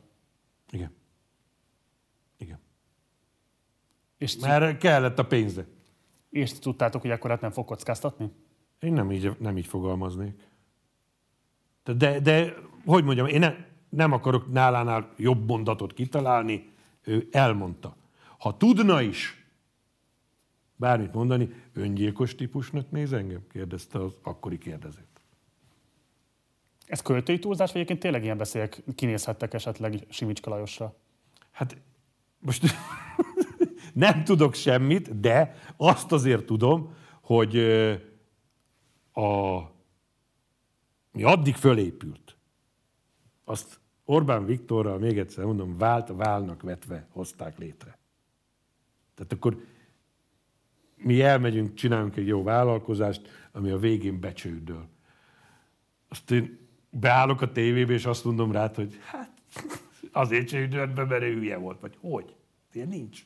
[0.72, 0.92] Igen.
[2.38, 2.60] Igen.
[4.18, 5.66] És, Mert kellett a pénze.
[6.30, 8.32] és tudtátok, hogy akkor hát nem fog kockáztatni?
[8.80, 10.42] Én nem így, nem így fogalmaznék.
[11.84, 12.54] De, de, de
[12.86, 13.56] hogy mondjam, én ne,
[13.90, 16.72] nem akarok nálánál jobb mondatot kitalálni,
[17.02, 17.96] ő elmondta.
[18.38, 19.45] Ha tudna is
[20.76, 23.48] bármit mondani, öngyilkos típusnak néz engem?
[23.52, 25.22] kérdezte az akkori kérdezőt.
[26.86, 30.96] Ez költői túlzás, vagy egyébként tényleg ilyen beszélyek kinézhettek esetleg Simicska Lajosra?
[31.52, 31.78] Hát
[32.40, 32.64] most
[33.94, 37.58] nem tudok semmit, de azt azért tudom, hogy
[39.14, 39.60] a,
[41.12, 42.38] mi addig fölépült,
[43.44, 47.98] azt Orbán Viktorral, még egyszer mondom, vált válnak vetve hozták létre.
[49.16, 49.66] Tehát akkor
[50.96, 54.90] mi elmegyünk, csinálunk egy jó vállalkozást, ami a végén becsődöl.
[56.10, 59.32] Azt én beállok a tévébe, és azt mondom rá, hogy hát
[60.12, 61.80] azért csődölt be, mert ő hülye volt.
[61.80, 62.36] Vagy hogy?
[62.74, 63.26] Ilyen nincs.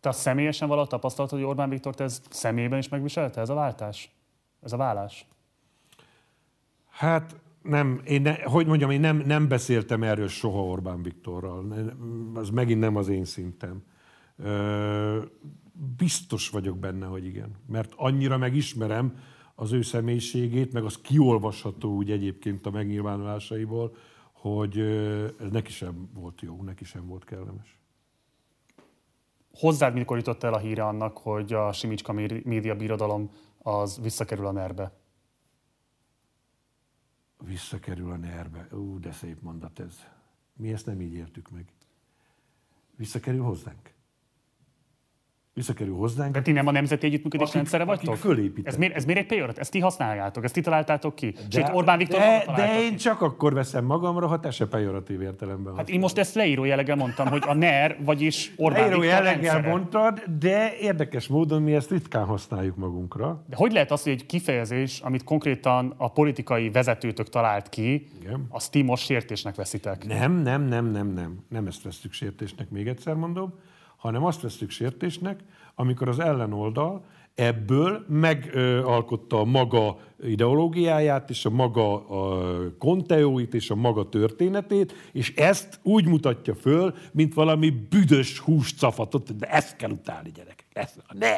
[0.00, 4.10] Te személyesen valahogy tapasztaltad, hogy Orbán Viktort ez személyben is megviselte, ez a váltás?
[4.62, 5.26] Ez a vállás?
[6.88, 11.72] Hát nem, én ne, hogy mondjam, én nem, nem beszéltem erről soha Orbán Viktorral.
[12.34, 13.84] Az megint nem az én szintem.
[15.96, 17.56] Biztos vagyok benne, hogy igen.
[17.66, 19.18] Mert annyira megismerem
[19.54, 23.96] az ő személyiségét, meg az kiolvasható úgy egyébként a megnyilvánulásaiból,
[24.32, 24.78] hogy
[25.38, 27.78] ez neki sem volt jó, neki sem volt kellemes.
[29.52, 34.52] Hozzád mikor jutott el a híre annak, hogy a Simicska média birodalom az visszakerül a
[34.52, 34.92] nerbe?
[37.44, 38.68] Visszakerül a nerbe.
[38.72, 40.06] Ú, de szép mondat ez.
[40.56, 41.72] Mi ezt nem így értük meg.
[42.96, 43.94] Visszakerül hozzánk.
[45.56, 46.32] Visszakerül hozzánk.
[46.32, 48.16] De ti nem a nemzeti együttműködés Akik- rendszere vagytok?
[48.16, 48.72] fölépítettek.
[48.72, 49.58] Ez miért, ez miért egy pejorat?
[49.58, 50.44] Ezt ti használjátok?
[50.44, 51.30] Ezt ti találtátok ki?
[51.30, 52.96] De, Sőt, Orbán Viktor de, de én ki.
[52.96, 56.96] csak akkor veszem magamra, ha te se pejoratív értelemben Hát én most ezt leíró jelleggel
[56.96, 59.68] mondtam, hogy a NER, vagyis Orbán Leíró Viktor jelleggel rendszere.
[59.76, 63.44] mondtad, de érdekes módon mi ezt ritkán használjuk magunkra.
[63.48, 68.46] De hogy lehet az, hogy egy kifejezés, amit konkrétan a politikai vezetőtök talált ki, Igen.
[68.48, 70.06] azt ti most sértésnek veszitek?
[70.06, 71.44] Nem, nem, nem, nem, nem.
[71.48, 73.54] Nem ezt veszük sértésnek, még egyszer mondom,
[74.06, 75.40] hanem azt veszük sértésnek,
[75.74, 77.04] amikor az ellenoldal
[77.34, 85.34] ebből megalkotta a maga ideológiáját, és a maga a konteóit, és a maga történetét, és
[85.34, 90.66] ezt úgy mutatja föl, mint valami büdös húscafatot, de ezt kell utálni, gyerekek.
[90.72, 91.34] Ezt, ne.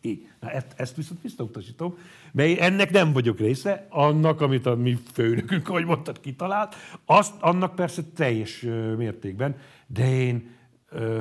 [0.00, 0.28] Így.
[0.40, 1.98] Na, ezt, ezt viszont visszautasítom,
[2.32, 6.74] mert ennek nem vagyok része, annak, amit a mi főnökünk, ahogy mondtad, kitalált,
[7.04, 8.66] azt annak persze teljes
[8.96, 10.56] mértékben, de én,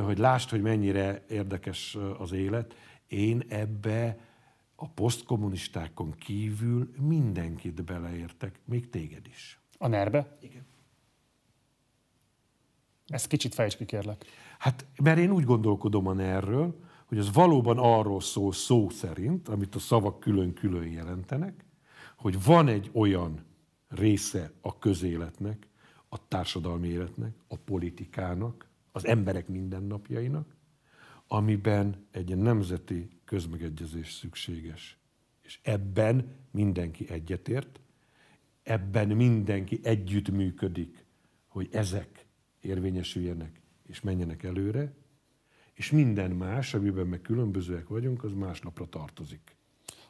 [0.05, 2.75] hogy lásd, hogy mennyire érdekes az élet,
[3.07, 4.19] én ebbe
[4.75, 9.59] a posztkommunistákon kívül mindenkit beleértek, még téged is.
[9.77, 10.37] A NER-be?
[10.41, 10.65] Igen.
[13.07, 14.25] Ezt kicsit fejtsd ki, kérlek.
[14.57, 19.79] Hát, mert én úgy gondolkodom erről, hogy ez valóban arról szól szó szerint, amit a
[19.79, 21.65] szavak külön-külön jelentenek,
[22.17, 23.45] hogy van egy olyan
[23.87, 25.67] része a közéletnek,
[26.09, 30.55] a társadalmi életnek, a politikának, az emberek mindennapjainak,
[31.27, 34.97] amiben egy nemzeti közmegegyezés szükséges.
[35.41, 37.79] És ebben mindenki egyetért,
[38.63, 41.05] ebben mindenki együttműködik,
[41.47, 42.25] hogy ezek
[42.61, 44.93] érvényesüljenek és menjenek előre,
[45.73, 49.55] és minden más, amiben meg különbözőek vagyunk, az másnapra tartozik.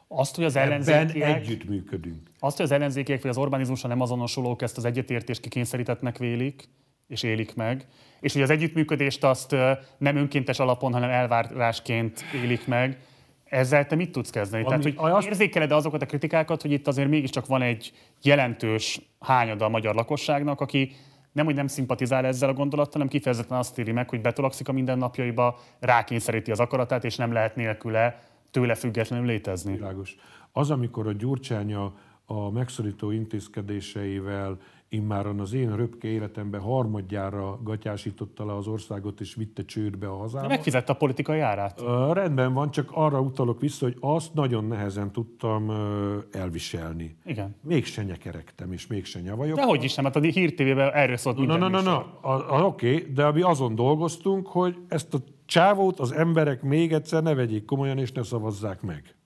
[0.08, 2.30] Azt, hogy az ellenzékiek, együttműködünk.
[2.38, 6.68] azt, hogy az ellenzékiek vagy az Orbánizmusra nem azonosulók ezt az egyetértést kikényszerítettnek vélik,
[7.08, 7.86] és élik meg,
[8.20, 9.56] és hogy az együttműködést azt
[9.98, 12.98] nem önkéntes alapon, hanem elvárásként élik meg,
[13.44, 14.64] ezzel te mit tudsz kezdeni?
[14.64, 19.00] Ami- Tehát, hogy azt- érzékeled azokat a kritikákat, hogy itt azért mégiscsak van egy jelentős
[19.20, 20.92] hányada a magyar lakosságnak, aki
[21.32, 24.72] nem, hogy nem szimpatizál ezzel a gondolattal, hanem kifejezetten azt éri meg, hogy betolakszik a
[24.72, 28.20] mindennapjaiba, rákényszeríti az akaratát, és nem lehet nélküle
[28.50, 29.72] tőle függetlenül létezni.
[29.72, 30.14] Világos.
[30.52, 31.92] Az, amikor a Gyurcsány a,
[32.26, 34.58] a megszorító intézkedéseivel
[34.88, 40.48] immáron az én röpke életemben harmadjára gatyásította le az országot és vitte csődbe a hazába.
[40.48, 41.80] Megfizette a politikai árát.
[41.80, 47.16] Ö, rendben van, csak arra utalok vissza, hogy azt nagyon nehezen tudtam ö, elviselni.
[47.24, 47.56] Igen.
[47.62, 49.56] Mégse nyekeregtem, és mégse nyavajok.
[49.56, 52.18] De hogy is nem, hát a Hír TV-ben erről szólt Na, na, na, na.
[52.66, 57.64] Oké, de mi azon dolgoztunk, hogy ezt a csávót az emberek még egyszer ne vegyék
[57.64, 59.17] komolyan, és ne szavazzák meg.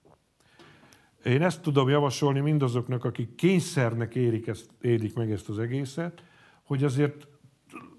[1.24, 6.22] Én ezt tudom javasolni mindazoknak, akik kényszernek érik, ezt, érik meg ezt az egészet,
[6.62, 7.26] hogy azért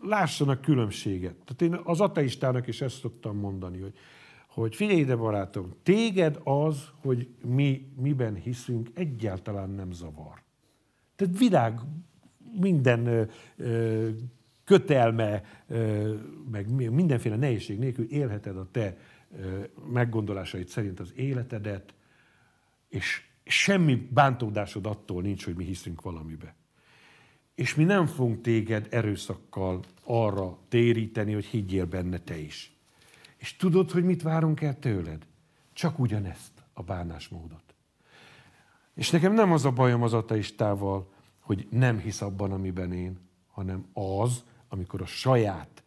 [0.02, 1.36] lássanak különbséget.
[1.46, 3.94] Tehát én az ateistának is ezt szoktam mondani, hogy,
[4.48, 10.42] hogy figyelj ide barátom, téged az, hogy mi miben hiszünk, egyáltalán nem zavar.
[11.16, 11.80] Tehát világ
[12.60, 13.24] minden ö,
[13.58, 14.10] ö,
[14.64, 16.14] kötelme, ö,
[16.52, 18.98] meg mi- mindenféle nehézség nélkül élheted a te
[19.92, 21.94] meggondolásaid szerint az életedet,
[22.94, 26.56] és semmi bántódásod attól nincs, hogy mi hiszünk valamibe.
[27.56, 32.74] És mi nem fogunk téged erőszakkal arra téríteni, hogy higgyél benne te is.
[33.38, 35.26] És tudod, hogy mit várunk el tőled?
[35.74, 37.64] Csak ugyanezt, a bánásmódot.
[38.94, 43.20] És nekem nem az a bajom az ateistával, hogy nem hisz abban, amiben én,
[43.52, 45.84] hanem az, amikor a saját,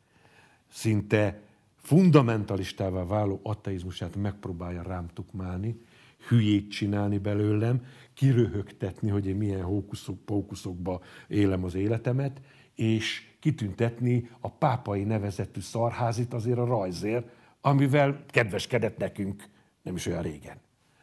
[0.69, 1.43] szinte
[1.77, 5.81] fundamentalistává váló ateizmusát megpróbálja rám tukmálni,
[6.28, 7.85] hülyét csinálni belőlem,
[8.15, 12.40] kiröhögtetni, hogy én milyen hókuszok, pókuszokba élem az életemet,
[12.74, 17.28] és kitüntetni a pápai nevezetű szarházit azért a rajzért,
[17.61, 19.44] amivel kedveskedett nekünk
[19.82, 20.57] nem is olyan régen.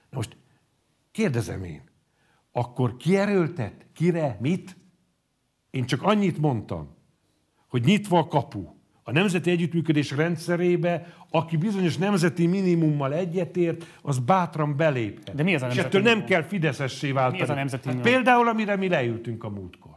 [0.10, 0.38] Na most
[1.12, 1.82] kérdezem én,
[2.52, 3.86] akkor ki erőltet?
[3.94, 4.38] Kire?
[4.42, 4.78] Mit?
[5.70, 6.96] Én csak annyit mondtam,
[7.68, 8.73] hogy nyitva a kapu
[9.04, 15.36] a nemzeti együttműködés rendszerébe, aki bizonyos nemzeti minimummal egyetért, az bátran beléphet.
[15.36, 16.30] De mi ez a És nemzeti ettől nem minimum?
[16.30, 17.38] kell fideszessé váltani.
[17.38, 18.14] Mi ez a nemzeti hát minimum?
[18.14, 19.96] Például, amire mi leültünk a múltkor.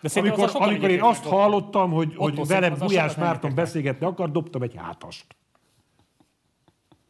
[0.00, 4.30] De szerintem Amikor, sokan amikor én azt hallottam, hogy, hogy velem Gulyás Márton beszélgetni akar,
[4.30, 5.26] dobtam egy hátast.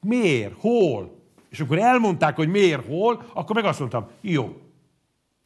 [0.01, 0.55] Miért?
[0.59, 1.17] Hol?
[1.49, 4.47] És akkor elmondták, hogy miért, hol, akkor meg azt mondtam, jó.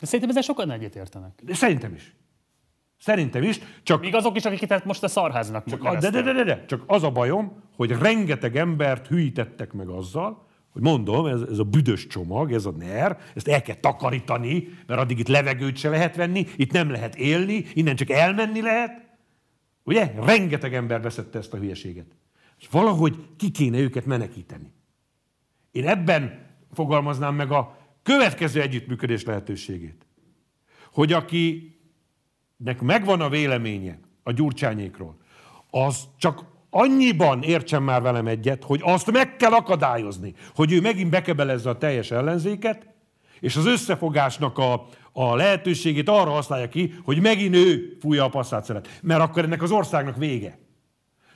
[0.01, 1.41] De szerintem ezzel sokan egyetértenek.
[1.43, 2.15] De szerintem is.
[3.03, 6.23] Szerintem is, csak Még azok is, akiket hát most a szarháznak Csak, a- de, de,
[6.23, 11.27] de, de, de, csak az a bajom, hogy rengeteg embert hűítettek meg azzal, hogy mondom,
[11.27, 15.29] ez, ez a büdös csomag, ez a NER, ezt el kell takarítani, mert addig itt
[15.29, 19.07] levegőt se lehet venni, itt nem lehet élni, innen csak elmenni lehet.
[19.85, 20.13] Ugye?
[20.25, 22.07] Rengeteg ember veszette ezt a hülyeséget.
[22.59, 24.73] És valahogy ki kéne őket menekíteni.
[25.71, 30.07] Én ebben fogalmaznám meg a következő együttműködés lehetőségét.
[30.93, 31.13] Hogy
[32.63, 35.17] akinek megvan a véleménye a gyurcsányékról,
[35.71, 41.11] az csak annyiban értsen már velem egyet, hogy azt meg kell akadályozni, hogy ő megint
[41.11, 42.87] bekebelezze a teljes ellenzéket,
[43.41, 48.65] és az összefogásnak a, a lehetőségét arra használja ki, hogy megint ő fújja a passzát
[48.65, 48.99] szeret.
[49.03, 50.59] Mert akkor ennek az országnak vége.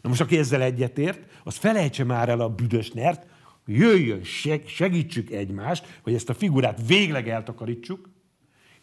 [0.03, 3.27] Na most aki ezzel egyetért, az felejtse már el a büdös nert,
[3.67, 4.21] jöjjön,
[4.67, 8.09] segítsük egymást, hogy ezt a figurát végleg eltakarítsuk,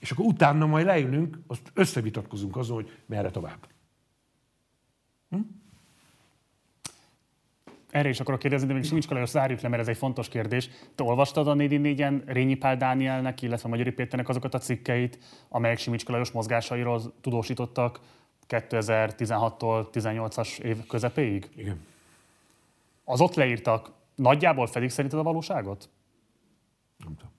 [0.04, 3.68] és akkor utána majd leülünk, azt összevitatkozunk azon, hogy merre tovább.
[5.30, 5.40] Hm?
[7.90, 10.70] Erre is akarok kérdezni, de még Simics Kalajos zárjuk le, mert ez egy fontos kérdés.
[10.96, 15.20] Te olvastad a 4 Rényi Pál Dánielnek, illetve Magyari Péternek azokat a cikkeit,
[15.50, 18.00] amelyek Simics Kalajos mozgásairól tudósítottak
[18.50, 21.50] 2016-tól 18-as év közepéig?
[21.56, 21.86] Igen.
[23.04, 25.90] Az ott leírtak nagyjából fedik szerinted a valóságot?
[26.98, 27.33] Nem tudom.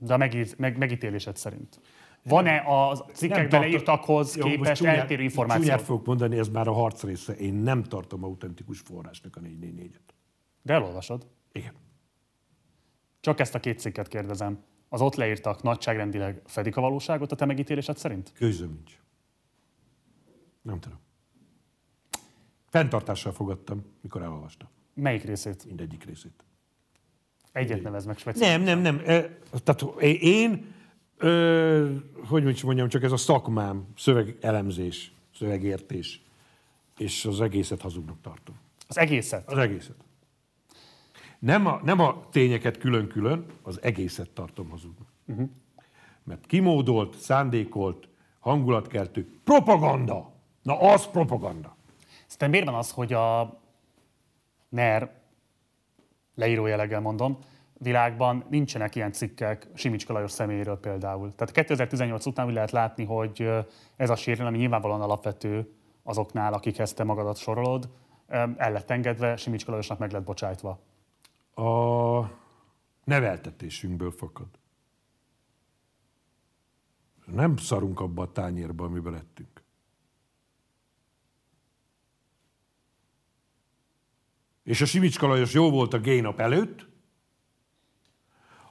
[0.00, 1.80] De a megít, meg, megítélésed szerint.
[2.22, 5.62] Van-e a cikkekben leírtakhoz képest eltérő információ?
[5.62, 7.32] Csúnyát fogok mondani, ez már a harc része.
[7.32, 10.14] Én nem tartom autentikus forrásnak a 444-et.
[10.62, 11.26] De elolvasod?
[11.52, 11.72] Igen.
[13.20, 14.62] Csak ezt a két cikket kérdezem.
[14.88, 18.32] Az ott leírtak nagyságrendileg fedik a valóságot a te megítélésed szerint?
[18.32, 19.00] Közöm nincs.
[20.62, 20.98] Nem tudom.
[22.68, 24.68] Fentartással fogadtam, mikor elolvastam.
[24.94, 25.64] Melyik részét?
[25.64, 26.44] Mindegyik részét.
[27.52, 28.64] Egyet nevez meg speciális.
[28.64, 29.02] Nem, nem, nem.
[29.64, 29.82] Tehát
[30.20, 30.74] én,
[31.16, 31.94] ö,
[32.28, 36.22] hogy is mondjam, csak ez a szakmám, szövegelemzés, szövegértés,
[36.98, 38.54] és az egészet hazugnak tartom.
[38.88, 39.48] Az egészet?
[39.48, 39.96] Az egészet.
[41.38, 45.08] Nem a, nem a tényeket külön-külön, az egészet tartom hazugnak.
[45.26, 45.48] Uh-huh.
[46.24, 48.08] Mert kimódolt, szándékolt,
[48.38, 50.32] hangulatkeltő, propaganda.
[50.62, 51.76] Na, az propaganda.
[52.26, 53.60] Szerintem miért van az, hogy a
[54.68, 55.19] NER,
[56.40, 57.38] leírójeleggel mondom,
[57.78, 61.34] világban nincsenek ilyen cikkek Simicska Lajos személyéről például.
[61.34, 63.50] Tehát 2018 után úgy lehet látni, hogy
[63.96, 65.72] ez a sérülés, ami nyilvánvalóan alapvető
[66.02, 67.88] azoknál, akikhez te magadat sorolod,
[68.56, 70.80] el lett engedve, Simicska Lajosnak meg lett bocsájtva.
[71.54, 72.30] A
[73.04, 74.48] neveltetésünkből fakad.
[77.26, 79.62] Nem szarunk abba a tányérba, amiben lettünk.
[84.70, 86.88] És a Simicska Lajos jó volt a génap előtt,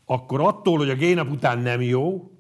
[0.06, 2.32] akkor attól, hogy a génap után nem jó,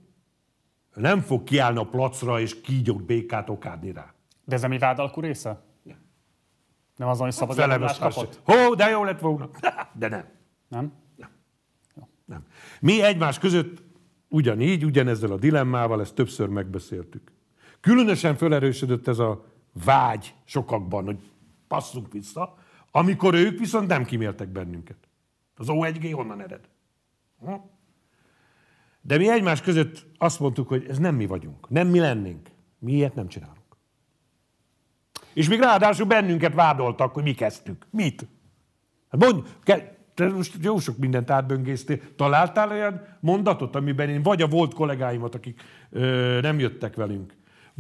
[0.93, 4.13] nem fog kiállni a placra és kígyót békát okádni rá.
[4.45, 5.63] De ez a mi vádalkú része?
[5.83, 5.97] Nem.
[6.95, 8.39] Nem azon, hogy szabad hát kapott?
[8.43, 9.49] Hó, de jó lett volna.
[9.99, 10.25] De nem.
[10.67, 10.93] Nem?
[11.15, 11.29] Nem.
[12.25, 12.45] nem.
[12.81, 13.81] Mi egymás között
[14.29, 17.31] ugyanígy, ugyanezzel a dilemmával, ezt többször megbeszéltük.
[17.79, 19.45] Különösen felerősödött ez a
[19.85, 21.19] vágy sokakban, hogy
[21.67, 22.57] passzunk vissza,
[22.91, 24.97] amikor ők viszont nem kiméltek bennünket.
[25.55, 26.69] Az O1G honnan ered?
[29.01, 32.49] De mi egymás között azt mondtuk, hogy ez nem mi vagyunk, nem mi lennénk.
[32.79, 33.57] Mi ilyet nem csinálunk.
[35.33, 37.87] És még ráadásul bennünket vádoltak, hogy mi kezdtük.
[37.89, 38.27] Mit?
[39.09, 39.49] Hát mondj,
[40.13, 41.99] te most jó sok mindent átböngésztél.
[42.15, 47.35] Találtál olyan mondatot, amiben én vagy a volt kollégáimat, akik ö, nem jöttek velünk,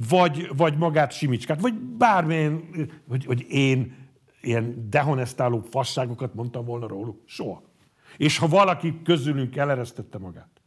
[0.09, 2.63] vagy, vagy magát Simicskát, vagy bármilyen,
[3.07, 3.95] hogy, hogy én
[4.41, 7.21] ilyen dehonestáló fasságokat mondtam volna róluk.
[7.25, 7.63] Soha.
[8.17, 10.61] És ha valaki közülünk eleresztette magát,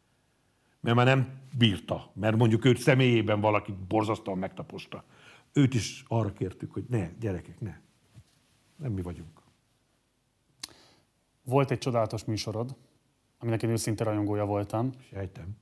[0.80, 5.04] mert már nem bírta, mert mondjuk őt személyében valaki borzasztóan megtaposta,
[5.52, 7.80] őt is arra kértük, hogy ne, gyerekek, ne.
[8.76, 9.42] Nem mi vagyunk.
[11.44, 12.76] Volt egy csodálatos műsorod,
[13.38, 14.90] aminek én őszinte rajongója voltam.
[15.10, 15.56] Sejtem.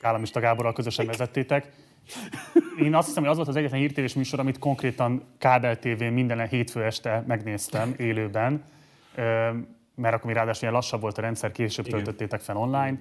[0.00, 1.87] Államista Gáborral közösen vezettétek.
[2.78, 6.48] Én azt hiszem, hogy az volt az egyetlen hírtévés műsor, amit konkrétan kábel TV minden
[6.48, 8.64] hétfő este megnéztem élőben,
[9.94, 12.02] mert akkor mi ráadásul ilyen lassabb volt a rendszer, később Igen.
[12.02, 12.98] töltöttétek fel online.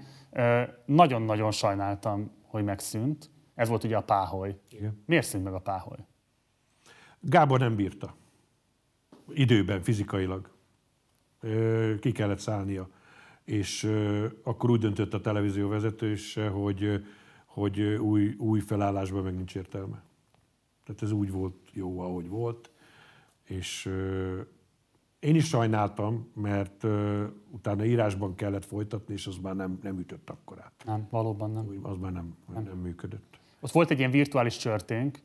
[0.85, 3.29] Nagyon-nagyon sajnáltam, hogy megszűnt.
[3.55, 4.59] Ez volt ugye a páholy.
[4.69, 5.03] Igen.
[5.05, 5.97] Miért szűnt meg a páholy?
[7.19, 8.15] Gábor nem bírta.
[9.33, 10.49] Időben, fizikailag.
[11.99, 12.89] Ki kellett szállnia.
[13.43, 13.91] És
[14.43, 17.05] akkor úgy döntött a televízió vezetőse, hogy
[17.57, 20.03] hogy új, új felállásban meg nincs értelme.
[20.83, 22.71] Tehát ez úgy volt jó, ahogy volt,
[23.43, 24.45] és euh,
[25.19, 30.29] én is sajnáltam, mert euh, utána írásban kellett folytatni, és az már nem, nem ütött
[30.29, 30.71] akkorát.
[30.85, 31.79] Nem, valóban nem.
[31.81, 32.63] Az már nem, nem.
[32.63, 33.39] nem működött.
[33.59, 35.19] Ott volt egy ilyen virtuális csörténk,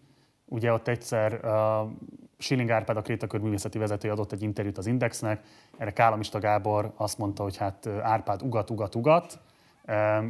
[0.45, 1.91] ugye ott egyszer uh,
[2.39, 5.45] Schilling Árpád, a Krétakör művészeti vezető adott egy interjút az Indexnek,
[5.77, 9.41] erre Kálamista Gábor azt mondta, hogy hát Árpád ugat, ugat, ugat,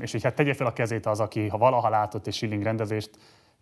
[0.01, 3.11] és hogy hát tegye fel a kezét az, aki ha valaha látott egy Schilling rendezést,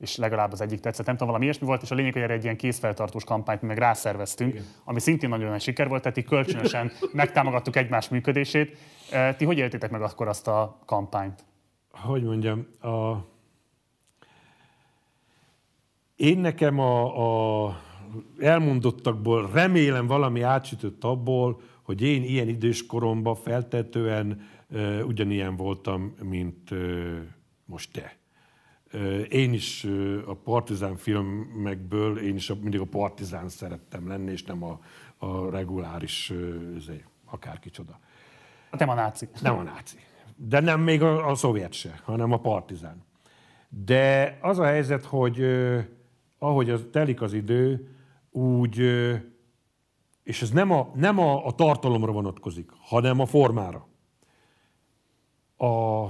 [0.00, 2.32] és legalább az egyik tetszett, nem tudom, valami ilyesmi volt, és a lényeg, hogy erre
[2.32, 4.64] egy ilyen készfeltartós kampányt mi meg rászerveztünk, Igen.
[4.84, 8.76] ami szintén nagyon nagy siker volt, tehát így kölcsönösen megtámogattuk egymás működését.
[9.36, 11.44] Ti hogy éltétek meg akkor azt a kampányt?
[11.90, 13.16] Hogy mondjam, a...
[16.16, 17.76] én nekem a, a
[18.38, 24.48] elmondottakból remélem valami átsütött abból, hogy én ilyen idős koromban feltetően
[25.06, 26.70] ugyanilyen voltam, mint
[27.64, 28.18] most te.
[29.28, 29.86] Én is
[30.26, 34.80] a partizán filmekből, én is mindig a partizán szerettem lenni, és nem a,
[35.18, 36.32] a reguláris,
[37.24, 37.98] akárkicsoda.
[38.78, 39.28] Nem a náci.
[39.42, 39.96] Nem a náci.
[40.36, 43.04] De nem még a, a szovjet se, hanem a partizán.
[43.68, 45.44] De az a helyzet, hogy
[46.38, 47.94] ahogy az, telik az idő,
[48.30, 48.78] úgy,
[50.22, 53.88] és ez nem a, nem a, a tartalomra vonatkozik, hanem a formára.
[55.60, 56.04] A,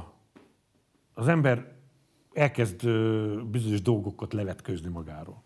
[1.14, 1.72] az ember
[2.32, 2.88] elkezd
[3.46, 5.42] bizonyos dolgokat levetkőzni magáról.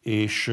[0.00, 0.52] És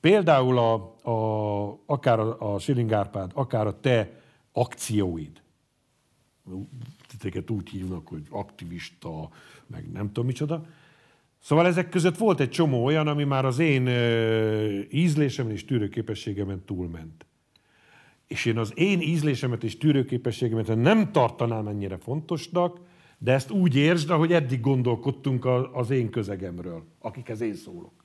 [0.00, 0.74] például a,
[1.10, 4.20] a, akár a, a Schilling Árpád, akár a te
[4.52, 5.42] akcióid,
[7.06, 9.28] titeket úgy hívnak, hogy aktivista,
[9.66, 10.66] meg nem tudom micsoda.
[11.38, 13.88] Szóval ezek között volt egy csomó olyan, ami már az én
[14.90, 17.26] ízlésemen és tűrőképességemen túlment.
[18.28, 22.80] És én az én ízlésemet és tűrőképességemet nem tartanám ennyire fontosnak,
[23.18, 28.04] de ezt úgy értsd, ahogy eddig gondolkodtunk az én közegemről, akikhez én szólok.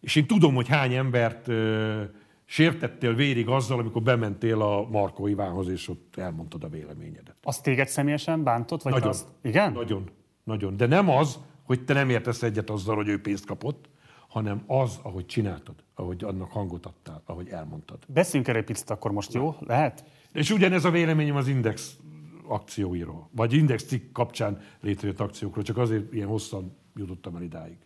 [0.00, 2.02] És én tudom, hogy hány embert ö,
[2.44, 7.36] sértettél vérig azzal, amikor bementél a Markó Ivánhoz, és ott elmondtad a véleményedet.
[7.42, 8.82] Azt téged személyesen bántott?
[8.82, 9.08] Vagy nagyon.
[9.08, 9.28] Azt...
[9.42, 9.72] Igen?
[9.72, 10.10] Nagyon.
[10.44, 10.76] Nagyon.
[10.76, 13.87] De nem az, hogy te nem értesz egyet azzal, hogy ő pénzt kapott,
[14.28, 17.98] hanem az, ahogy csináltad, ahogy annak hangot adtál, ahogy elmondtad.
[18.08, 19.54] Beszéljünk erre egy picit akkor most, jó?
[19.60, 20.04] Lehet?
[20.32, 21.96] És ugyanez a véleményem az Index
[22.48, 27.76] akcióiról, vagy index cikk kapcsán létrejött akciókról, csak azért ilyen hosszan jutottam el idáig.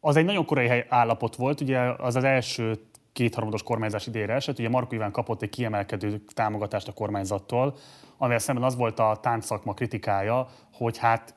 [0.00, 2.78] Az egy nagyon korai állapot volt, ugye az az első
[3.12, 7.76] kétharmados kormányzás idejére esett, ugye Marko Iván kapott egy kiemelkedő támogatást a kormányzattól,
[8.16, 11.34] amivel szemben az volt a táncszakma kritikája, hogy hát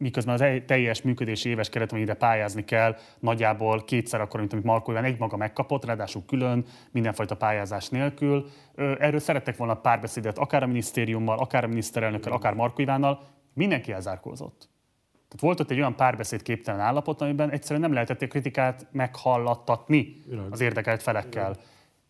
[0.00, 5.04] miközben az teljes működési éves keretményre pályázni kell, nagyjából kétszer akkor, mint amit Marko Iván
[5.04, 8.46] egymaga megkapott, ráadásul külön, mindenfajta pályázás nélkül.
[8.74, 13.22] Erről szerettek volna párbeszédet akár a minisztériummal, akár a miniszterelnökkel, akár Marko Ivánnal,
[13.54, 14.68] mindenki elzárkózott.
[15.10, 20.16] Tehát volt ott egy olyan párbeszéd képtelen állapot, amiben egyszerűen nem lehetett a kritikát meghallattatni
[20.50, 21.56] az érdekelt felekkel.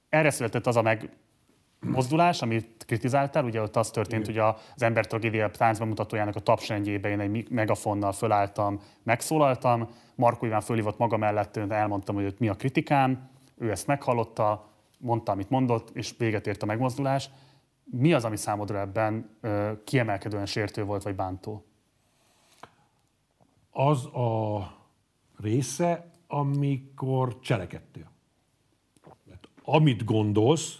[0.08, 1.08] Erre született az a meg,
[1.80, 4.44] mozdulás, amit kritizáltál, ugye ott az történt, Igen.
[4.44, 10.98] hogy az ember tragédia táncbemutatójának a tapsrendjébe én egy megafonnal fölálltam, megszólaltam, Marko Iván fölhívott
[10.98, 16.46] maga mellett, elmondtam, hogy mi a kritikám, ő ezt meghallotta, mondta, amit mondott, és véget
[16.46, 17.30] ért a megmozdulás.
[17.84, 21.64] Mi az, ami számodra ebben ö, kiemelkedően sértő volt, vagy bántó?
[23.70, 24.60] Az a
[25.36, 28.10] része, amikor cselekedtél.
[29.64, 30.78] Amit gondolsz,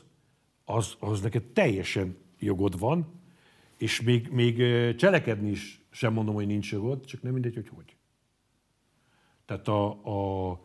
[0.74, 3.06] az, az neked teljesen jogod van,
[3.76, 4.56] és még, még
[4.96, 7.96] cselekedni is sem mondom, hogy nincs jogod, csak nem mindegy, hogy hogy.
[9.44, 9.88] Tehát a,
[10.50, 10.60] a,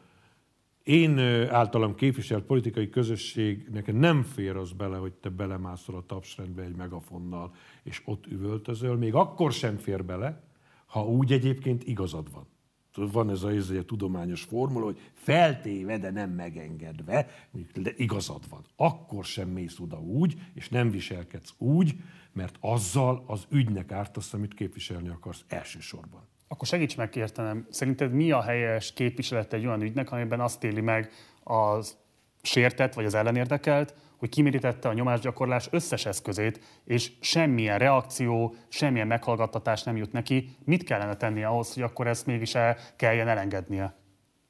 [0.84, 1.20] én
[1.50, 6.76] általam képviselt politikai közösség, neked nem fér az bele, hogy te belemászol a tapsrendbe egy
[6.76, 7.54] megafonnal,
[7.84, 10.44] és ott üvöltözöl, még akkor sem fér bele,
[10.86, 12.48] ha úgy egyébként igazad van
[12.96, 17.28] van ez a, ez a tudományos formula, hogy feltéve, de nem megengedve,
[17.74, 18.66] de igazad van.
[18.76, 21.96] Akkor sem mész oda úgy, és nem viselkedsz úgy,
[22.32, 26.22] mert azzal az ügynek ártasz, amit képviselni akarsz elsősorban.
[26.48, 27.32] Akkor segíts meg
[27.70, 31.12] szerinted mi a helyes képviselet egy olyan ügynek, amiben azt éli meg
[31.44, 31.98] az
[32.42, 39.84] sértett vagy az ellenérdekelt, hogy kimérítette a nyomásgyakorlás összes eszközét, és semmilyen reakció, semmilyen meghallgattatás
[39.84, 40.50] nem jut neki.
[40.64, 43.96] Mit kellene tenni ahhoz, hogy akkor ezt mégis el kelljen elengednie?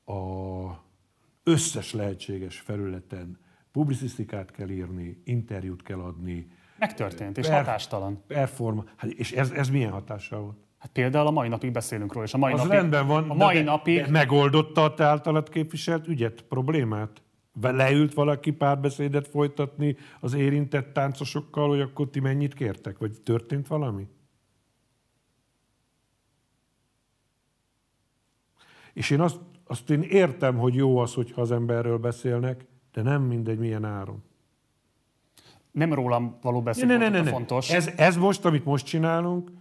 [0.05, 0.83] A
[1.43, 3.39] összes lehetséges felületen
[3.71, 6.47] publicisztikát kell írni, interjút kell adni.
[6.77, 8.23] Megtörtént, és per, hatástalan.
[8.27, 8.83] Performa.
[8.95, 10.57] Hát és ez, ez milyen hatással volt?
[10.77, 13.33] Hát például a mai napig beszélünk róla, és a mai az napig, rendben van, a
[13.33, 14.07] mai de, napig...
[14.07, 17.21] Megoldotta a te általad képviselt ügyet, problémát?
[17.61, 24.07] Leült valaki párbeszédet folytatni az érintett táncosokkal, hogy akkor ti mennyit kértek, vagy történt valami?
[28.94, 33.22] És én azt, azt én értem, hogy jó az, hogyha az emberről beszélnek, de nem
[33.22, 34.23] mindegy milyen áron.
[35.72, 37.30] Nem rólam való beszélni ne, ne, ne, ne.
[37.30, 37.72] fontos.
[37.72, 39.52] Ez, ez most, amit most csinálunk,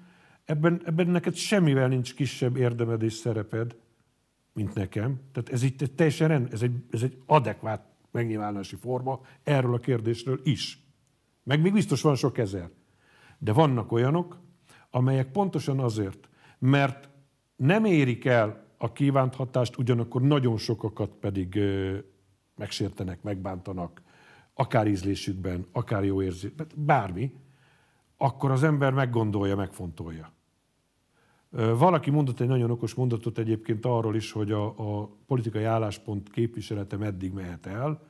[0.44, 3.76] ebben, ebben neked semmivel nincs kisebb érdemed és szereped,
[4.54, 5.20] mint nekem.
[5.32, 10.40] Tehát ez itt teljesen rend, ez egy, ez egy adekvát megnyilvánulási forma erről a kérdésről
[10.42, 10.78] is.
[11.42, 12.70] Meg még biztos van sok ezer.
[13.38, 14.40] De vannak olyanok,
[14.90, 16.28] amelyek pontosan azért,
[16.58, 17.08] mert
[17.56, 21.58] nem érik el a kívánt hatást, ugyanakkor nagyon sokakat pedig
[22.56, 24.02] megsértenek, megbántanak,
[24.54, 27.32] akár ízlésükben, akár jó érzésben, bármi,
[28.16, 30.32] akkor az ember meggondolja, megfontolja.
[31.54, 36.96] Valaki mondott egy nagyon okos mondatot egyébként arról is, hogy a, a politikai álláspont képviselete
[36.96, 38.02] meddig mehet el,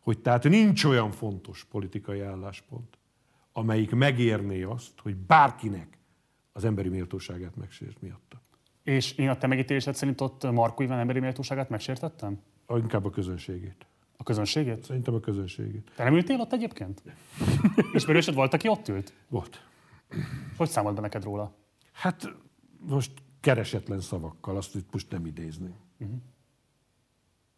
[0.00, 2.98] hogy tehát nincs olyan fontos politikai álláspont,
[3.52, 5.98] amelyik megérné azt, hogy bárkinek
[6.52, 8.42] az emberi méltóságát megsért miatta.
[8.82, 12.40] És én a te megítélésed szerint ott Markó Iván emberi méltóságát megsértettem?
[12.68, 13.86] Inkább a közönségét.
[14.16, 14.84] A közönségét?
[14.84, 15.90] Szerintem a közönségét.
[15.96, 17.02] Te nem ültél ott egyébként?
[17.94, 19.12] Ismerősöd volt, aki ott ült?
[19.28, 19.64] Volt.
[20.56, 21.54] Hogy számolt be neked róla?
[21.92, 22.34] Hát
[22.88, 25.74] most keresetlen szavakkal, azt itt most nem idézni.
[25.98, 26.16] Uh-huh.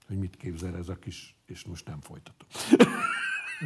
[0.06, 2.48] Hogy mit képzel ez a kis, és most nem folytatom.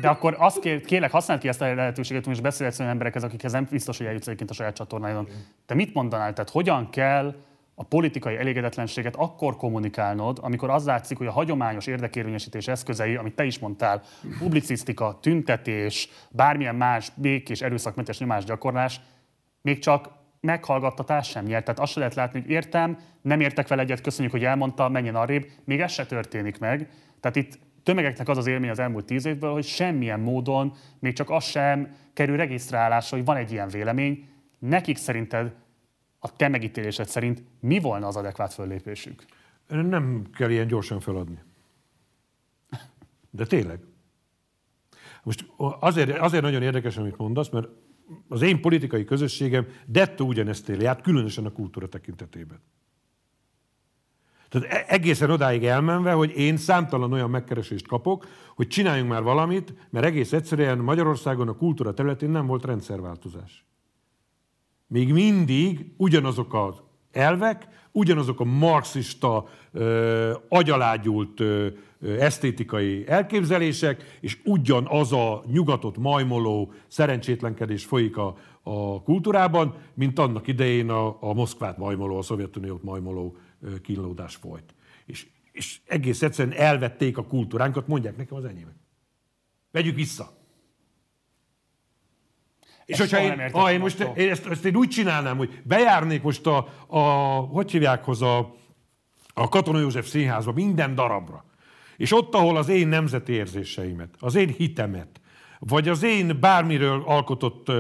[0.01, 3.23] De akkor azt kér, kérlek, használd ki ezt a lehetőséget, hogy most beszélhetsz olyan emberekhez,
[3.23, 5.29] akikhez nem biztos, hogy eljutsz egyébként a saját csatornáidon.
[5.67, 6.33] Te mit mondanál?
[6.33, 7.35] Tehát hogyan kell
[7.75, 13.45] a politikai elégedetlenséget akkor kommunikálnod, amikor az látszik, hogy a hagyományos érdekérvényesítés eszközei, amit te
[13.45, 14.03] is mondtál,
[14.39, 19.01] publicisztika, tüntetés, bármilyen más békés, erőszakmentes nyomásgyakorlás,
[19.63, 20.09] még csak
[20.41, 21.65] meghallgattatás sem nyert.
[21.65, 25.15] Tehát azt se lehet látni, hogy értem, nem értek vele egyet, köszönjük, hogy elmondta, menjen
[25.15, 26.91] arrébb, még ez se történik meg.
[27.21, 31.31] Tehát itt tömegeknek az az élmény az elmúlt tíz évből, hogy semmilyen módon, még csak
[31.31, 34.29] az sem kerül regisztrálásra, hogy van egy ilyen vélemény.
[34.59, 35.55] Nekik szerinted,
[36.19, 39.25] a te megítélésed szerint mi volna az adekvát föllépésük?
[39.69, 41.43] Nem kell ilyen gyorsan feladni.
[43.31, 43.81] De tényleg.
[45.23, 47.69] Most azért, azért nagyon érdekes, amit mondasz, mert
[48.29, 52.61] az én politikai közösségem dettó ugyanezt éli át, különösen a kultúra tekintetében.
[54.49, 59.75] Tehát e- egészen odáig elmenve, hogy én számtalan olyan megkeresést kapok, hogy csináljunk már valamit,
[59.91, 63.65] mert egész egyszerűen Magyarországon a kultúra területén nem volt rendszerváltozás.
[64.87, 71.69] Még mindig ugyanazok az elvek, ugyanazok a marxista, ö, agyalágyult ö,
[72.07, 80.91] esztétikai elképzelések, és ugyanaz a nyugatot majmoló szerencsétlenkedés folyik a, a kultúrában, mint annak idején
[80.91, 83.37] a, a Moszkvát majmoló, a Szovjetuniót majmoló
[83.83, 84.75] kínlódás folyt.
[85.07, 88.75] És, és egész egyszerűen elvették a kultúránkat, mondják nekem az enyémet.
[89.71, 90.37] Vegyük vissza.
[92.85, 96.47] És hogyha én, ah, én most én ezt, ezt én úgy csinálnám, hogy bejárnék most
[96.47, 96.99] a, a
[97.39, 98.41] hogy hívják hozzá,
[99.35, 101.45] a Katona József színházba minden darabra,
[101.97, 105.21] és ott, ahol az én nemzeti érzéseimet, az én hitemet,
[105.59, 107.73] vagy az én bármiről alkotott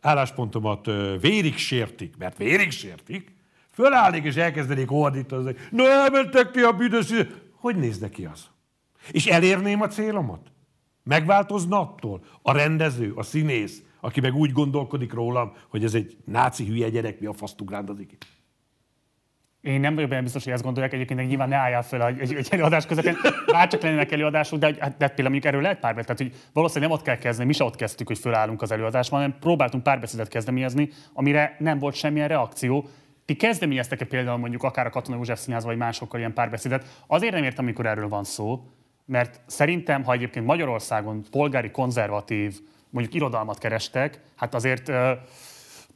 [0.00, 0.86] álláspontomat
[1.20, 3.34] vérig sértik, mert vérig sértik,
[3.70, 7.12] fölállnék és elkezdenék ordítani, no elmentek ti a büdös,
[7.52, 8.46] hogy néz neki az?
[9.10, 10.52] És elérném a célomat?
[11.02, 16.66] Megváltozna attól a rendező, a színész, aki meg úgy gondolkodik rólam, hogy ez egy náci
[16.66, 18.26] hülye gyerek, mi a faszt ugrándozik itt.
[19.66, 20.92] Én nem vagyok benne biztos, hogy ezt gondolják.
[20.92, 23.16] Egyébként nyilván ne álljál fel egy, egy előadás közepén.
[23.46, 26.16] Bárcsak lennének előadások, de, hát, de például mondjuk erről lehet párbeszéd.
[26.16, 29.20] Tehát, hogy valószínűleg nem ott kell kezdeni, mi se ott kezdtük, hogy fölállunk az előadásban,
[29.20, 32.88] hanem próbáltunk párbeszédet kezdeményezni, amire nem volt semmilyen reakció.
[33.24, 36.84] Ti kezdeményeztek-e például mondjuk akár a Katona József Színház, vagy másokkal ilyen párbeszédet?
[37.06, 38.62] Azért nem értem, amikor erről van szó,
[39.04, 42.58] mert szerintem, ha egyébként Magyarországon polgári konzervatív,
[42.90, 44.92] mondjuk irodalmat kerestek, hát azért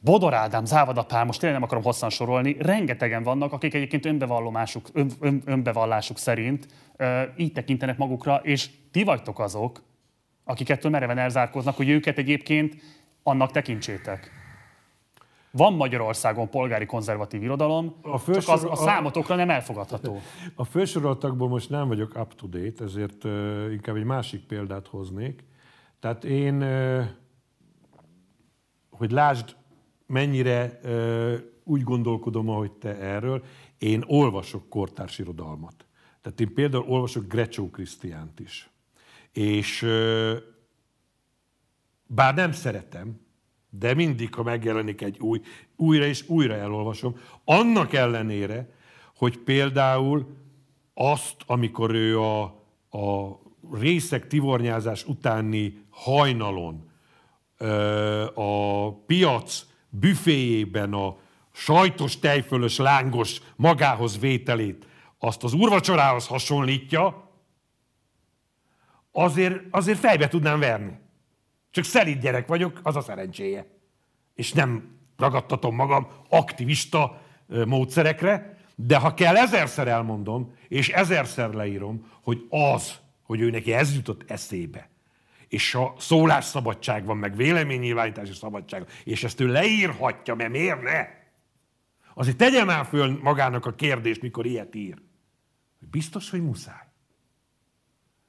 [0.03, 4.87] Bodor Ádám, Závada Pál, most tényleg nem akarom hosszan sorolni, rengetegen vannak, akik egyébként önbevallomásuk,
[4.93, 9.83] ön, ön, önbevallásuk szerint ö, így tekintenek magukra, és ti vagytok azok,
[10.43, 12.75] akik ettől mereven elzárkoznak, hogy őket egyébként
[13.23, 14.31] annak tekintsétek.
[15.51, 20.21] Van Magyarországon polgári konzervatív irodalom, a fősor, csak az a számotokra nem elfogadható.
[20.55, 23.31] A fősoroltakból most nem vagyok up to date, ezért uh,
[23.71, 25.43] inkább egy másik példát hoznék.
[25.99, 27.03] Tehát én, uh,
[28.89, 29.55] hogy lásd,
[30.11, 30.79] mennyire
[31.63, 33.43] úgy gondolkodom, ahogy te erről,
[33.77, 35.85] én olvasok kortárs irodalmat.
[36.21, 38.69] Tehát én például olvasok Grecsó Krisztiánt is.
[39.31, 39.85] És
[42.07, 43.19] bár nem szeretem,
[43.69, 45.41] de mindig, ha megjelenik egy új,
[45.75, 47.15] újra és újra elolvasom.
[47.43, 48.69] Annak ellenére,
[49.15, 50.35] hogy például
[50.93, 52.43] azt, amikor ő a,
[52.89, 53.39] a
[53.71, 56.89] részek tivornyázás utáni hajnalon
[58.33, 61.17] a piac büféjében a
[61.51, 64.87] sajtos, tejfölös, lángos magához vételét
[65.17, 67.29] azt az urvacsorához hasonlítja,
[69.11, 70.99] azért, azért fejbe tudnám verni.
[71.71, 73.65] Csak szelíd gyerek vagyok, az a szerencséje.
[74.33, 77.21] És nem ragadtatom magam aktivista
[77.65, 83.95] módszerekre, de ha kell, ezerszer elmondom, és ezerszer leírom, hogy az, hogy ő neki ez
[83.95, 84.89] jutott eszébe,
[85.51, 91.07] és a szólásszabadság van, meg véleménynyilvánítási szabadság, és ezt ő leírhatja, mert miért ne?
[92.13, 95.01] Azért tegye már föl magának a kérdést, mikor ilyet ír.
[95.79, 96.87] Biztos, hogy muszáj.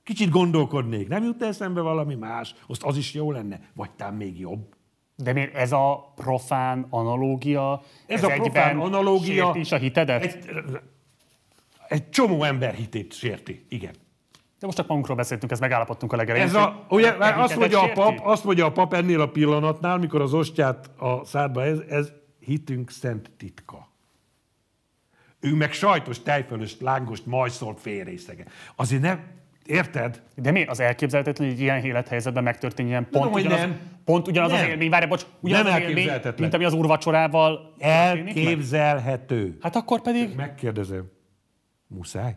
[0.03, 4.39] Kicsit gondolkodnék, nem jut eszembe valami más, azt az is jó lenne, vagy tám még
[4.39, 4.75] jobb.
[5.17, 9.53] De miért ez a profán analógia, Ez, ez a profán analógia...
[9.55, 10.23] is a hitedet?
[10.23, 10.49] Egy,
[11.89, 13.95] egy csomó ember hitét sérti, igen.
[14.63, 16.47] De most csak magunkról beszéltünk, ezt megállapodtunk a legelején.
[16.47, 20.21] Ez a, ugye, azt, mondja a pap, azt mondja a pap ennél a pillanatnál, mikor
[20.21, 23.89] az ostját a szádba, ez, ez hitünk szent titka.
[25.41, 28.45] Ő meg sajtos, tejfölös, lángost, majszolt félrészege.
[28.77, 29.25] Azért nem,
[29.67, 30.23] érted?
[30.35, 33.81] De mi az elképzelhetetlen, hogy ilyen élethelyzetben megtörténjen pont Tudom, ugyanaz, nem.
[34.05, 34.69] pont ugyanaz az Nem.
[34.69, 37.75] élmény, várj, bocs, ugyanaz Nem az élmény, mint ami az úrvacsorával?
[37.79, 39.57] Elképzelhető.
[39.61, 41.11] Hát akkor pedig, Megkérdezem,
[41.87, 42.37] muszáj?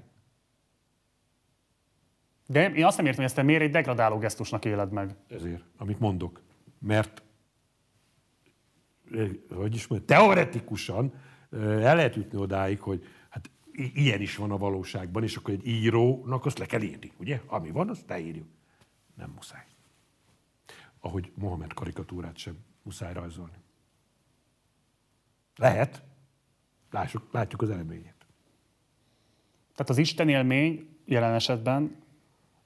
[2.48, 5.16] De én azt nem értem, hogy ezt te miért egy degradáló gesztusnak éled meg.
[5.28, 6.42] Ezért, amit mondok.
[6.80, 7.24] Mert,
[9.12, 11.14] eh, hogy is mondjam, teoretikusan
[11.52, 15.68] eh, el lehet jutni odáig, hogy hát ilyen is van a valóságban, és akkor egy
[15.68, 17.42] írónak azt le kell írni, ugye?
[17.46, 18.48] Ami van, azt leírjuk.
[19.16, 19.66] Nem muszáj.
[21.00, 23.58] Ahogy Mohamed karikatúrát sem muszáj rajzolni.
[25.56, 26.04] Lehet.
[26.92, 28.26] Lássuk, látjuk az eredményét.
[29.76, 31.96] Tehát az Isten élmény jelen esetben,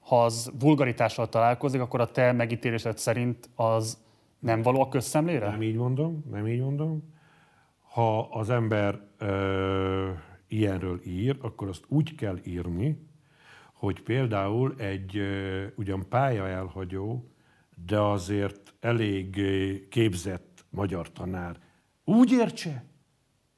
[0.00, 4.02] ha az vulgaritással találkozik, akkor a te megítélésed szerint az
[4.38, 5.50] nem való a közszemlére?
[5.50, 7.14] Nem így mondom, nem így mondom.
[7.80, 10.10] Ha az ember ö,
[10.48, 13.08] ilyenről ír, akkor azt úgy kell írni,
[13.72, 17.30] hogy például egy ö, ugyan pálya elhagyó,
[17.86, 19.40] de azért elég
[19.88, 21.56] képzett magyar tanár
[22.04, 22.84] úgy értse,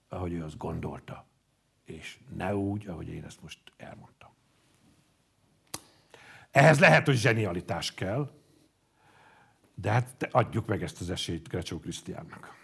[0.08, 1.26] ahogy ő azt gondolta,
[1.84, 4.21] és ne úgy, ahogy én ezt most elmondtam.
[6.52, 8.30] Ehhez lehet, hogy zsenialitás kell,
[9.74, 12.54] de hát adjuk meg ezt az esélyt Grecsó Krisztiánnak.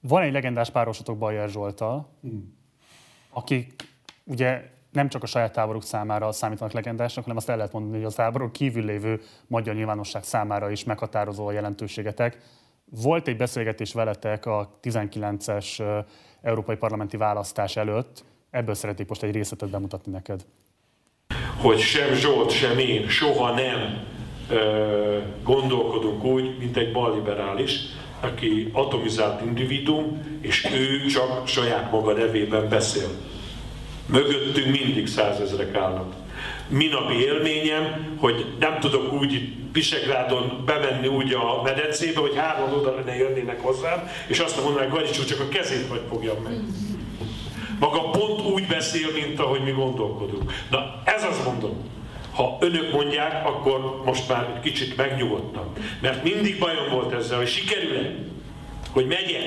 [0.00, 2.08] Van egy legendás párosatok Bajer Zsoltal,
[3.30, 3.88] akik
[4.24, 8.04] ugye nem csak a saját táboruk számára számítanak legendásnak, hanem azt el lehet mondani, hogy
[8.04, 12.38] az táborok kívül lévő magyar nyilvánosság számára is meghatározó a jelentőségetek.
[12.84, 15.98] Volt egy beszélgetés veletek a 19-es ö,
[16.42, 20.46] európai parlamenti választás előtt, ebből szeretnék most egy részletet bemutatni neked.
[21.66, 23.98] Hogy sem Zsolt, sem én soha nem
[24.50, 27.78] ö, gondolkodunk úgy, mint egy balliberális,
[28.20, 33.08] aki atomizált individuum, és ő csak saját maga nevében beszél.
[34.06, 36.14] Mögöttünk mindig százezrek állnak.
[36.68, 43.02] Minapi élményem, hogy nem tudok úgy itt Pisegrádon bemenni úgy a medencébe, hogy hárman oda
[43.06, 46.60] ne jönnének hozzám, és azt mondanák, Gagyicsó, csak a kezét vagy fogjam meg.
[47.78, 50.52] Maga pont úgy beszél, mint ahogy mi gondolkodunk.
[50.70, 51.94] Na, ez az mondom.
[52.34, 55.72] Ha önök mondják, akkor most már egy kicsit megnyugodtam.
[56.00, 58.14] Mert mindig bajom volt ezzel, hogy sikerül-e,
[58.90, 59.40] hogy megye,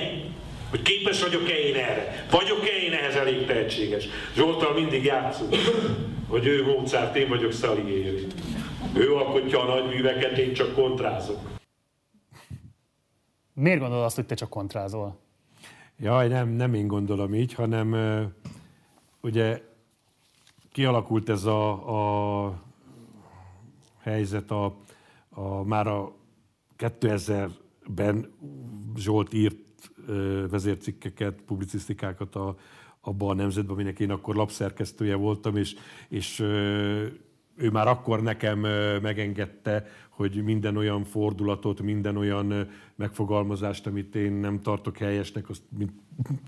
[0.70, 4.08] hogy képes vagyok-e én erre, vagyok-e én ehhez elég tehetséges.
[4.36, 5.56] Zsoltal mindig játszunk,
[6.28, 8.28] hogy ő Mozart, én vagyok Salieri.
[8.94, 11.40] Ő alkotja a nagy műveket, én csak kontrázok.
[13.54, 15.20] Miért gondolod azt, hogy te csak kontrázol?
[16.00, 17.96] Jaj, nem, nem én gondolom így, hanem
[19.22, 19.62] ugye
[20.80, 22.64] kialakult ez a, a
[24.02, 24.78] helyzet a,
[25.30, 26.16] a már a
[26.78, 28.32] 2000-ben
[28.98, 29.58] Zsolt írt
[30.08, 32.56] ö, vezércikkeket, publicisztikákat a,
[33.02, 35.76] abba a nemzetben, aminek én akkor lapszerkesztője voltam, és,
[36.10, 37.06] és ö,
[37.56, 38.60] ő már akkor nekem
[39.02, 45.92] megengedte, hogy minden olyan fordulatot, minden olyan megfogalmazást, amit én nem tartok helyesnek, azt mint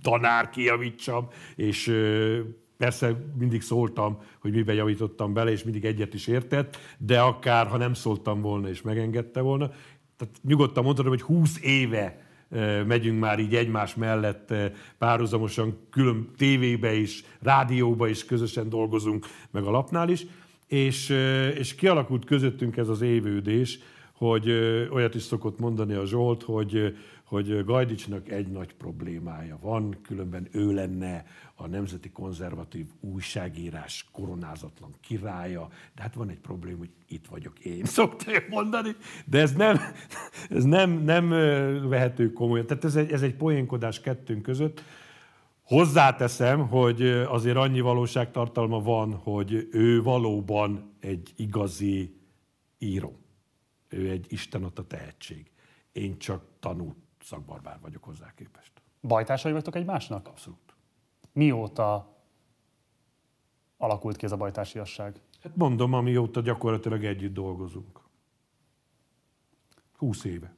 [0.01, 1.87] tanár kijavítsam, és
[2.81, 7.77] persze mindig szóltam, hogy miben javítottam bele, és mindig egyet is értett, de akár ha
[7.77, 9.71] nem szóltam volna, és megengedte volna,
[10.17, 12.21] tehát nyugodtan mondhatom, hogy 20 éve
[12.87, 14.53] megyünk már így egymás mellett
[14.97, 20.25] párhuzamosan, külön tévébe is, rádióba is közösen dolgozunk, meg a lapnál is,
[20.67, 21.09] és,
[21.57, 23.79] és kialakult közöttünk ez az évődés,
[24.13, 24.49] hogy
[24.91, 30.73] olyat is szokott mondani a Zsolt, hogy, hogy Gajdicsnak egy nagy problémája van, különben ő
[30.73, 31.25] lenne
[31.61, 37.85] a Nemzeti Konzervatív Újságírás koronázatlan királya, de hát van egy probléma, hogy itt vagyok én,
[37.97, 39.79] szokta ő mondani, de ez nem,
[40.49, 41.29] ez nem, nem
[41.89, 42.65] vehető komolyan.
[42.65, 44.83] Tehát ez egy, ez egy poénkodás kettőnk között.
[45.63, 52.19] Hozzáteszem, hogy azért annyi valóságtartalma van, hogy ő valóban egy igazi
[52.77, 53.19] író.
[53.87, 55.51] Ő egy Isten adta tehetség.
[55.91, 58.71] Én csak tanult szakbarbár vagyok hozzá képest.
[59.01, 60.27] Bajtársai vagytok egymásnak?
[60.27, 60.59] Abszolút.
[61.33, 62.17] Mióta
[63.77, 65.21] alakult ki ez a bajtársiasság?
[65.43, 67.99] Hát mondom, amióta gyakorlatilag együtt dolgozunk.
[69.97, 70.53] 20 éve.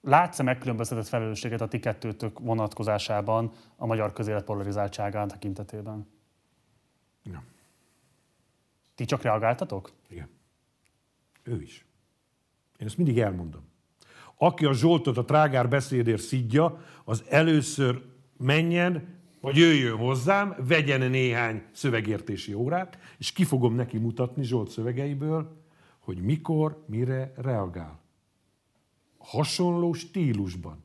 [0.00, 6.06] Látsz-e megkülönböztetett felelősséget a ti kettőtök vonatkozásában a magyar közélet polarizáltságán tekintetében?
[7.22, 7.44] Nem.
[8.94, 9.92] Ti csak reagáltatok?
[10.08, 10.28] Igen.
[11.42, 11.86] Ő is.
[12.78, 13.62] Én ezt mindig elmondom.
[14.36, 18.04] Aki a Zsoltot a trágár beszédért szidja, az először
[18.36, 25.64] menjen, vagy jöjjön hozzám, vegyen néhány szövegértési órát, és ki fogom neki mutatni Zsolt szövegeiből,
[25.98, 28.00] hogy mikor, mire reagál.
[29.18, 30.84] Hasonló stílusban.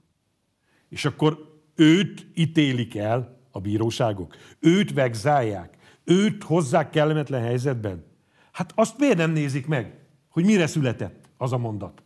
[0.90, 4.36] És akkor őt ítélik el a bíróságok.
[4.60, 5.78] Őt vegzálják.
[6.04, 8.06] Őt hozzák kellemetlen helyzetben.
[8.52, 10.00] Hát azt miért nem nézik meg,
[10.30, 12.04] hogy mire született az a mondat?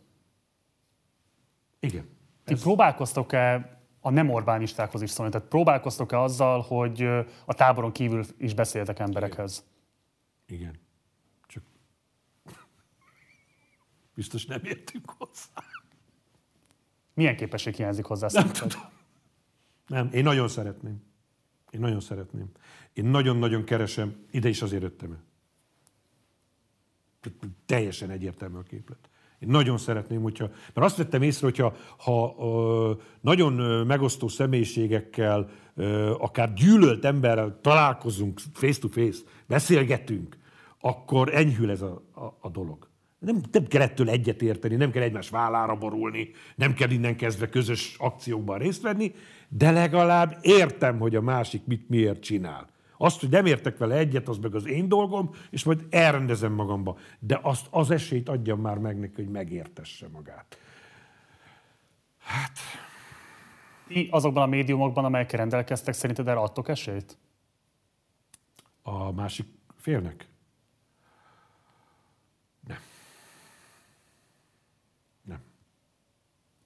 [1.80, 2.08] Igen.
[2.44, 2.62] Ti ez...
[2.62, 3.74] próbálkoztok-e
[4.06, 5.32] a nem Orbánistákhoz is szólni?
[5.32, 7.02] Tehát próbálkoztok-e azzal, hogy
[7.45, 9.65] a táboron kívül is beszéltek emberekhez?
[10.45, 10.60] Igen.
[10.60, 10.80] Igen.
[11.48, 11.64] Csak
[14.15, 15.64] biztos nem értünk hozzá.
[17.14, 18.27] Milyen képesség hiányzik hozzá?
[18.32, 18.82] Nem tudom.
[19.88, 21.03] Nem, én nagyon szeretném.
[21.69, 22.52] Én nagyon szeretném.
[22.94, 25.23] Én nagyon-nagyon keresem, ide is azért jöttem el.
[27.65, 29.10] Teljesen egyértelmű a képlet.
[29.40, 32.91] Én nagyon szeretném, hogyha, mert azt vettem észre, hogyha ha ö,
[33.22, 33.53] nagyon
[33.86, 40.38] megosztó személyiségekkel, ö, akár gyűlölt emberrel találkozunk face to face, beszélgetünk,
[40.80, 42.88] akkor enyhül ez a, a, a dolog.
[43.20, 47.49] Nem, nem kell ettől egyet érteni, nem kell egymás vállára borulni, nem kell innen kezdve
[47.49, 49.14] közös akciókban részt venni,
[49.49, 52.70] de legalább értem, hogy a másik mit miért csinál.
[52.98, 56.98] Azt, hogy nem értek vele egyet, az meg az én dolgom, és majd elrendezem magamba.
[57.20, 60.60] De azt az esélyt adjam már meg neki, hogy megértesse magát.
[62.18, 62.60] Hát...
[63.88, 67.18] Ti azokban a médiumokban, amelyekkel rendelkeztek, szerinted erre adtok esélyt?
[68.82, 70.28] A másik félnek?
[72.68, 72.80] Nem.
[75.24, 75.42] Nem.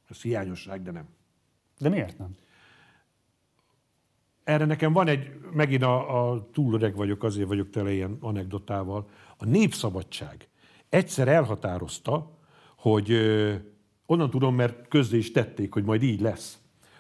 [0.10, 1.08] Ez hiányosság, de nem.
[1.78, 2.36] De miért nem?
[4.44, 9.10] Erre nekem van egy, megint a, a túl öreg vagyok, azért vagyok tele ilyen anekdotával.
[9.38, 10.48] A népszabadság
[10.90, 12.38] egyszer elhatározta,
[12.76, 13.54] hogy ö,
[14.06, 16.58] onnan tudom, mert közzé is tették, hogy majd így lesz,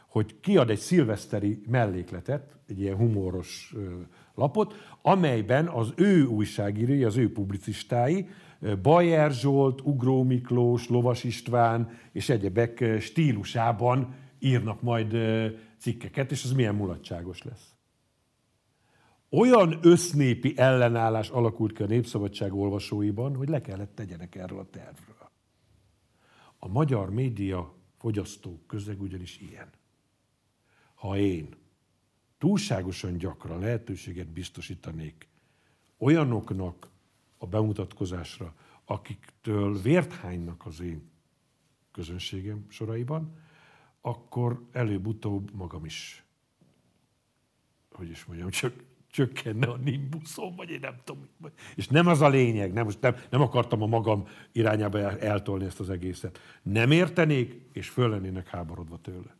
[0.07, 3.79] hogy kiad egy szilveszteri mellékletet, egy ilyen humoros ö,
[4.35, 8.27] lapot, amelyben az ő újságírói, az ő publicistái,
[8.81, 15.15] Bajer Zsolt, Ugró Miklós, Lovas István és egyebek stílusában írnak majd
[15.79, 17.73] cikkeket, és ez milyen mulatságos lesz.
[19.29, 25.29] Olyan össznépi ellenállás alakult ki a Népszabadság olvasóiban, hogy le kellett tegyenek erről a tervről.
[26.57, 29.69] A magyar média fogyasztó közeg ugyanis ilyen.
[30.93, 31.55] Ha én
[32.37, 35.27] túlságosan gyakran lehetőséget biztosítanék
[35.97, 36.89] olyanoknak
[37.37, 41.11] a bemutatkozásra, akiktől vért hánynak az én
[41.91, 43.35] közönségem soraiban,
[44.01, 46.23] akkor előbb-utóbb magam is,
[47.91, 48.73] hogy is mondjam, csak
[49.11, 51.27] csökkenne a nimbuszom, vagy én nem tudom.
[51.75, 55.89] És nem az a lényeg, nem, nem, nem akartam a magam irányába eltolni ezt az
[55.89, 56.39] egészet.
[56.61, 59.37] Nem értenék, és föl lennének háborodva tőle.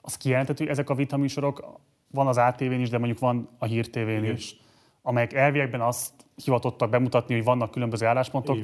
[0.00, 1.80] Az kijelenthető, hogy ezek a vitaműsorok
[2.10, 4.56] van az ATV-n is, de mondjuk van a Hír TV-n is,
[5.02, 6.12] amelyek elviekben azt
[6.44, 8.58] hivatottak bemutatni, hogy vannak különböző álláspontok,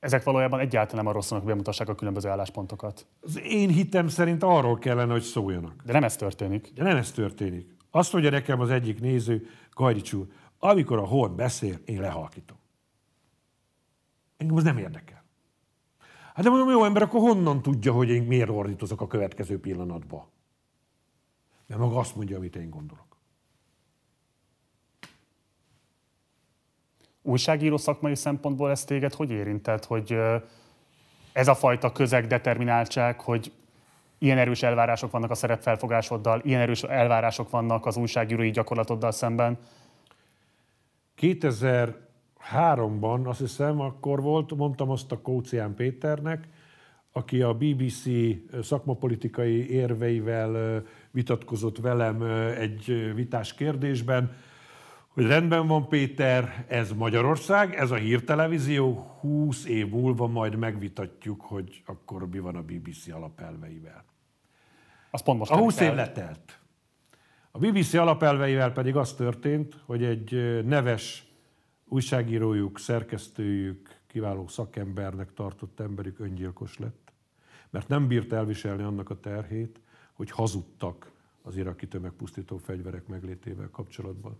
[0.00, 3.06] ezek valójában egyáltalán nem arról szólnak, hogy bemutassák a különböző álláspontokat.
[3.20, 5.82] Az én hitem szerint arról kellene, hogy szóljanak.
[5.84, 6.72] De nem ez történik.
[6.74, 7.76] De nem ez történik.
[7.90, 10.26] Azt mondja nekem az egyik néző, Gajdics úr,
[10.58, 12.56] amikor a Horn beszél, én lehalkítom.
[14.36, 15.24] Engem az nem érdekel.
[16.34, 20.24] Hát de mondom, jó ember, akkor honnan tudja, hogy én miért ordítozok a következő pillanatban?
[21.66, 23.09] Mert maga azt mondja, amit én gondolok.
[27.22, 30.16] Újságíró szakmai szempontból ez téged hogy érintett, hogy
[31.32, 33.52] ez a fajta közeg determináltság, hogy
[34.18, 39.58] ilyen erős elvárások vannak a szerepfelfogásoddal, ilyen erős elvárások vannak az újságírói gyakorlatoddal szemben?
[41.20, 46.48] 2003-ban, azt hiszem, akkor volt, mondtam azt a Kócián Péternek,
[47.12, 48.02] aki a BBC
[48.62, 52.22] szakmapolitikai érveivel vitatkozott velem
[52.58, 54.32] egy vitás kérdésben,
[55.10, 61.82] hogy rendben van Péter, ez Magyarország, ez a hírtelevízió, 20 év múlva majd megvitatjuk, hogy
[61.86, 64.04] akkor mi van a BBC alapelveivel.
[65.10, 66.60] Az pont most a 20 év letelt.
[67.50, 71.26] A BBC alapelveivel pedig az történt, hogy egy neves
[71.84, 77.12] újságírójuk, szerkesztőjük, kiváló szakembernek tartott emberük öngyilkos lett,
[77.70, 79.80] mert nem bírt elviselni annak a terhét,
[80.12, 81.12] hogy hazudtak
[81.42, 84.38] az iraki tömegpusztító fegyverek meglétével kapcsolatban.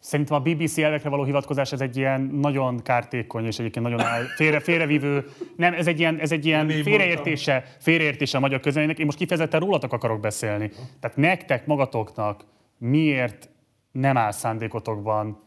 [0.00, 4.06] Szerintem a BBC elvekre való hivatkozás ez egy ilyen nagyon kártékony és egyébként nagyon
[4.36, 8.98] félre, félrevívő, nem, ez egy ilyen, ez egy ilyen félreértése, félreértése a magyar közönségnek.
[8.98, 10.70] Én most kifejezetten rólatok akarok beszélni.
[11.00, 12.44] Tehát nektek magatoknak
[12.78, 13.48] miért
[13.92, 15.42] nem áll szándékotokban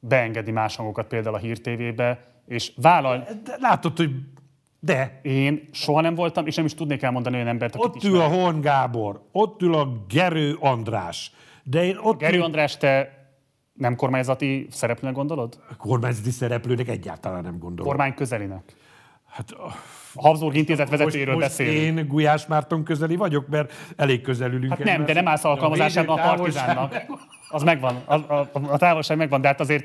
[0.00, 3.28] beengedni más hangokat például a Hír TV-be, és vállal...
[3.44, 4.10] De látod, hogy
[4.80, 5.20] de.
[5.22, 8.28] Én soha nem voltam, és nem is tudnék elmondani olyan embert, akit Ott ül a
[8.28, 11.32] Horn Gábor, ott ül a Gerő András.
[11.62, 12.42] De én ott Gerő ül...
[12.42, 13.19] András, te
[13.80, 15.58] nem kormányzati szereplőnek gondolod?
[15.78, 17.86] Kormányzati szereplőnek egyáltalán nem gondolom.
[17.86, 18.74] Kormány közelinek?
[19.28, 19.72] Hát, a
[20.14, 21.98] Habsburg intézet vezetőjéről most, beszélünk.
[21.98, 24.72] én Gulyás Márton közeli vagyok, mert elég közel ülünk.
[24.72, 26.94] Hát nem, de nem állsz alkalmazásában a partizánnak.
[27.48, 29.84] Az megvan, a, a, a távolság megvan, de hát azért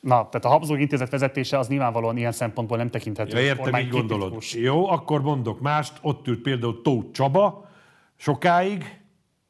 [0.00, 3.36] Na, tehát a Habsburg intézet vezetése az nyilvánvalóan ilyen szempontból nem tekinthető.
[3.36, 4.42] Ja, értem, így gondolod.
[4.52, 5.92] Jó, akkor mondok mást.
[6.02, 7.68] Ott ült például Tóth Csaba
[8.16, 8.99] sokáig,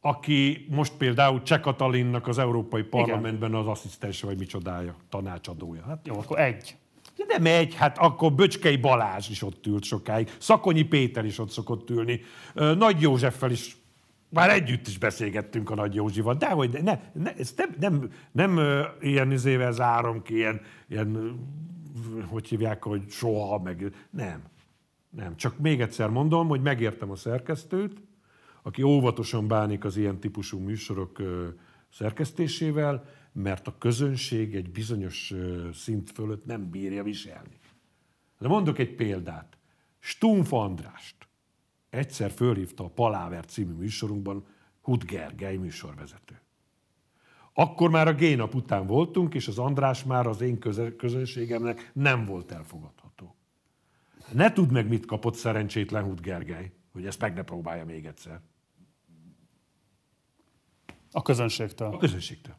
[0.01, 5.83] aki most például Cseh Katalinnak az Európai Parlamentben az asszisztense, vagy micsodája, tanácsadója.
[5.87, 6.77] Hát, Jó, akkor egy.
[7.17, 11.51] De nem egy, hát akkor Böcskei Balázs is ott ült sokáig, Szakonyi Péter is ott
[11.51, 12.21] szokott ülni,
[12.55, 13.77] Nagy Józseffel is
[14.29, 18.61] már együtt is beszélgettünk a Nagy Józsival, de hogy ne, ne, nem, nem, nem, nem
[19.01, 21.39] ilyen izével zárom ki, ilyen, ilyen,
[22.27, 24.43] hogy hívják, hogy soha, meg nem.
[25.11, 28.03] Nem, csak még egyszer mondom, hogy megértem a szerkesztőt,
[28.63, 31.23] aki óvatosan bánik az ilyen típusú műsorok
[31.89, 35.35] szerkesztésével, mert a közönség egy bizonyos
[35.73, 37.59] szint fölött nem bírja viselni.
[38.39, 39.59] De mondok egy példát.
[39.99, 41.29] Stumpf Andrást
[41.91, 44.47] egyszer fölhívta a Paláver című műsorunkban
[44.81, 46.41] Hud Gergely műsorvezető.
[47.53, 50.59] Akkor már a génap után voltunk, és az András már az én
[50.97, 53.37] közönségemnek nem volt elfogadható.
[54.33, 58.41] Ne tudd meg, mit kapott szerencsétlen Hud Gergely, hogy ezt meg ne próbálja még egyszer.
[61.13, 61.93] A közönségtől.
[61.93, 62.55] A közönségtől.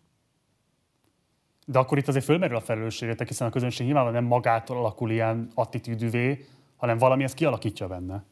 [1.66, 5.52] De akkor itt azért fölmerül a felelősségetek, hiszen a közönség nyilván nem magától alakul ilyen
[5.54, 6.46] attitűdűvé,
[6.76, 8.24] hanem valami ezt kialakítja benne.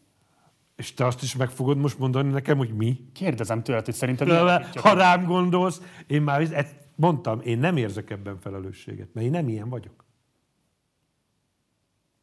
[0.76, 3.10] És te azt is meg fogod most mondani nekem, hogy mi?
[3.14, 8.10] Kérdezem tőled, hogy szerinted mi Ha rám gondolsz, én már ezt mondtam, én nem érzek
[8.10, 10.06] ebben felelősséget, mert én nem ilyen vagyok.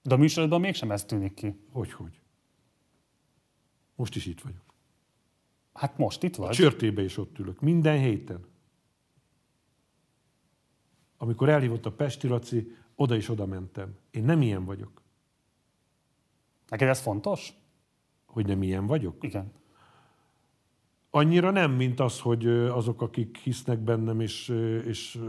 [0.03, 1.61] De a műsorodban mégsem ez tűnik ki.
[1.73, 2.21] Hogy, hogy?
[3.95, 4.66] Most is itt vagyok.
[5.77, 6.49] Hát most itt vagy.
[6.49, 7.61] A csörtébe is ott ülök.
[7.61, 8.45] Minden héten.
[11.19, 13.95] Amikor elhívott a Pesti Laci, oda is oda mentem.
[14.11, 15.03] Én nem ilyen vagyok.
[16.69, 17.53] Neked ez fontos?
[18.27, 19.17] Hogy nem ilyen vagyok?
[19.21, 19.53] Igen.
[21.11, 24.49] Annyira nem, mint az, hogy azok, akik hisznek bennem, és,
[24.87, 25.21] és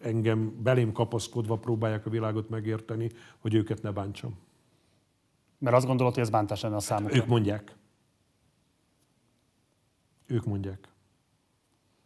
[0.00, 4.38] engem belém kapaszkodva próbálják a világot megérteni, hogy őket ne bántsam.
[5.58, 7.16] Mert azt gondolod, hogy ez bántás lenne a számukra?
[7.16, 7.76] Ők mondják.
[10.30, 10.88] Ők mondják.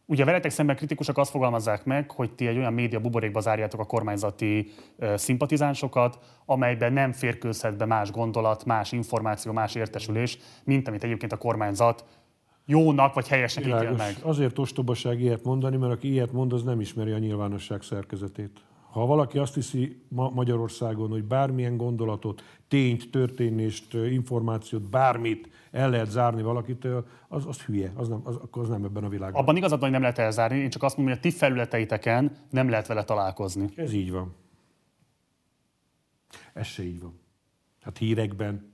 [0.06, 3.84] Ugye veletek szemben kritikusok azt fogalmazzák meg, hogy ti egy olyan média buborékba zárjátok a
[3.84, 11.04] kormányzati uh, szimpatizánsokat, amelyben nem férkőzhet be más gondolat, más információ, más értesülés, mint amit
[11.04, 12.04] egyébként a kormányzat
[12.66, 14.16] jónak vagy helyesnek ítél meg.
[14.22, 18.60] Azért ostobaság ilyet mondani, mert aki ilyet mond, az nem ismeri a nyilvánosság szerkezetét.
[18.94, 26.10] Ha valaki azt hiszi ma Magyarországon, hogy bármilyen gondolatot, tényt, történést, információt, bármit el lehet
[26.10, 29.42] zárni valakitől, az, az hülye, az nem, az, az nem ebben a világban.
[29.42, 32.36] Abban igazad van, hogy nem lehet elzárni, én csak azt mondom, hogy a ti felületeiteken
[32.50, 33.68] nem lehet vele találkozni.
[33.76, 34.34] Ez így van.
[36.52, 37.20] Ez se így van.
[37.80, 38.72] Hát hírekben,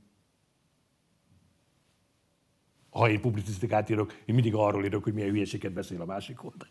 [2.90, 6.68] ha én publicisztikát írok, én mindig arról írok, hogy milyen hülyeséget beszél a másik oldal.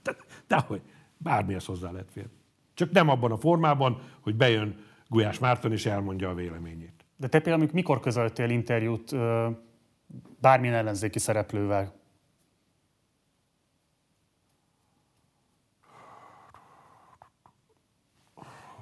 [0.48, 0.82] De, hogy
[1.18, 2.39] bármihez hozzá lehet férni.
[2.80, 4.76] Csak nem abban a formában, hogy bejön
[5.08, 7.06] Gulyás Márton és elmondja a véleményét.
[7.16, 9.16] De te például mikor közöltél interjút
[10.42, 11.94] bármilyen ellenzéki szereplővel?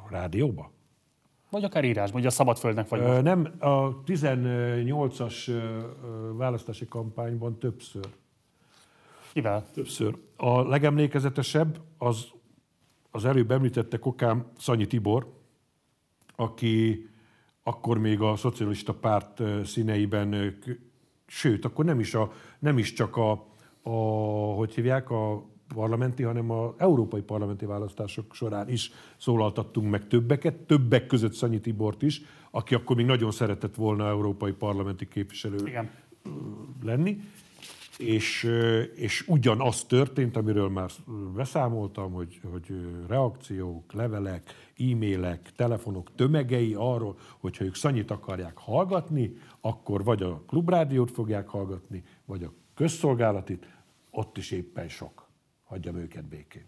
[0.10, 0.72] Rádióba?
[1.50, 3.00] Vagy akár írásban, ugye a Szabadföldnek vagy.
[3.00, 5.52] Ö, nem, a 18-as
[6.34, 8.08] választási kampányban többször.
[9.34, 9.66] Kivel?
[9.74, 10.18] Többször.
[10.36, 12.36] A legemlékezetesebb az
[13.12, 15.34] az előbb említette Kokám Szanyi Tibor,
[16.36, 17.06] aki
[17.64, 20.58] akkor még a szocialista párt színeiben,
[21.26, 23.32] sőt, akkor nem is, a, nem is csak a,
[23.82, 23.90] a,
[24.56, 31.08] hogy hívják, a parlamenti, hanem az európai parlamenti választások során is szólaltattunk meg többeket, többek
[31.08, 32.22] között Szanyi Tibort is,
[32.52, 35.90] aki akkor még nagyon szeretett volna európai parlamenti képviselő Igen.
[36.84, 37.20] lenni
[37.98, 38.44] és,
[38.96, 40.90] és ugyanaz történt, amiről már
[41.36, 42.74] beszámoltam, hogy, hogy
[43.08, 51.12] reakciók, levelek, e-mailek, telefonok tömegei arról, hogyha ők Szanyit akarják hallgatni, akkor vagy a klubrádiót
[51.12, 53.68] fogják hallgatni, vagy a közszolgálatit,
[54.12, 55.28] ott is éppen sok.
[55.64, 56.68] Hagyjam őket békén.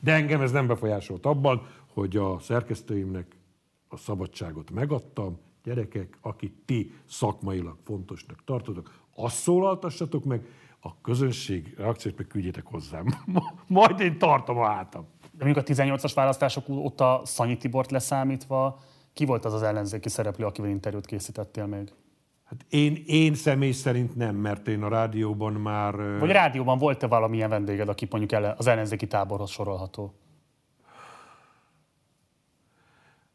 [0.00, 3.36] De engem ez nem befolyásolt abban, hogy a szerkesztőimnek
[3.88, 10.46] a szabadságot megadtam, gyerekek, akit ti szakmailag fontosnak tartotok, azt szólaltassatok meg,
[10.80, 13.06] a közönség reakciót meg küldjétek hozzám.
[13.66, 15.06] Majd én tartom a hátam.
[15.32, 18.78] De mondjuk a 18-as választások óta Szanyi Tibort leszámítva,
[19.12, 21.92] ki volt az az ellenzéki szereplő, akivel interjút készítettél még?
[22.44, 26.18] Hát én, én személy szerint nem, mert én a rádióban már...
[26.18, 30.14] Vagy a rádióban volt-e valamilyen vendéged, aki mondjuk az ellenzéki táborhoz sorolható?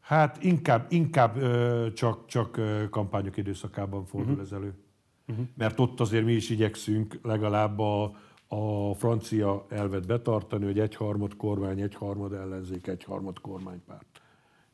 [0.00, 1.38] Hát inkább, inkább
[1.92, 2.60] csak, csak
[2.90, 4.46] kampányok időszakában fordul uh-huh.
[4.46, 4.74] ez elő.
[5.28, 5.46] Uh-huh.
[5.56, 8.16] Mert ott azért mi is igyekszünk legalább a,
[8.48, 14.20] a francia elvet betartani, hogy egyharmad kormány, egyharmad ellenzék, egyharmad kormánypárt.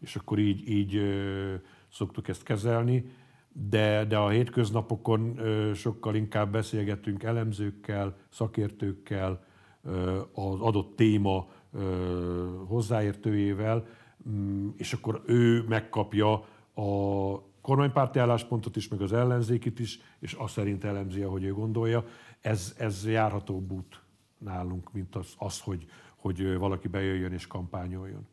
[0.01, 1.55] És akkor így, így ö,
[1.89, 3.11] szoktuk ezt kezelni,
[3.53, 9.45] de, de a hétköznapokon ö, sokkal inkább beszélgetünk elemzőkkel, szakértőkkel,
[9.83, 13.87] ö, az adott téma ö, hozzáértőjével,
[14.29, 16.33] mm, és akkor ő megkapja
[16.75, 22.05] a kormánypárti álláspontot is, meg az ellenzékit is, és azt szerint elemzi, ahogy ő gondolja.
[22.41, 24.01] Ez, ez járható út
[24.39, 25.87] nálunk, mint az, az hogy,
[26.17, 28.27] hogy valaki bejöjjön és kampányoljon.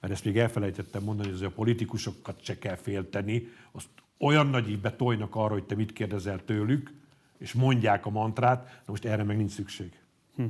[0.00, 3.88] Mert ezt még elfelejtettem mondani, hogy a politikusokat se kell félteni, azt
[4.18, 6.92] olyan nagy ígybe tojnak arra, hogy te mit kérdezel tőlük,
[7.38, 10.00] és mondják a mantrát, de most erre meg nincs szükség.
[10.34, 10.44] Hm.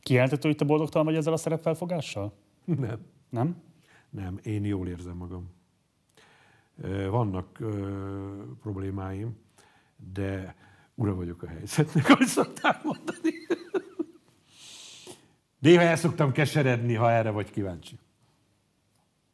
[0.00, 2.32] Kijelenthető, hogy te boldogtalan vagy ezzel a szerepfelfogással?
[2.64, 2.98] Nem.
[3.28, 3.62] Nem?
[4.10, 5.50] Nem, én jól érzem magam.
[7.10, 9.36] Vannak ö, problémáim,
[10.12, 10.54] de
[10.94, 13.32] ura vagyok a helyzetnek, ahogy szokták mondani.
[15.58, 17.98] Néha el szoktam keseredni, ha erre vagy kíváncsi.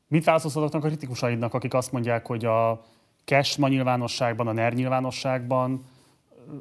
[0.09, 2.85] Mit válaszolsz azoknak a kritikusaidnak, akik azt mondják, hogy a
[3.25, 5.85] KESMA nyilvánosságban, a NER nyilvánosságban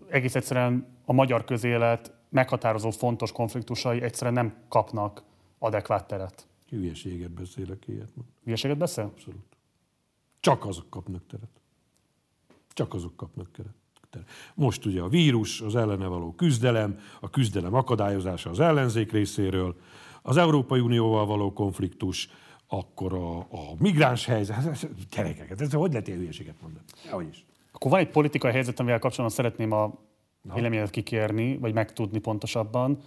[0.09, 5.23] egész egyszerűen a magyar közélet meghatározó fontos konfliktusai egyszerűen nem kapnak
[5.59, 6.47] adekvát teret?
[6.69, 8.29] Hülyeséget beszélek, ilyet mond.
[8.43, 9.03] Hülyeséget beszél?
[9.03, 9.57] Abszolút.
[10.39, 11.61] Csak azok kapnak teret.
[12.73, 13.73] Csak azok kapnak teret.
[14.55, 19.75] Most ugye a vírus, az ellene való küzdelem, a küzdelem akadályozása az ellenzék részéről,
[20.21, 22.29] az Európai Unióval való konfliktus,
[22.67, 26.83] akkor a, a migráns helyzet, gyerekeket, ez hogy lehet ilyen hülyeséget mondani?
[27.09, 27.45] Hogy is.
[27.71, 29.93] Akkor van egy politikai helyzet, amivel kapcsolatban szeretném a
[30.53, 32.97] véleményet kikérni, vagy megtudni pontosabban.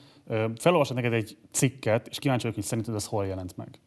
[0.56, 3.80] Felolvasok neked egy cikket, és kíváncsi vagyok, hogy szerinted ez hol jelent meg.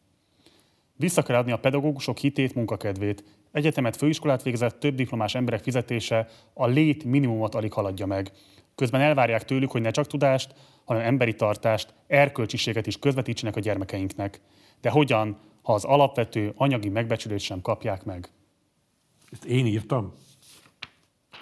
[0.96, 3.24] Vissza kell adni a pedagógusok hitét, munkakedvét.
[3.52, 8.32] Egyetemet, főiskolát végzett, több diplomás emberek fizetése a lét minimumot alig haladja meg.
[8.74, 10.54] Közben elvárják tőlük, hogy ne csak tudást,
[10.84, 14.40] hanem emberi tartást, erkölcsiséget is közvetítsenek a gyermekeinknek.
[14.80, 18.28] De hogyan, ha az alapvető anyagi megbecsülést sem kapják meg?
[19.30, 20.14] Ezt én írtam?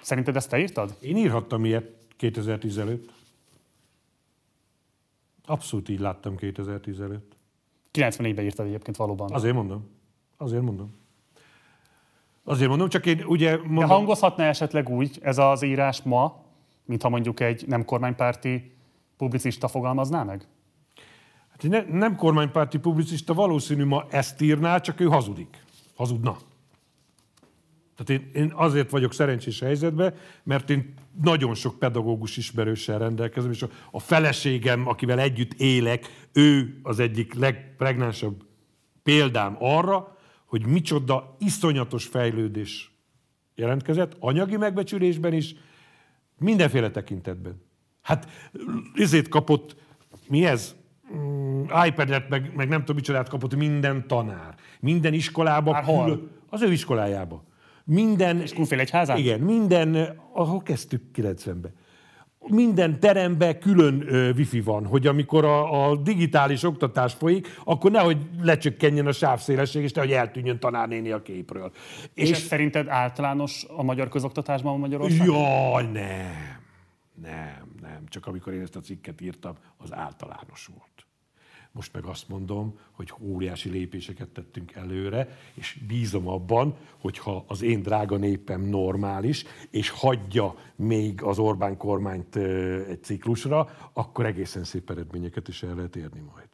[0.01, 0.97] Szerinted ezt te írtad?
[1.01, 3.20] Én írhattam ilyet 2010 előtt.
[5.51, 7.37] Abszolút így láttam 2010 előtt.
[7.93, 9.31] 94-ben írtad egyébként valóban.
[9.31, 9.89] Azért mondom.
[10.37, 10.93] Azért mondom.
[12.43, 13.75] Azért mondom, csak én ugye mondom...
[13.75, 16.43] De hangozhatna esetleg úgy ez az írás ma,
[16.85, 18.75] mintha mondjuk egy nem kormánypárti
[19.17, 20.47] publicista fogalmazná meg?
[21.49, 25.63] Hát ne, nem kormánypárti publicista valószínű ma ezt írná, csak ő hazudik.
[25.95, 26.37] Hazudna.
[28.03, 30.13] Tehát én, én azért vagyok szerencsés helyzetben,
[30.43, 36.79] mert én nagyon sok pedagógus ismerőssel rendelkezem, és a, a feleségem, akivel együtt élek, ő
[36.83, 38.45] az egyik legpregnánsabb
[39.03, 42.91] példám arra, hogy micsoda iszonyatos fejlődés
[43.55, 45.55] jelentkezett, anyagi megbecsülésben is,
[46.37, 47.61] mindenféle tekintetben.
[48.01, 48.27] Hát
[48.95, 49.75] ezért kapott,
[50.27, 50.75] mi ez?
[51.15, 54.55] Mm, iPad-et, meg, meg nem tudom micsodát kapott minden tanár.
[54.79, 55.81] Minden iskolába.
[55.81, 57.49] Külön, az ő iskolájába.
[57.83, 58.41] Minden...
[58.41, 59.17] És egy házán?
[59.17, 61.73] Igen, minden, ahol kezdtük 90-ben.
[62.47, 68.17] Minden teremben külön ö, wifi van, hogy amikor a, a digitális oktatás folyik, akkor nehogy
[68.41, 71.71] lecsökkenjen a sávszélesség, és nehogy eltűnjön tanárnéni a képről.
[72.13, 75.35] És, és ez szerinted általános a magyar közoktatásban Magyarországon?
[75.35, 76.59] Jaj, nem.
[77.21, 78.03] Nem, nem.
[78.07, 81.10] Csak amikor én ezt a cikket írtam, az általános volt.
[81.71, 87.81] Most meg azt mondom, hogy óriási lépéseket tettünk előre, és bízom abban, hogyha az én
[87.81, 92.35] drága népem normális, és hagyja még az Orbán kormányt
[92.89, 96.49] egy ciklusra, akkor egészen szép eredményeket is el lehet érni majd.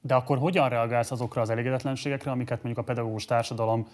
[0.00, 3.86] De akkor hogyan reagálsz azokra az elégedetlenségekre, amiket mondjuk a pedagógus társadalom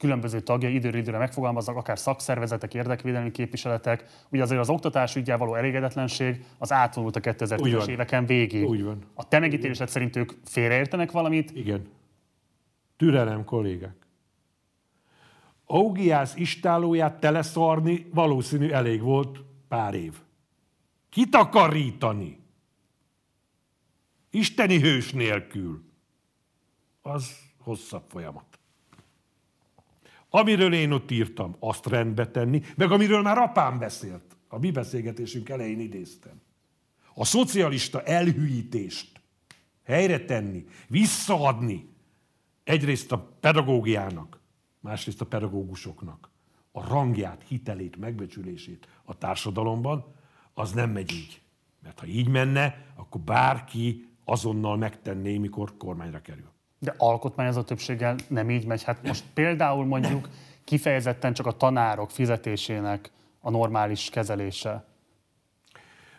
[0.00, 4.04] különböző tagjai időről időre megfogalmaznak, akár szakszervezetek, érdekvédelmi képviseletek.
[4.30, 8.68] Ugye azért az oktatás ügyel való elégedetlenség az átvolult a 2010-es éveken végig.
[8.68, 9.04] Úgy van.
[9.14, 11.50] A te megítélésed szerint ők félreértenek valamit?
[11.50, 11.88] Igen.
[12.96, 13.96] Türelem, kollégák.
[15.64, 20.14] Augiász istálóját teleszarni valószínű elég volt pár év.
[21.08, 22.38] Kitakarítani
[24.30, 25.84] isteni hős nélkül,
[27.02, 28.49] az hosszabb folyamat.
[30.30, 35.48] Amiről én ott írtam, azt rendbe tenni, meg amiről már apám beszélt, a mi beszélgetésünk
[35.48, 36.40] elején idéztem.
[37.14, 39.20] A szocialista elhűítést
[39.84, 41.88] helyre tenni, visszaadni
[42.64, 44.40] egyrészt a pedagógiának,
[44.80, 46.30] másrészt a pedagógusoknak
[46.72, 50.14] a rangját, hitelét, megbecsülését a társadalomban,
[50.54, 51.40] az nem megy így.
[51.82, 56.50] Mert ha így menne, akkor bárki azonnal megtenné, mikor kormányra kerül.
[56.82, 58.82] De alkotmányozó többséggel nem így megy.
[58.82, 60.28] Hát most például mondjuk
[60.64, 64.84] kifejezetten csak a tanárok fizetésének a normális kezelése.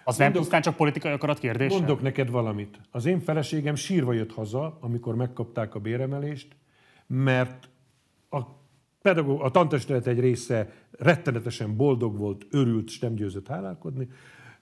[0.04, 1.76] Az mondok, nem pusztán csak politikai akarat kérdése?
[1.76, 2.80] Mondok neked valamit.
[2.92, 6.56] Az én feleségem sírva jött haza, amikor megkapták a béremelést,
[7.08, 7.70] mert
[8.30, 8.40] a,
[9.02, 14.08] pedagóg, a tantestület egy része rettenetesen boldog volt, örült, és nem győzött hálálkodni,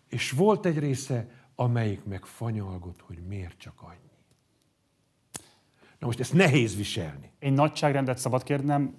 [0.07, 4.09] és volt egy része, amelyik meg fanyalgott, hogy miért csak annyi.
[5.99, 7.31] Na most ezt nehéz viselni.
[7.39, 8.95] Én nagyságrendet szabad kérnem,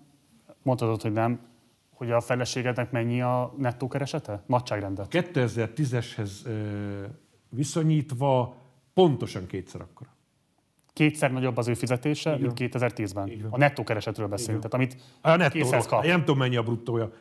[0.62, 1.40] mondhatod, hogy nem,
[1.90, 4.42] hogy a feleségednek mennyi a nettó keresete?
[4.46, 5.06] Nagyságrendet.
[5.10, 6.30] 2010-eshez
[7.48, 8.56] viszonyítva
[8.94, 10.14] pontosan kétszer akkora.
[10.92, 13.46] Kétszer nagyobb az ő fizetése, mint 2010-ben.
[13.50, 14.62] A nettó keresetről beszélünk.
[14.62, 16.04] Tehát amit a nettó, kap.
[16.04, 17.12] Nem tudom, mennyi a bruttója.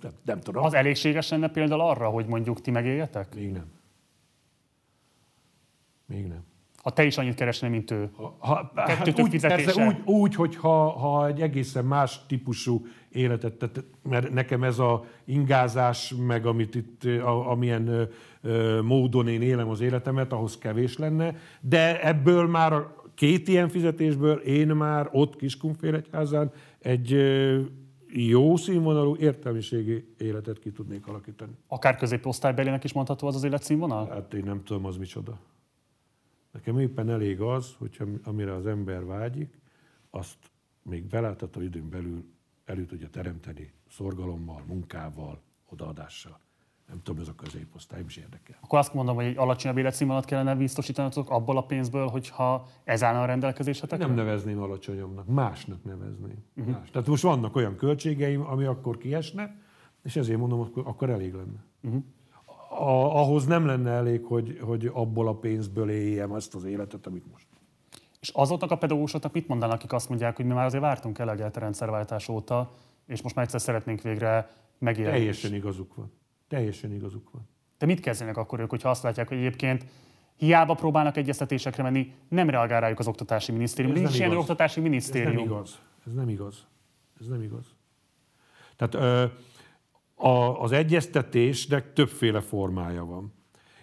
[0.00, 0.64] Nem, nem tudom.
[0.64, 3.34] Az elégséges lenne például arra, hogy mondjuk ti megéljetek?
[3.34, 3.66] Még nem.
[6.06, 6.44] Még nem.
[6.82, 8.10] Ha te is annyit keresnél, mint ő.
[8.38, 13.84] Ha, hát úgy, persze, úgy, úgy, hogy ha, ha egy egészen más típusú életet, tehát,
[14.02, 18.08] mert nekem ez a ingázás, meg amit itt, a, amilyen
[18.42, 23.68] ö, módon én élem az életemet, ahhoz kevés lenne, de ebből már a két ilyen
[23.68, 27.60] fizetésből én már ott Kiskunfélegyházán egy ö,
[28.12, 31.52] jó színvonalú értelmiségi életet ki tudnék alakítani.
[31.68, 34.08] Akár középosztálybelinek is mondható az az életszínvonal?
[34.08, 35.38] Hát én nem tudom, az micsoda.
[36.52, 39.60] Nekem éppen elég az, hogyha amire az ember vágyik,
[40.10, 40.36] azt
[40.82, 42.24] még belátható időn belül
[42.64, 46.40] elő tudja teremteni szorgalommal, munkával, odaadással.
[46.86, 48.58] Nem tudom, ez a középosztály is érdekel.
[48.60, 53.22] Akkor azt mondom, hogy egy alacsonyabb életszínvonalat kellene biztosítanatok abból a pénzből, hogyha ez állna
[53.22, 53.98] a rendelkezésetek?
[53.98, 56.44] Nem nevezném alacsonyabbnak, másnak nevezném.
[56.56, 56.74] Uh-huh.
[56.74, 56.90] Más.
[56.90, 59.56] Tehát most vannak olyan költségeim, ami akkor kiesne,
[60.02, 61.64] és ezért mondom, akkor, akkor elég lenne.
[61.82, 62.02] Uh-huh
[62.68, 67.30] a, ahhoz nem lenne elég, hogy, hogy abból a pénzből éljem ezt az életet, amit
[67.30, 67.46] most.
[68.20, 71.56] És azoknak a pedagógusoknak mit mondanak, akik azt mondják, hogy mi már azért vártunk eleget
[71.56, 72.72] a rendszerváltás óta,
[73.06, 75.10] és most már egyszer szeretnénk végre megélni.
[75.10, 76.12] Teljesen igazuk van.
[76.48, 77.48] Teljesen igazuk van.
[77.78, 79.84] De mit kezdenek akkor ők, hogyha azt látják, hogy egyébként
[80.36, 83.94] hiába próbálnak egyeztetésekre menni, nem reagál rájuk az oktatási minisztérium.
[83.94, 85.32] Ez Nincs ilyen oktatási minisztérium.
[85.32, 85.78] Ez nem igaz.
[86.06, 86.66] Ez nem igaz.
[87.20, 87.66] Ez nem igaz.
[88.76, 89.24] Tehát ö,
[90.18, 93.32] a, az egyeztetésnek többféle formája van.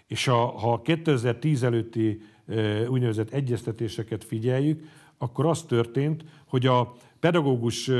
[0.08, 4.84] És a, ha 2010 előtti e, úgynevezett egyeztetéseket figyeljük,
[5.18, 7.94] akkor az történt, hogy a pedagógus e,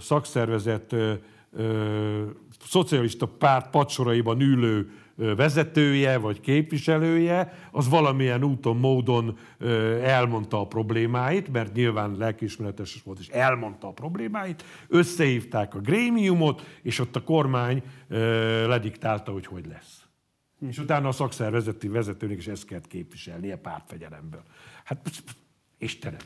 [0.00, 1.20] szakszervezet e,
[2.64, 9.38] szocialista párt padsoraiban ülő vezetője vagy képviselője, az valamilyen úton, módon
[10.02, 16.98] elmondta a problémáit, mert nyilván lelkiismeretes volt, és elmondta a problémáit, összehívták a grémiumot, és
[16.98, 17.82] ott a kormány
[18.66, 20.02] lediktálta, hogy hogy lesz.
[20.68, 24.42] És utána a szakszervezeti vezetőnek is ezt kellett képviselnie pártfegyelemből.
[24.84, 25.10] Hát,
[25.78, 26.20] Istenem!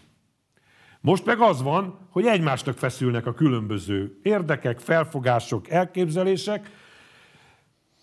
[1.01, 6.71] Most meg az van, hogy egymásnak feszülnek a különböző érdekek, felfogások, elképzelések,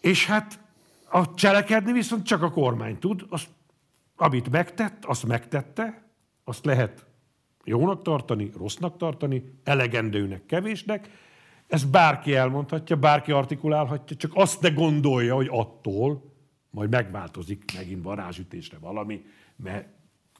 [0.01, 0.59] és hát
[1.09, 3.25] a cselekedni viszont csak a kormány tud.
[3.29, 3.49] Azt,
[4.15, 6.03] amit megtett, azt megtette,
[6.43, 7.05] azt lehet
[7.63, 11.09] jónak tartani, rossznak tartani, elegendőnek, kevésnek.
[11.67, 16.33] Ezt bárki elmondhatja, bárki artikulálhatja, csak azt ne gondolja, hogy attól
[16.69, 19.25] majd megváltozik megint varázsütésre valami,
[19.55, 19.87] mert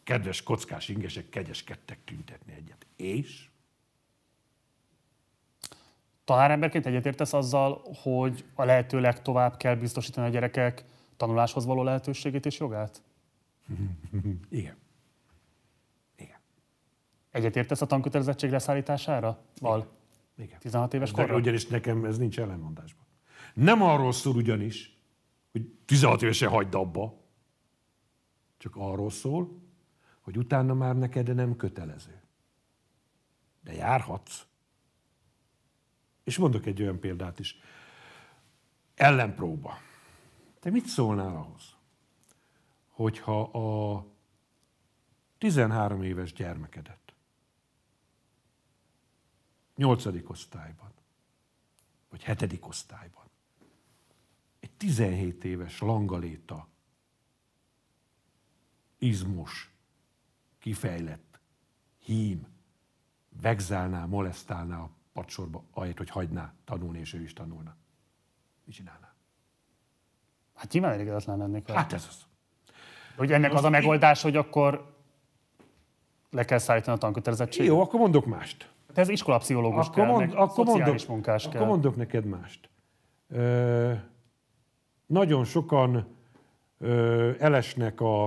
[0.04, 2.86] kedves kockás ingesek kegyeskedtek tüntetni egyet.
[2.96, 3.49] És?
[6.30, 10.86] Tanáremberként egyetértesz azzal, hogy a lehető legtovább kell biztosítani a gyerekek
[11.18, 13.02] tanuláshoz való lehetőségét és jogát?
[14.50, 14.78] Igen.
[16.16, 16.38] Igen.
[17.32, 19.40] Egyetértesz a tankötelezettség leszállítására?
[19.60, 19.88] Val?
[20.38, 20.60] Igen.
[20.60, 21.36] 16 éves korra?
[21.36, 23.06] Ugyanis nekem ez nincs ellenmondásban.
[23.54, 24.98] Nem arról szól ugyanis,
[25.52, 27.14] hogy 16 évesen hagyd abba,
[28.58, 29.62] csak arról szól,
[30.22, 32.22] hogy utána már neked nem kötelező.
[33.64, 34.49] De járhatsz.
[36.30, 37.58] És mondok egy olyan példát is.
[38.96, 39.78] Ellenpróba.
[40.60, 41.76] Te mit szólnál ahhoz,
[42.88, 44.06] hogyha a
[45.38, 47.14] 13 éves gyermekedet
[49.76, 50.06] 8.
[50.30, 50.92] osztályban,
[52.10, 52.58] vagy 7.
[52.62, 53.26] osztályban
[54.60, 56.68] egy 17 éves langaléta
[58.98, 59.74] izmos,
[60.60, 61.40] kifejlett
[62.00, 62.48] hím
[63.30, 67.76] vegzálná, molesztálná a padsorba, ahelyett, hogy hagyná tanulni, és ő is tanulna.
[68.66, 69.14] Mit csinálná?
[70.56, 71.68] Hát nyilván elégedetlen lennék.
[71.68, 71.80] vele.
[71.80, 72.26] Hát ez az.
[73.18, 74.96] Hogy ennek az a megoldás, hogy akkor
[76.30, 77.68] le kell szállítani a tankötelezettséget?
[77.68, 78.72] Jó, akkor mondok mást.
[78.94, 81.68] De ez iskolapszichológus Akkor, kell, mond, akkor, mondok, munkás akkor kell.
[81.68, 82.70] mondok neked mást.
[83.28, 83.94] Ö,
[85.06, 86.16] nagyon sokan
[86.78, 88.26] ö, elesnek a,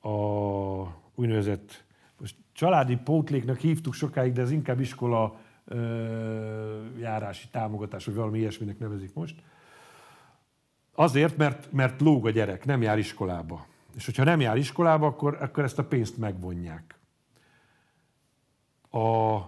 [0.00, 0.10] a
[1.14, 1.84] úgynevezett,
[2.18, 5.40] most családi pótléknak hívtuk sokáig, de ez inkább iskola
[6.98, 9.42] járási támogatás, vagy valami ilyesminek nevezik most.
[10.94, 13.66] Azért, mert, mert lóg a gyerek, nem jár iskolába.
[13.94, 16.98] És hogyha nem jár iskolába, akkor, akkor ezt a pénzt megvonják.
[18.90, 19.38] A,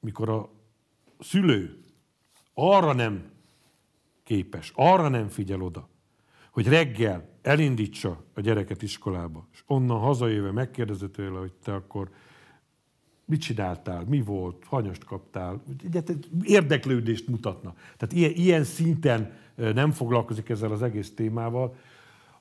[0.00, 0.50] mikor a
[1.18, 1.80] szülő
[2.54, 3.30] arra nem
[4.22, 5.88] képes, arra nem figyel oda,
[6.50, 12.10] hogy reggel elindítsa a gyereket iskolába, és onnan hazajöve megkérdezi tőle, hogy te akkor
[13.26, 15.62] mit csináltál, mi volt, hanyast kaptál,
[16.42, 17.74] érdeklődést mutatna.
[17.96, 21.76] Tehát ilyen, ilyen szinten nem foglalkozik ezzel az egész témával,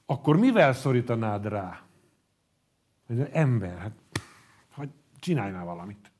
[0.05, 1.81] akkor mivel szorítanád rá?
[3.07, 3.91] Hogy ember, hát
[4.73, 4.89] hogy
[5.19, 6.11] csinálj már valamit.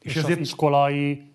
[0.00, 1.32] És, és az iskolai,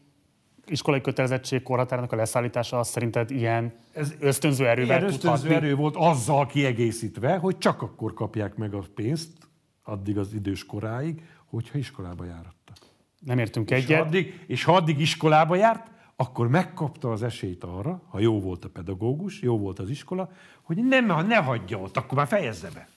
[0.66, 5.66] iskolai kötelezettség korhatárának a leszállítása az szerinted ilyen Ez ösztönző erővel Ilyen ösztönző hatni?
[5.66, 9.45] erő volt azzal kiegészítve, hogy csak akkor kapják meg a pénzt,
[9.88, 12.78] addig az idős koráig, hogyha iskolába járattak.
[13.20, 14.02] Nem értünk És egyet.
[14.02, 18.70] addig, és ha addig iskolába járt, akkor megkapta az esélyt arra, ha jó volt a
[18.70, 20.32] pedagógus, jó volt az iskola,
[20.62, 22.88] hogy nem, ha ne hagyja ott, akkor már fejezze be.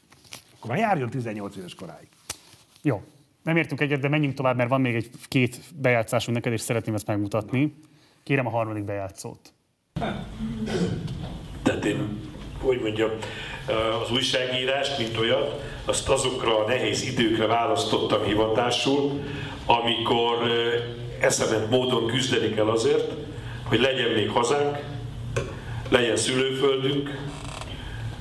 [0.57, 2.09] Akkor már járjon 18 éves koráig.
[2.83, 3.03] Jó.
[3.43, 6.95] Nem értünk egyet, de menjünk tovább, mert van még egy két bejátszásunk neked, és szeretném
[6.95, 7.75] ezt megmutatni.
[8.23, 9.53] Kérem a harmadik bejátszót.
[11.63, 12.21] Tehát én,
[12.69, 13.11] hogy mondjam,
[14.03, 19.21] az újságírást, mint olyat, azt azokra a nehéz időkre választottam hivatásul,
[19.67, 20.37] amikor
[21.21, 23.13] eszement módon küzdeni kell azért,
[23.65, 24.79] hogy legyen még hazánk,
[25.89, 27.19] legyen szülőföldünk,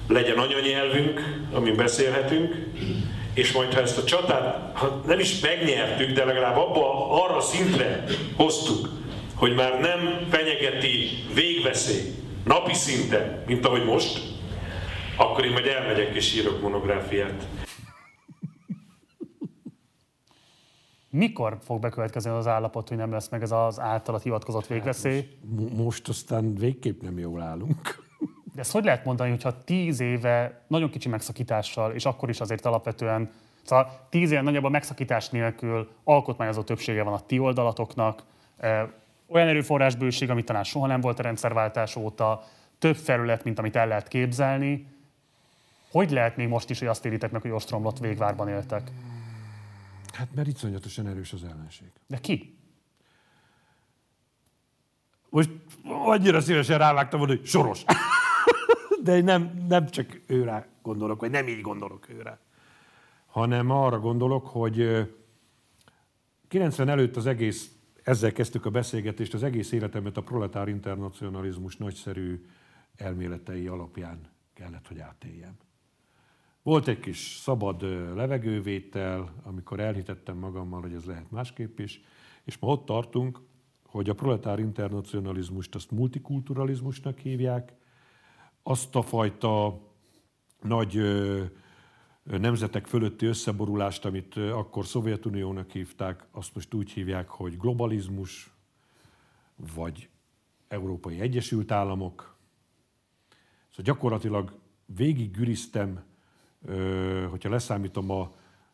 [0.07, 2.55] legyen anyanyelvünk, amin beszélhetünk,
[3.33, 4.73] és majd ha ezt a csatát
[5.05, 8.03] nem is megnyertük, de legalább abba, arra szintre
[8.35, 8.89] hoztuk,
[9.35, 14.19] hogy már nem fenyegeti végveszély napi szinten, mint ahogy most,
[15.17, 17.47] akkor én majd elmegyek és írok monográfiát.
[21.09, 25.27] Mikor fog bekövetkezni az állapot, hogy nem lesz meg ez az általat hivatkozott végveszély?
[25.55, 28.05] Mo- Most aztán végképp nem jól állunk.
[28.53, 32.65] De ezt hogy lehet mondani, hogyha tíz éve nagyon kicsi megszakítással, és akkor is azért
[32.65, 33.31] alapvetően,
[33.63, 38.23] szóval tíz éve nagyjából megszakítás nélkül alkotmányozó többsége van a ti oldalatoknak,
[38.57, 38.87] eh,
[39.27, 42.43] olyan erőforrásbőség, amit talán soha nem volt a rendszerváltás óta,
[42.79, 44.87] több felület, mint amit el lehet képzelni.
[45.97, 48.91] Hogy lehet még most is, hogy azt éritek meg, hogy ostromlott végvárban éltek?
[50.13, 51.87] Hát mert iszonyatosan erős az ellenség.
[52.07, 52.57] De ki?
[55.29, 55.49] Most
[55.83, 57.83] annyira szívesen rávágtam volna, hogy soros.
[59.03, 62.39] De nem, nem csak őre gondolok, vagy nem így gondolok őre.
[63.25, 65.01] Hanem arra gondolok, hogy ö,
[66.47, 67.71] 90 előtt az egész,
[68.03, 72.45] ezzel kezdtük a beszélgetést, az egész életemet a proletár internacionalizmus nagyszerű
[72.95, 74.19] elméletei alapján
[74.53, 75.57] kellett, hogy átéljem.
[76.67, 77.81] Volt egy kis szabad
[78.15, 82.01] levegővétel, amikor elhitettem magammal, hogy ez lehet másképp is,
[82.43, 83.41] és ma ott tartunk,
[83.85, 87.73] hogy a proletár internacionalizmust azt multikulturalizmusnak hívják,
[88.63, 89.81] azt a fajta
[90.61, 91.01] nagy
[92.23, 98.53] nemzetek fölötti összeborulást, amit akkor Szovjetuniónak hívták, azt most úgy hívják, hogy globalizmus,
[99.73, 100.09] vagy
[100.67, 102.37] Európai Egyesült Államok.
[103.69, 106.06] Szóval gyakorlatilag végig güriztem, ö,
[107.29, 108.21] hogyha leszámítom a,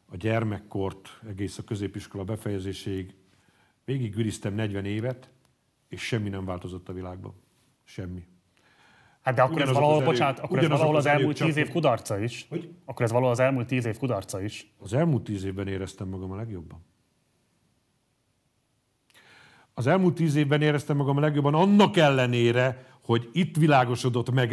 [0.05, 3.15] a gyermekkort egész a középiskola befejezéséig,
[3.85, 5.29] végig güriztem 40 évet,
[5.89, 7.33] és semmi nem változott a világban.
[7.83, 8.25] Semmi.
[9.21, 11.57] Hát de akkor ez Ugyanazok valahol, az bocsánat, akkor ez valahol az az elmúlt tíz
[11.57, 12.45] év kudarca is.
[12.49, 12.69] Hogy?
[12.85, 14.73] Akkor ez valahol az elmúlt tíz év kudarca is.
[14.79, 16.85] Az elmúlt tíz évben éreztem magam a legjobban.
[19.73, 24.51] Az elmúlt tíz évben éreztem magam a legjobban, annak ellenére, hogy itt világosodott meg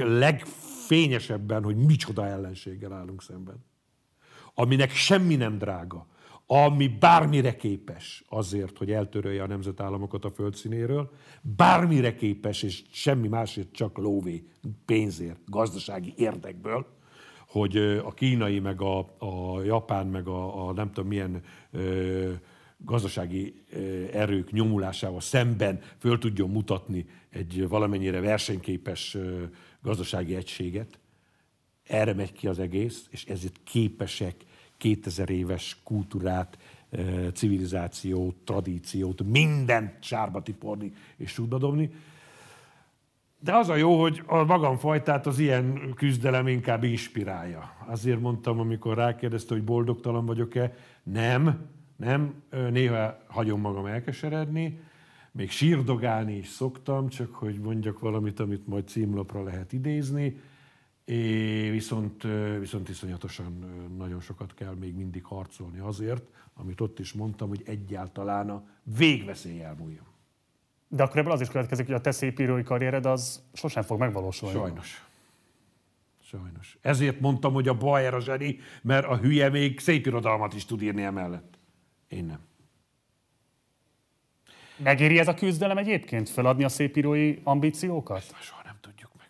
[0.91, 3.65] legfényesebben, hogy micsoda ellenséggel állunk szemben.
[4.55, 6.07] Aminek semmi nem drága,
[6.47, 11.11] ami bármire képes azért, hogy eltörölje a nemzetállamokat a földszínéről,
[11.43, 14.45] bármire képes, és semmi másért csak lóvé,
[14.85, 16.87] pénzért, gazdasági érdekből,
[17.49, 22.33] hogy a kínai, meg a, a japán, meg a, a nem tudom milyen ö,
[22.85, 23.65] gazdasági
[24.13, 29.17] erők nyomulásával szemben föl tudjon mutatni egy valamennyire versenyképes
[29.83, 30.99] gazdasági egységet.
[31.87, 34.35] Erre megy ki az egész, és ezért képesek
[34.77, 36.59] 2000 éves kultúrát,
[37.35, 41.91] civilizációt, tradíciót, mindent sárba tiporni és sútba dobni.
[43.39, 47.77] De az a jó, hogy a magamfajtát az ilyen küzdelem inkább inspirálja.
[47.87, 51.67] Azért mondtam, amikor rákérdezte, hogy boldogtalan vagyok-e, nem,
[51.97, 54.81] nem, néha hagyom magam elkeseredni,
[55.33, 60.37] még sírdogálni is szoktam, csak hogy mondjak valamit, amit majd címlapra lehet idézni,
[61.11, 62.27] É, viszont,
[62.59, 63.65] viszont iszonyatosan
[63.97, 66.23] nagyon sokat kell még mindig harcolni azért,
[66.55, 70.07] amit ott is mondtam, hogy egyáltalán a végveszély elmúljon.
[70.89, 74.59] De akkor ebből az is következik, hogy a te szépírói karriered az sosem fog megvalósulni.
[74.59, 75.05] Sajnos.
[76.23, 76.79] Sajnos.
[76.81, 80.83] Ezért mondtam, hogy a Bayer a zseni, mert a hülye még szép irodalmat is tud
[80.83, 81.59] írni emellett.
[82.09, 82.41] Én nem.
[84.83, 86.29] Megéri ez a küzdelem egyébként?
[86.29, 88.23] Feladni a szépírói ambíciókat?
[88.41, 89.29] Soha nem tudjuk meg.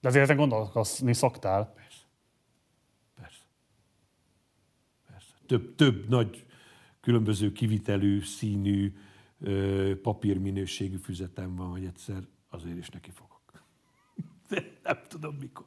[0.00, 1.72] De azért ezen gondolkozni szoktál.
[1.74, 2.04] Persze.
[3.20, 3.42] Persze.
[5.06, 5.34] Persze.
[5.46, 6.46] Több, több nagy
[7.00, 8.92] különböző kivitelű, színű,
[10.02, 13.64] papírminőségű füzetem van, hogy egyszer azért is neki fogok.
[14.48, 15.66] De nem tudom mikor.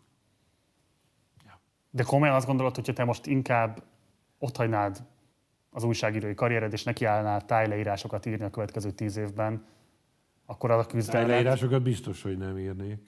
[1.45, 1.59] Ja.
[1.89, 3.83] De komolyan azt gondolod, hogyha te most inkább
[4.37, 5.03] ott hagynád
[5.69, 9.65] az újságírói karriered, és nekiállnál tájleírásokat írni a következő tíz évben,
[10.45, 11.27] akkor az a küzdelem...
[11.27, 13.01] Tájleírásokat biztos, hogy nem írnék.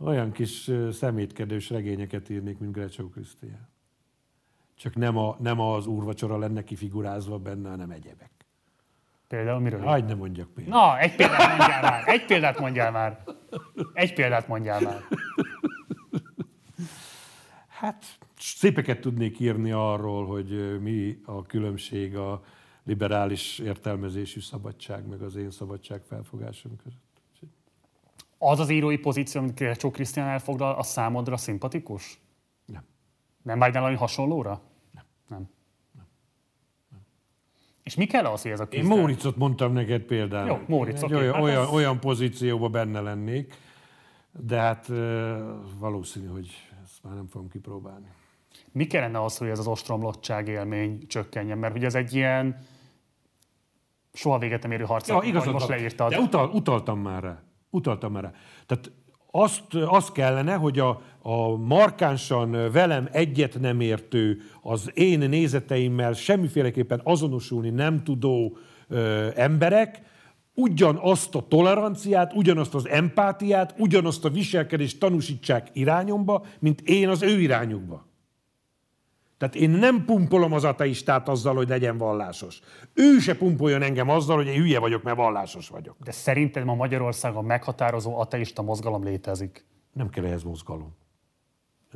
[0.00, 3.68] Olyan kis szemétkedős regényeket írnék, mint Grecsó Krisztián.
[4.74, 8.30] Csak nem, a, nem az úrvacsora lenne kifigurázva benne, hanem egyebek.
[9.28, 9.80] Például miről?
[9.80, 10.74] Hagy ne mondjak példát.
[10.74, 12.02] Na, egy példát mondjál már.
[12.06, 13.24] Egy példát mondjál már.
[13.92, 15.00] Egy példát mondjál már.
[17.68, 18.04] Hát
[18.38, 22.44] szépeket tudnék írni arról, hogy mi a különbség a
[22.84, 27.06] liberális értelmezésű szabadság, meg az én szabadság felfogásom között.
[28.38, 32.20] Az az írói pozíció, amit Krecsó Krisztián elfoglal, a számodra szimpatikus?
[32.64, 32.82] Nem.
[33.42, 34.60] Nem vágynál valami hasonlóra?
[34.92, 35.04] Nem.
[35.28, 35.48] Nem.
[37.82, 38.92] És mi kell az, hogy ez a küzdelem?
[38.92, 40.48] Én Móricot mondtam neked például.
[40.48, 41.18] Jó, Móric, okay.
[41.18, 41.68] olyan, hát olyan, ez...
[41.68, 43.54] olyan pozícióban benne lennék,
[44.30, 44.86] de hát
[45.78, 48.06] valószínű, hogy ezt már nem fogom kipróbálni.
[48.72, 51.58] Mi kellene az, hogy ez az ostromlottság élmény csökkenjen?
[51.58, 52.56] Mert hogy ez egy ilyen
[54.12, 56.10] soha véget nem érő harc, ja, igazad, most leírtad.
[56.10, 57.42] De utal, utaltam már rá.
[57.70, 58.32] Utaltam már rá.
[58.66, 58.90] Tehát
[59.30, 67.00] azt, azt kellene, hogy a, a markánsan velem egyet nem értő, az én nézeteimmel semmiféleképpen
[67.04, 68.56] azonosulni nem tudó
[68.88, 70.02] ö, emberek
[70.54, 77.40] ugyanazt a toleranciát, ugyanazt az empátiát, ugyanazt a viselkedést tanúsítsák irányomba, mint én az ő
[77.40, 78.07] irányukba.
[79.38, 82.60] Tehát én nem pumpolom az ateistát azzal, hogy legyen vallásos.
[82.94, 85.96] Ő se pumpoljon engem azzal, hogy én hülye vagyok, mert vallásos vagyok.
[86.04, 89.66] De szerinted ma Magyarországon meghatározó ateista mozgalom létezik?
[89.92, 90.96] Nem kell ehhez mozgalom.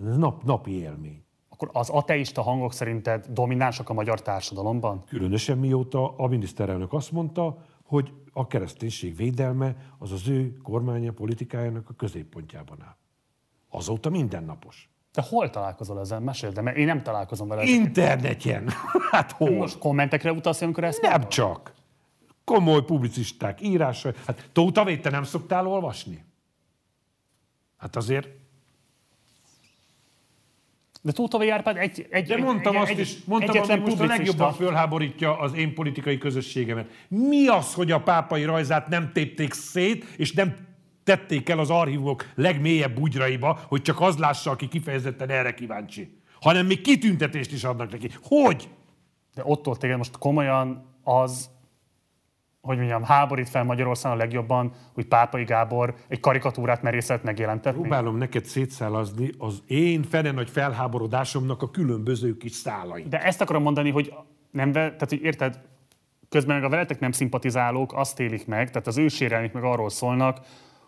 [0.09, 1.24] Ez nap, napi élmény.
[1.48, 5.05] Akkor az ateista hangok szerinted dominánsak a magyar társadalomban?
[5.05, 11.89] Különösen mióta a miniszterelnök azt mondta, hogy a kereszténység védelme az az ő kormánya politikájának
[11.89, 12.97] a középpontjában áll.
[13.69, 14.91] Azóta mindennapos.
[15.13, 16.21] Te hol találkozol ezzel?
[16.21, 17.63] Meséld, de mert én nem találkozom vele.
[17.63, 18.73] Interneten.
[19.11, 19.51] Hát hol?
[19.51, 21.29] Most kommentekre utalsz, amikor ezt Nem mondod?
[21.29, 21.73] csak.
[22.45, 24.13] Komoly publicisták írása.
[24.27, 26.25] Hát Tóta te nem szoktál olvasni?
[27.79, 28.29] Hát azért
[31.05, 34.05] de Tóta Árpád egy, egy, De mondtam egy, azt egy, is, mondtam, hogy most a
[34.05, 36.91] legjobban fölháborítja az én politikai közösségemet.
[37.09, 40.57] Mi az, hogy a pápai rajzát nem tépték szét, és nem
[41.05, 46.20] tették el az archívok legmélyebb bugyraiba, hogy csak az lássa, aki kifejezetten erre kíváncsi.
[46.41, 48.11] Hanem még kitüntetést is adnak neki.
[48.23, 48.69] Hogy?
[49.35, 51.51] De ottól téged most komolyan az,
[52.61, 57.81] hogy mondjam, háborít fel Magyarországon a legjobban, hogy Pápai Gábor egy karikatúrát merészet megjelentetni?
[57.81, 63.03] Próbálom neked szétszálazni az én fene nagy felháborodásomnak a különböző kis szálai.
[63.03, 64.15] De ezt akarom mondani, hogy
[64.51, 65.61] nem, tehát hogy érted,
[66.29, 69.91] közben meg a veletek nem szimpatizálók azt élik meg, tehát az ő sérelmik meg arról
[69.91, 70.39] szólnak,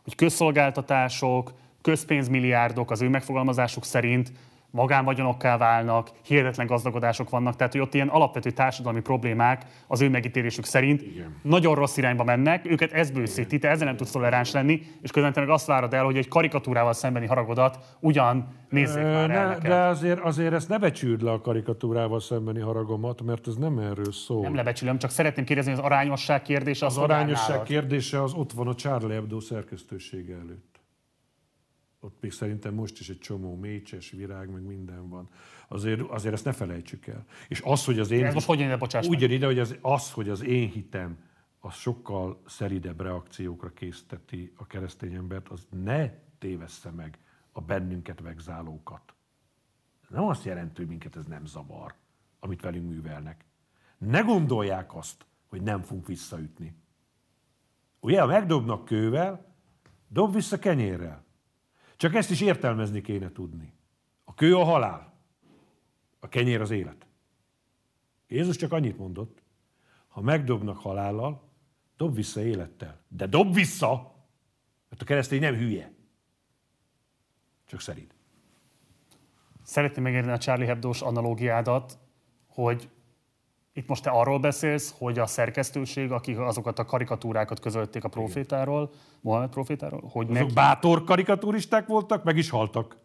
[0.04, 1.52] hogy közszolgáltatások,
[1.82, 4.32] közpénzmilliárdok az ő megfogalmazásuk szerint
[4.74, 10.64] magánvagyonokká válnak, hihetetlen gazdagodások vannak, tehát hogy ott ilyen alapvető társadalmi problémák az ő megítélésük
[10.64, 11.36] szerint Igen.
[11.42, 15.32] nagyon rossz irányba mennek, őket ez bőszíti, te ezzel nem tudsz toleráns lenni, és közben
[15.34, 19.74] meg azt várod el, hogy egy karikatúrával szembeni haragodat ugyan nézzék már el ne, De
[19.74, 24.40] azért, azért ezt ne becsüld le a karikatúrával szembeni haragomat, mert ez nem erről szól.
[24.40, 28.68] Nem lebecsülöm, csak szeretném kérdezni, az arányosság kérdése az, az arányosság kérdése az ott van
[28.68, 30.73] a Charlie Hebdo szerkesztősége előtt
[32.04, 35.28] ott még szerintem most is egy csomó mécses virág, meg minden van.
[35.68, 37.24] Azért, azért ezt ne felejtsük el.
[37.48, 38.24] És az, hogy az én...
[38.24, 41.18] Ez most hogy jön bocsáss Úgy ide, hogy az, az, hogy az én hitem
[41.58, 47.18] az sokkal szeridebb reakciókra készteti a keresztény embert, az ne tévessze meg
[47.52, 49.14] a bennünket vegzálókat.
[50.02, 51.94] Ez nem azt jelenti, hogy minket ez nem zavar,
[52.38, 53.44] amit velünk művelnek.
[53.98, 56.76] Ne gondolják azt, hogy nem fogunk visszaütni.
[58.00, 59.54] Ugye, ha megdobnak kővel,
[60.08, 61.24] dob vissza kenyérrel.
[62.04, 63.72] Csak ezt is értelmezni kéne tudni.
[64.24, 65.12] A kő a halál,
[66.20, 67.06] a kenyér az élet.
[68.28, 69.42] Jézus csak annyit mondott,
[70.08, 71.48] ha megdobnak halállal,
[71.96, 73.00] dob vissza élettel.
[73.08, 74.14] De dob vissza,
[74.88, 75.92] mert a keresztény nem hülye.
[77.66, 78.14] Csak szerint.
[79.62, 81.98] Szeretném megérni a Charlie Hebdo-s analógiádat,
[82.46, 82.90] hogy
[83.76, 88.90] itt most te arról beszélsz, hogy a szerkesztőség, akik azokat a karikatúrákat közölték a profétáról,
[89.20, 90.52] Mohamed profétáról, hogy Azok neki...
[90.52, 92.96] bátor karikaturisták voltak, meg is haltak.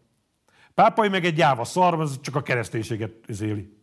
[0.73, 3.77] Pápai meg egy gyáva szar, az csak a kereszténységet zéli.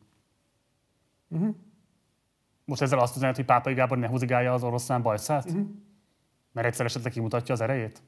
[2.64, 5.44] Most ezzel azt üzenet, hogy Pápai Gábor ne húzigálja az oroszlán bajszát?
[5.44, 5.66] Uh-huh.
[6.52, 8.02] Mert egyszer esetleg kimutatja az erejét?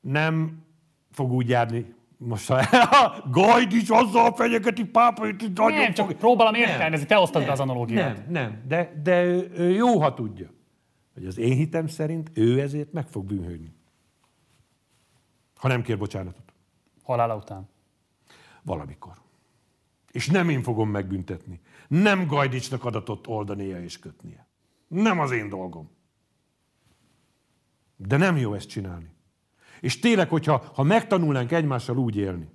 [0.00, 0.64] Nem
[1.10, 1.94] fog úgy járni.
[2.24, 2.60] Most ha
[3.30, 7.52] Gajdics azzal fenyegeti pápait, hogy nagyon Nem, csak fog- próbálom Nem, értelmezni, te osztad be
[7.52, 8.16] az analógiát.
[8.16, 10.50] Nem, nem, de, de ő, ő jó, ha tudja,
[11.14, 13.74] hogy az én hitem szerint ő ezért meg fog bűnhődni.
[15.56, 16.52] Ha nem kér bocsánatot.
[17.02, 17.68] Halála után.
[18.62, 19.12] Valamikor.
[20.12, 21.60] És nem én fogom megbüntetni.
[21.88, 24.46] Nem Gajdicsnak adatot oldania és kötnie.
[24.88, 25.90] Nem az én dolgom.
[27.96, 29.11] De nem jó ezt csinálni.
[29.82, 32.48] És tényleg, hogyha ha megtanulnánk egymással úgy élni,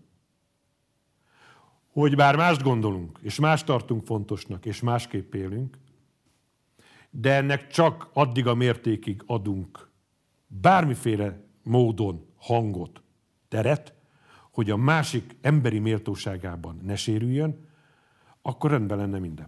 [1.92, 5.78] hogy bár mást gondolunk, és más tartunk fontosnak, és másképp élünk,
[7.10, 9.90] de ennek csak addig a mértékig adunk
[10.48, 13.02] bármiféle módon hangot,
[13.48, 13.94] teret,
[14.52, 17.68] hogy a másik emberi méltóságában ne sérüljön,
[18.42, 19.48] akkor rendben lenne minden.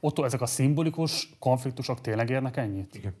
[0.00, 2.94] Otto, ezek a szimbolikus konfliktusok tényleg érnek ennyit?
[2.94, 3.14] Igen.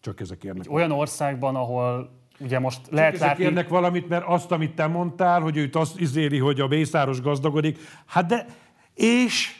[0.00, 0.70] Csak ezek érnek.
[0.70, 3.44] Olyan országban, ahol ugye most lehet Ezek látni...
[3.44, 7.78] érnek valamit, mert azt, amit te mondtál, hogy őt azt izéli, hogy a mészáros gazdagodik,
[8.06, 8.46] hát de,
[8.94, 9.56] és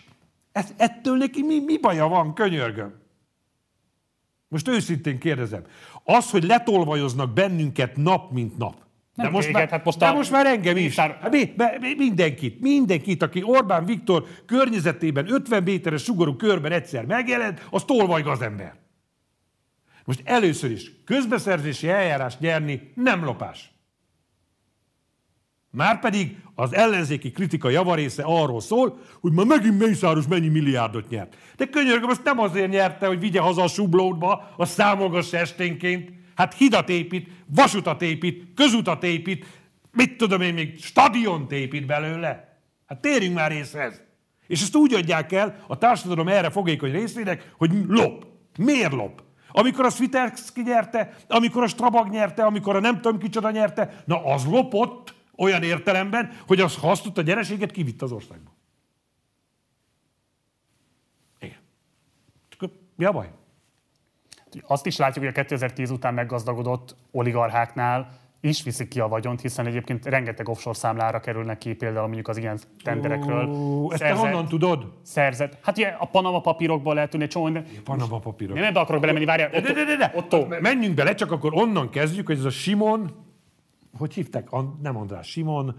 [0.52, 2.94] ez, ettől neki mi, mi baja van, könyörgöm?
[4.48, 5.62] Most őszintén kérdezem.
[6.04, 8.74] Az, hogy letolvajoznak bennünket nap, mint nap.
[9.14, 10.96] Nem de most, téged, már, hát most de a- most már engem is.
[10.98, 17.04] Hát mi, mi, mi- mindenkit, mindenkit, aki Orbán Viktor környezetében 50 méteres sugarú körben egyszer
[17.04, 18.74] megjelent, az tolvaj ember.
[20.06, 23.70] Most először is közbeszerzési eljárást nyerni nem lopás.
[25.70, 31.36] Márpedig az ellenzéki kritika javarésze arról szól, hogy már megint Mészáros mennyi milliárdot nyert.
[31.56, 36.10] De könyörgöm, azt nem azért nyerte, hogy vigye haza a sublódba, a számolgassa esténként.
[36.34, 39.46] Hát hidat épít, vasutat épít, közutat épít,
[39.92, 42.60] mit tudom én még, stadiont épít belőle.
[42.86, 44.02] Hát térjünk már részhez.
[44.46, 48.26] És ezt úgy adják el a társadalom erre fogékony részének, hogy lop.
[48.58, 49.25] Miért lop?
[49.58, 54.24] Amikor a Sviterski nyerte, amikor a Strabag nyerte, amikor a nem tudom kicsoda nyerte, na
[54.24, 58.50] az lopott olyan értelemben, hogy az ha azt tudta gyereséget, kivitt az országba.
[61.38, 61.58] Igen.
[62.96, 63.30] Mi a baj?
[64.66, 69.66] Azt is látjuk, hogy a 2010 után meggazdagodott oligarcháknál is viszik ki a vagyont, hiszen
[69.66, 73.48] egyébként rengeteg offshore számlára kerülnek ki például mondjuk az ilyen tenderekről.
[73.48, 74.92] Ó, ezt te honnan tudod?
[75.02, 75.58] Szerzett.
[75.62, 77.66] Hát ugye a Panama papírokból lehet tudni csomó minden.
[77.84, 78.54] Panama papírok.
[78.54, 79.50] Nem ebbe akarok belemenni, várjál.
[79.50, 80.12] De, de, de, de.
[80.14, 80.46] Otto.
[80.60, 83.10] Menjünk bele, csak akkor onnan kezdjük, hogy ez a Simon,
[83.98, 84.48] hogy hívták?
[84.82, 85.76] Nem András, Simon,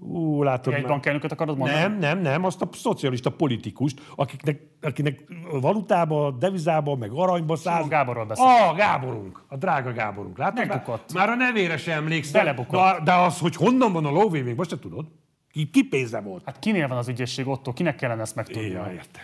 [0.00, 1.80] ú, látod Egy bankelnököt akarod mondani?
[1.80, 7.74] Nem, nem, nem, azt a szocialista politikust, akiknek, akinek valutába, devizába, meg aranyba száz...
[7.74, 8.44] Simon Gáborról beszél.
[8.44, 10.38] Ah, Gáborunk, a drága Gáborunk.
[10.38, 10.66] Látod?
[10.66, 11.12] Megbukott.
[11.12, 12.44] Már a nevére sem emlékszem.
[12.44, 12.80] Belebukott.
[12.80, 15.06] De, de az, hogy honnan van a lóvé, még most se tudod.
[15.52, 16.42] Ki, ki pénze volt?
[16.44, 17.72] Hát kinél van az ügyészség, Otto?
[17.72, 18.68] Kinek kellene ezt megtudni?
[18.68, 19.22] Ja, értem.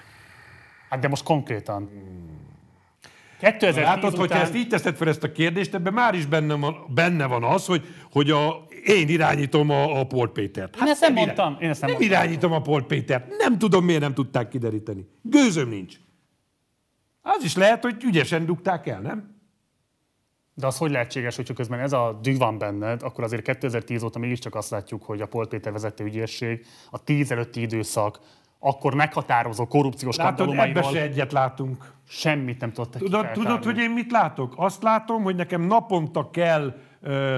[0.89, 1.91] Hát de most konkrétan.
[3.41, 4.19] 2010 Látod, után...
[4.19, 7.45] hogyha ezt így teszed fel ezt a kérdést, ebben már is benne van, benne van
[7.45, 10.77] az, hogy, hogy a, én irányítom a, a Polt Pétert.
[10.77, 12.19] Én ezt nem irány- mondtam, én ezt nem nem mondtam.
[12.21, 13.37] irányítom a Polt Pétert.
[13.39, 15.09] Nem tudom, miért nem tudták kideríteni.
[15.23, 15.97] Gőzöm nincs.
[17.23, 19.35] Az is lehet, hogy ügyesen dugták el, nem?
[20.55, 24.19] De az hogy lehetséges, hogyha közben ez a dű van benned, akkor azért 2010 óta
[24.19, 28.19] mégiscsak azt látjuk, hogy a Polt Péter vezette ügyészség, a 10 előtti időszak,
[28.59, 31.93] akkor meghatározó korrupciós Látod, ebbe se egyet látunk.
[32.09, 34.53] semmit nem tudtak Tudod, tudod, hogy én mit látok?
[34.57, 36.75] Azt látom, hogy nekem naponta kell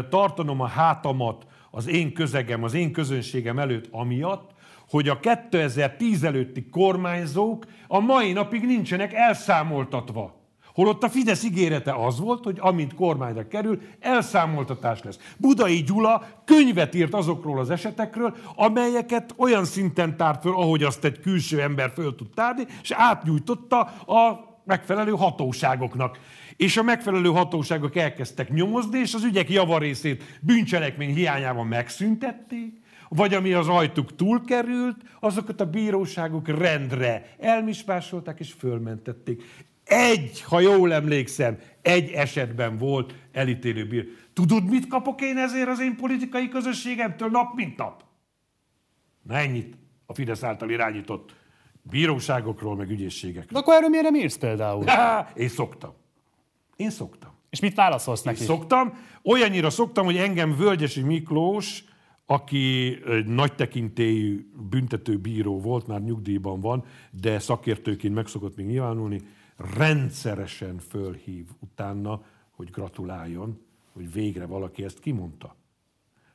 [0.09, 4.51] tartanom a hátamat az én közegem, az én közönségem előtt amiatt,
[4.89, 10.37] hogy a 2010 előtti kormányzók a mai napig nincsenek elszámoltatva.
[10.75, 15.19] Holott a Fidesz ígérete az volt, hogy amint kormányra kerül, elszámoltatás lesz.
[15.37, 21.21] Budai Gyula könyvet írt azokról az esetekről, amelyeket olyan szinten tárt föl, ahogy azt egy
[21.21, 26.19] külső ember föl tud tárni, és átnyújtotta a megfelelő hatóságoknak.
[26.59, 33.53] És a megfelelő hatóságok elkezdtek nyomozni, és az ügyek javarészét bűncselekmény hiányában megszüntették, vagy ami
[33.53, 39.43] az ajtuk túlkerült, azokat a bíróságok rendre elmispásolták és fölmentették.
[39.85, 44.09] Egy, ha jól emlékszem, egy esetben volt elítélő bíró.
[44.33, 48.05] Tudod, mit kapok én ezért az én politikai közösségemtől nap mint nap?
[49.23, 49.77] Na ennyit
[50.07, 51.35] a Fidesz által irányított
[51.83, 53.49] bíróságokról, meg ügyészségekről.
[53.53, 54.87] De akkor erről miért nem írsz például?
[54.87, 55.95] Há, én szoktam.
[56.79, 57.31] Én szoktam.
[57.51, 58.41] És mit válaszolsz neki?
[58.41, 58.99] Én szoktam.
[59.23, 61.85] Olyannyira szoktam, hogy engem Völgyesi Miklós,
[62.27, 69.21] aki egy nagy tekintélyű büntetőbíró volt, már nyugdíjban van, de szakértőként meg szokott még nyilvánulni,
[69.57, 73.61] rendszeresen fölhív utána, hogy gratuláljon,
[73.93, 75.57] hogy végre valaki ezt kimondta.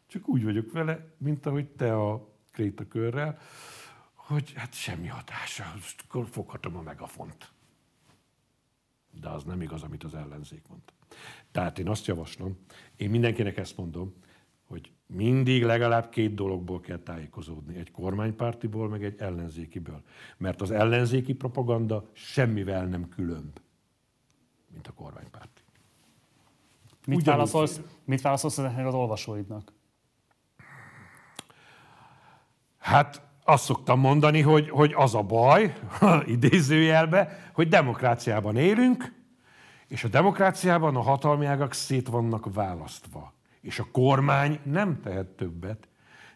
[0.08, 3.38] Csak úgy vagyok vele, mint ahogy te a krétakörrel,
[4.14, 5.74] hogy hát semmi hatása,
[6.06, 7.53] akkor foghatom a megafont.
[9.22, 10.94] De az nem igaz, amit az ellenzék mondta.
[11.52, 12.58] Tehát én azt javaslom,
[12.96, 14.14] én mindenkinek ezt mondom,
[14.64, 17.78] hogy mindig legalább két dologból kell tájékozódni.
[17.78, 20.04] Egy kormánypártiból, meg egy ellenzékiből.
[20.38, 23.60] Mert az ellenzéki propaganda semmivel nem különb,
[24.74, 25.62] mint a kormánypárti.
[27.06, 29.74] Mit válaszolsz, mit válaszolsz ezeknek az olvasóidnak?
[32.78, 35.74] Hát azt szoktam mondani, hogy, hogy az a baj,
[36.26, 39.14] idézőjelbe, hogy demokráciában élünk,
[39.88, 43.34] és a demokráciában a hatalmi ágak szét vannak választva.
[43.62, 45.88] És a kormány nem tehet többet,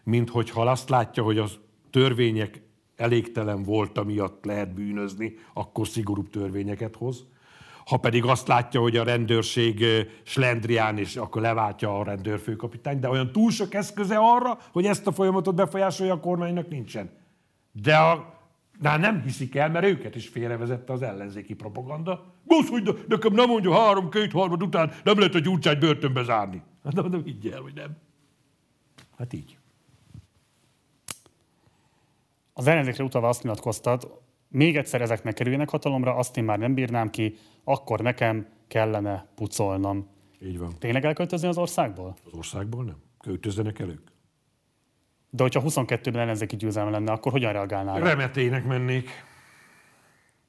[0.02, 1.58] mint hogyha azt látja, hogy az
[1.90, 2.62] törvények
[2.96, 7.24] elégtelen volt, miatt lehet bűnözni, akkor szigorúbb törvényeket hoz.
[7.88, 9.84] Ha pedig azt látja, hogy a rendőrség
[10.22, 15.12] slendrián, és akkor leváltja a rendőrfőkapitány, de olyan túl sok eszköze arra, hogy ezt a
[15.12, 17.10] folyamatot befolyásolja a kormánynak nincsen.
[17.72, 18.36] De a
[18.80, 22.24] de nem hiszik el, mert őket is félrevezette az ellenzéki propaganda.
[22.44, 26.62] Busz, hogy nekem nem mondja három, két harmad után nem lehet a gyurcsányt börtönbe zárni.
[26.84, 27.96] Hát nem, nem higgy el, hogy nem.
[29.18, 29.58] Hát így.
[32.52, 37.10] Az ellenzékre utalva azt nyilatkoztad, még egyszer ezeknek kerüljenek hatalomra, azt én már nem bírnám
[37.10, 37.34] ki,
[37.64, 40.08] akkor nekem kellene pucolnom.
[40.42, 40.74] Így van.
[40.78, 42.16] Tényleg elköltözni az országból?
[42.24, 42.96] Az országból nem.
[43.20, 44.08] Költözzenek el ők.
[45.30, 48.00] De hogyha 22-ben ellenzéki győzelme lenne, akkor hogyan reagálnál?
[48.00, 49.10] Remetének mennék.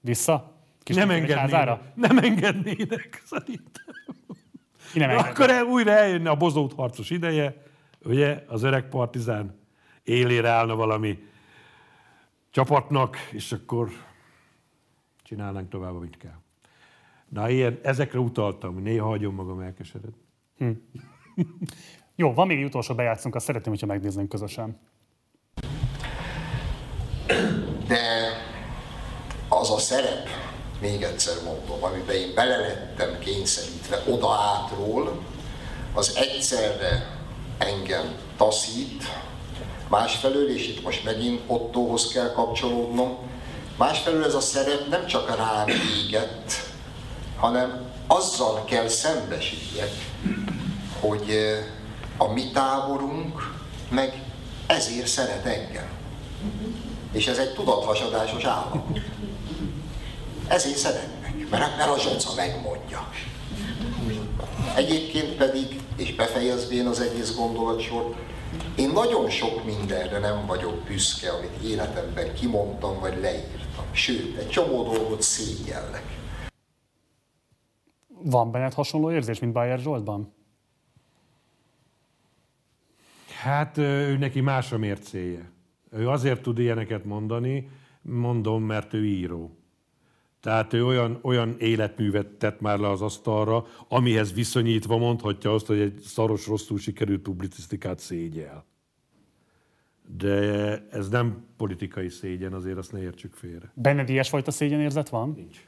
[0.02, 0.54] Vissza?
[0.84, 1.42] Kis nem engednének.
[1.42, 1.82] házára?
[1.96, 3.86] Nem engednének, szerintem.
[4.92, 5.32] Ki nem Na, enged.
[5.32, 7.64] akkor el, újra eljönne a bozót harcos ideje,
[8.04, 9.60] ugye, az öreg partizán
[10.04, 11.20] élére állna valami
[12.50, 13.90] csapatnak, és akkor
[15.24, 16.38] csinálnánk tovább, amit kell.
[17.30, 20.28] Na, ilyen, ezekre utaltam, néha hagyom magam elkeseredni.
[22.16, 24.80] Jó, van még egy utolsó bejátszunk, azt szeretném, hogyha megnéznénk közösen.
[27.88, 28.00] de
[29.50, 30.28] az a szerep,
[30.82, 35.24] még egyszer mondom, amiben én bele lettem kényszerítve oda átról,
[35.94, 37.18] az egyszerre
[37.58, 39.04] engem taszít,
[39.90, 43.18] másfelől, és itt most megint Ottóhoz kell kapcsolódnom,
[43.78, 46.52] másfelől ez a szerep nem csak rám égett,
[47.38, 49.92] hanem azzal kell szembesüljek,
[51.00, 51.38] hogy
[52.18, 53.54] a mi táborunk
[53.90, 54.24] meg
[54.68, 55.90] ezért szeret engem.
[57.12, 59.00] És ez egy tudatvasadásos állapot.
[60.48, 63.10] Ezért szeretnek, mert, mert a zsoca megmondja.
[64.76, 68.16] Egyébként pedig, és befejezvén az egész gondolatsort,
[68.78, 73.86] én nagyon sok mindenre nem vagyok büszke, amit életemben kimondtam, vagy leírtam.
[73.92, 76.18] Sőt, egy csomó dolgot szégyellek.
[78.08, 80.34] Van benned hasonló érzés, mint Bayer Zsoltban?
[83.42, 85.52] Hát ő neki más a mércéje.
[85.92, 87.70] Ő azért tud ilyeneket mondani,
[88.02, 89.59] mondom, mert ő író.
[90.42, 95.80] Tehát ő olyan, olyan életművet tett már le az asztalra, amihez viszonyítva mondhatja azt, hogy
[95.80, 98.66] egy szaros, rosszul sikerült publicisztikát szégyel.
[100.18, 100.28] De
[100.92, 103.72] ez nem politikai szégyen, azért azt ne értsük félre.
[103.74, 105.34] Benned ilyesfajta szégyenérzet van?
[105.36, 105.68] Nincs.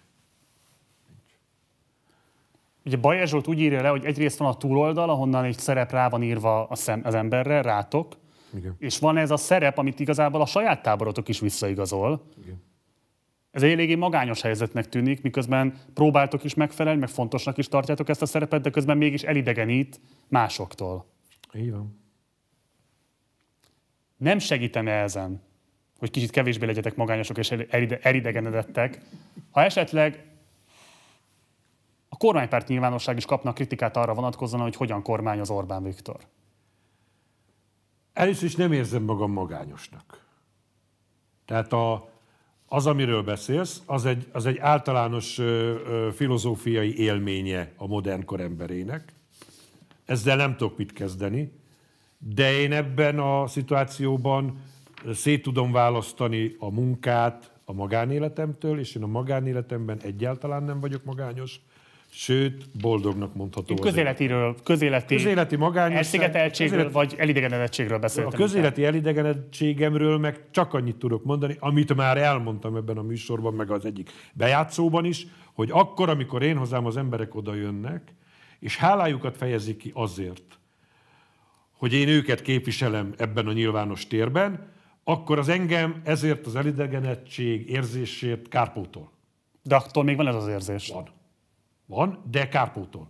[2.85, 6.09] Ugye Bajer Zsolt úgy írja le, hogy egyrészt van a túloldal, ahonnan egy szerep rá
[6.09, 8.17] van írva a szem, az emberre, rátok,
[8.56, 8.75] Igen.
[8.77, 12.24] és van ez a szerep, amit igazából a saját táborotok is visszaigazol.
[12.43, 12.61] Igen.
[13.51, 18.21] Ez egy eléggé magányos helyzetnek tűnik, miközben próbáltok is megfelelni, meg fontosnak is tartjátok ezt
[18.21, 21.05] a szerepet, de közben mégis elidegenít másoktól.
[21.53, 21.99] Így van.
[24.17, 25.41] Nem segítene ezen,
[25.97, 29.01] hogy kicsit kevésbé legyetek magányosok és elide- elidegenedettek,
[29.51, 30.31] ha esetleg
[32.21, 36.19] kormánypárt nyilvánosság is kapnak kritikát arra vonatkozóan, hogy hogyan kormányoz Orbán Viktor.
[38.13, 40.25] Először is nem érzem magam magányosnak.
[41.45, 42.10] Tehát a,
[42.74, 48.40] az, amiről beszélsz, az egy, az egy általános ö, ö, filozófiai élménye a modern kor
[48.40, 49.14] emberének.
[50.06, 51.51] Ezzel nem tudok mit kezdeni,
[52.17, 54.61] de én ebben a szituációban
[55.14, 61.59] szét tudom választani a munkát a magánéletemtől, és én a magánéletemben egyáltalán nem vagyok magányos,
[62.14, 63.73] sőt, boldognak mondható.
[63.73, 68.33] Én közéletiről, közéleti, közéleti elszigeteltségről közélet, vagy elidegenedettségről beszéltem.
[68.33, 73.72] a közéleti elidegenedettségemről meg csak annyit tudok mondani, amit már elmondtam ebben a műsorban, meg
[73.72, 78.15] az egyik bejátszóban is, hogy akkor, amikor én hozzám az emberek oda jönnek,
[78.59, 80.59] és hálájukat fejezik ki azért,
[81.77, 84.69] hogy én őket képviselem ebben a nyilvános térben,
[85.03, 89.11] akkor az engem ezért az elidegenedtség érzését kárpótol.
[89.64, 90.90] De attól még van ez az érzés.
[90.93, 91.19] Van.
[91.85, 93.10] Van, de kárpótol.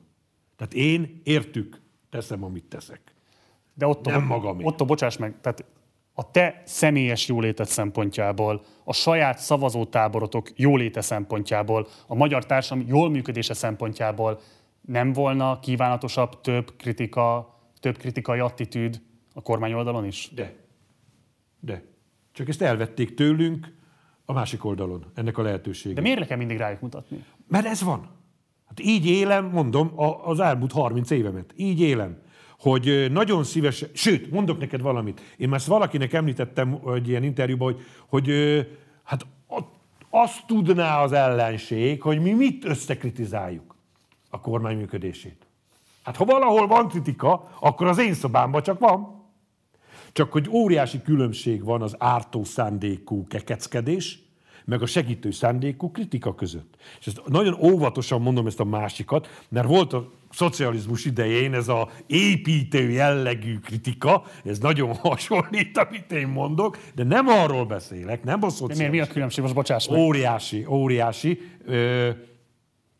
[0.56, 3.02] Tehát én értük teszem, amit teszek.
[3.74, 4.64] De ott, Nem magamé.
[4.64, 5.66] Ott, bocsáss meg, tehát
[6.14, 13.54] a te személyes jóléted szempontjából, a saját szavazótáborotok jóléte szempontjából, a magyar társadalom jól működése
[13.54, 14.40] szempontjából
[14.82, 19.02] nem volna kívánatosabb több kritika, több kritikai attitűd
[19.34, 20.32] a kormány oldalon is?
[20.36, 20.56] De.
[21.60, 21.84] De.
[22.32, 23.74] Csak ezt elvették tőlünk
[24.26, 25.96] a másik oldalon, ennek a lehetőséget.
[25.96, 27.26] De miért le kell mindig rájuk mutatni?
[27.48, 28.10] Mert ez van.
[28.72, 31.54] Hát így élem, mondom, a- az elmúlt 30 évemet.
[31.56, 32.18] Így élem.
[32.60, 35.22] Hogy nagyon szívesen, sőt, mondok neked valamit.
[35.38, 38.30] Én már ezt valakinek említettem egy ilyen interjúban, hogy, hogy
[39.04, 39.26] hát
[40.10, 43.76] azt tudná az ellenség, hogy mi mit összekritizáljuk
[44.30, 45.48] a kormány működését.
[46.04, 49.22] Hát ha valahol van kritika, akkor az én szobámban csak van.
[50.12, 54.20] Csak hogy óriási különbség van az ártó szándékú kekeckedés,
[54.72, 56.76] meg a segítő szándékú kritika között.
[57.00, 61.90] És ezt nagyon óvatosan mondom ezt a másikat, mert volt a szocializmus idején ez a
[62.08, 68.46] építő jellegű kritika, ez nagyon hasonlít, amit én mondok, de nem arról beszélek, nem a
[68.46, 68.90] De szocializmus.
[68.90, 69.44] miért, mi a különbség?
[69.44, 70.00] Most bocsáss meg.
[70.00, 71.40] Óriási, óriási.
[71.66, 72.10] Ö,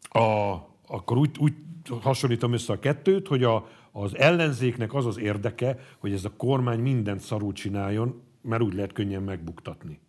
[0.10, 0.52] a,
[0.88, 1.54] akkor úgy, úgy
[2.02, 6.80] hasonlítom össze a kettőt, hogy a, az ellenzéknek az az érdeke, hogy ez a kormány
[6.80, 10.00] mindent szarul csináljon, mert úgy lehet könnyen megbuktatni.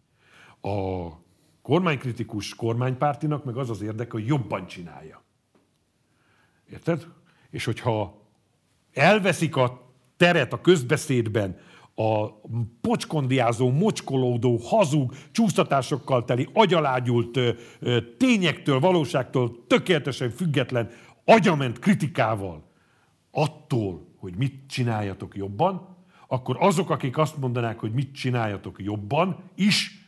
[0.60, 1.08] A
[1.62, 5.23] kormánykritikus kormánypártinak meg az az érdeke, hogy jobban csinálja.
[6.70, 7.07] Érted?
[7.50, 8.23] És hogyha
[8.92, 11.58] elveszik a teret a közbeszédben,
[11.94, 12.28] a
[12.81, 17.39] pocskondiázó, mocskolódó, hazug, csúsztatásokkal teli, agyalágyult,
[18.18, 20.91] tényektől, valóságtól tökéletesen független,
[21.24, 22.70] agyament kritikával
[23.31, 30.01] attól, hogy mit csináljatok jobban, akkor azok, akik azt mondanák, hogy mit csináljatok jobban, is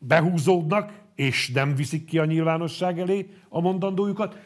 [0.00, 4.38] behúzódnak, és nem viszik ki a nyilvánosság elé a mondandójukat,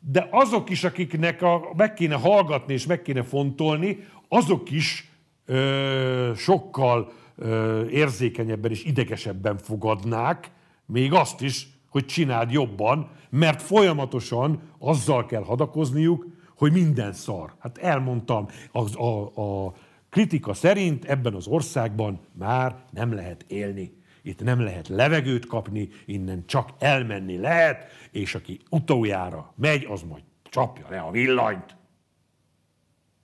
[0.00, 3.98] de azok is, akiknek a, meg kéne hallgatni és meg kéne fontolni,
[4.28, 5.10] azok is
[5.44, 10.50] ö, sokkal ö, érzékenyebben és idegesebben fogadnák,
[10.86, 17.54] még azt is, hogy csináld jobban, mert folyamatosan azzal kell hadakozniuk, hogy minden szar.
[17.58, 19.22] Hát elmondtam, az, a,
[19.66, 19.74] a
[20.10, 23.99] kritika szerint ebben az országban már nem lehet élni.
[24.22, 30.22] Itt nem lehet levegőt kapni, innen csak elmenni lehet, és aki utoljára megy, az majd
[30.42, 31.76] csapja le a villanyt.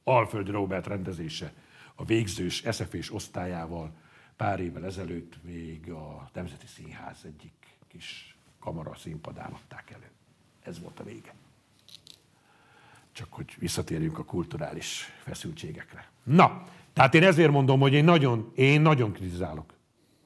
[0.05, 1.52] Alföld Robert rendezése
[1.94, 3.92] a végzős SZF-és osztályával
[4.36, 7.52] pár évvel ezelőtt még a Nemzeti Színház egyik
[7.89, 10.10] kis kamara színpadán adták elő.
[10.62, 11.34] Ez volt a vége.
[13.12, 16.10] Csak hogy visszatérjünk a kulturális feszültségekre.
[16.23, 19.75] Na, tehát én ezért mondom, hogy én nagyon, én nagyon kritizálok.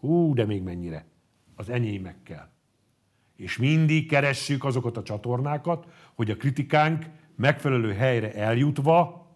[0.01, 1.05] Hú, de még mennyire.
[1.55, 2.53] Az enyémekkel.
[3.37, 7.05] És mindig keressük azokat a csatornákat, hogy a kritikánk
[7.37, 9.29] megfelelő helyre eljutva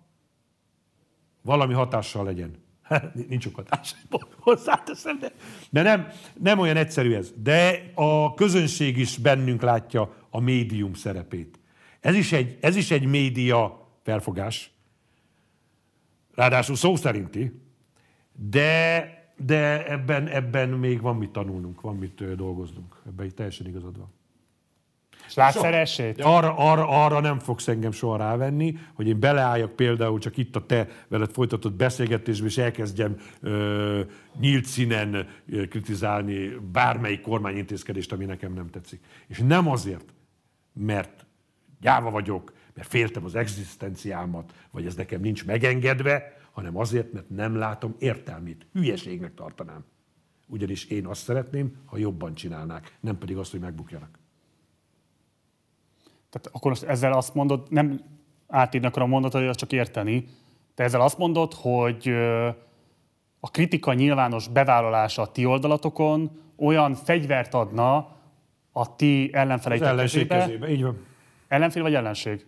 [1.42, 2.62] valami hatással legyen.
[3.28, 3.94] Nincs sok hatás,
[4.38, 5.32] hozzáteszem, de,
[5.70, 6.06] de nem,
[6.40, 7.32] nem olyan egyszerű ez.
[7.36, 11.58] De a közönség is bennünk látja a médium szerepét.
[12.00, 14.70] Ez is egy, ez is egy média felfogás,
[16.34, 17.60] ráadásul szó szerinti,
[18.32, 22.96] de, de ebben, ebben még van mit tanulnunk, van mit dolgoznunk.
[23.06, 24.12] Ebben teljesen igazad van.
[25.26, 26.20] És látsz esélyt?
[26.20, 30.66] Arra, arra, arra nem fogsz engem soha rávenni, hogy én beleálljak például csak itt a
[30.66, 34.00] te veled folytatott beszélgetésben, és elkezdjem ö,
[34.40, 39.00] nyílt színen ö, kritizálni bármelyik kormányintézkedést, ami nekem nem tetszik.
[39.26, 40.14] És nem azért,
[40.72, 41.26] mert
[41.80, 47.56] gyáva vagyok, mert féltem az egzisztenciámat, vagy ez nekem nincs megengedve, hanem azért, mert nem
[47.56, 48.66] látom értelmét.
[48.72, 49.84] Hülyeségnek tartanám.
[50.46, 54.18] Ugyanis én azt szeretném, ha jobban csinálnák, nem pedig azt, hogy megbukjanak.
[56.30, 58.00] Tehát akkor most ezzel azt mondod, nem
[58.48, 60.26] átírni akarom mondatot, hogy azt csak érteni,
[60.74, 62.08] te ezzel azt mondod, hogy
[63.40, 68.16] a kritika nyilvános bevállalása a ti oldalatokon olyan fegyvert adna
[68.72, 70.44] a ti ellenfeleitek ellenség kezébe.
[70.44, 70.70] kezébe.
[70.70, 71.06] Így van.
[71.48, 72.46] Ellenfél vagy ellenség?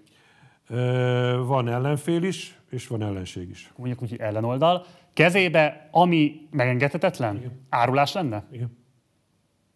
[0.69, 3.73] Ö, van ellenfél is, és van ellenség is.
[3.77, 4.87] Mondjuk úgy, hogy ellenoldal.
[5.13, 7.37] Kezébe, ami megengedhetetlen?
[7.37, 7.67] Igen.
[7.69, 8.45] Árulás lenne?
[8.53, 8.77] Igen.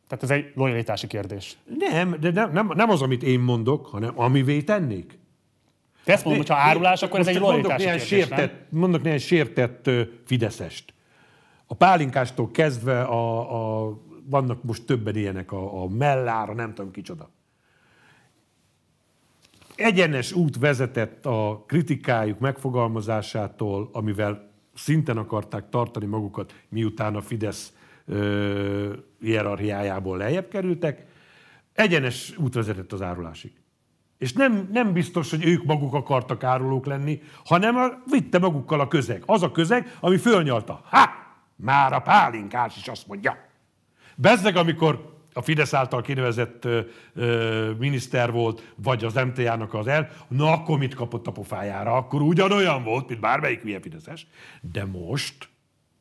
[0.08, 1.56] Tehát ez egy lojalitási kérdés.
[1.78, 5.18] Nem, de nem, nem, nem az, amit én mondok, hanem amivé tennék.
[6.04, 8.38] Te ezt mondod, hogy ha árulás, akkor ez egy mondok lojalitási kérdés, nem?
[8.38, 10.94] sértett, Mondok néhány sértett ö, Fideszest.
[11.66, 17.30] A pálinkástól kezdve a, a, vannak most többen ilyenek, a, a mellára, nem tudom kicsoda.
[19.80, 27.72] Egyenes út vezetett a kritikájuk megfogalmazásától, amivel szinten akarták tartani magukat, miután a Fidesz
[28.06, 31.06] ö, hierarchiájából lejjebb kerültek,
[31.72, 33.52] egyenes út vezetett az árulásig.
[34.18, 38.88] És nem, nem biztos, hogy ők maguk akartak árulók lenni, hanem a, vitte magukkal a
[38.88, 39.22] közeg.
[39.26, 40.80] Az a közeg, ami fölnyalta.
[40.84, 41.10] Ha!
[41.56, 43.36] Már a pálinkás is azt mondja.
[44.16, 46.68] Bezzeg, amikor a Fidesz által kinevezett
[47.78, 51.96] miniszter volt, vagy az MTA-nak az el, na akkor mit kapott a pofájára?
[51.96, 54.26] Akkor ugyanolyan volt, mint bármelyik hülye Fideszes.
[54.60, 55.48] De most,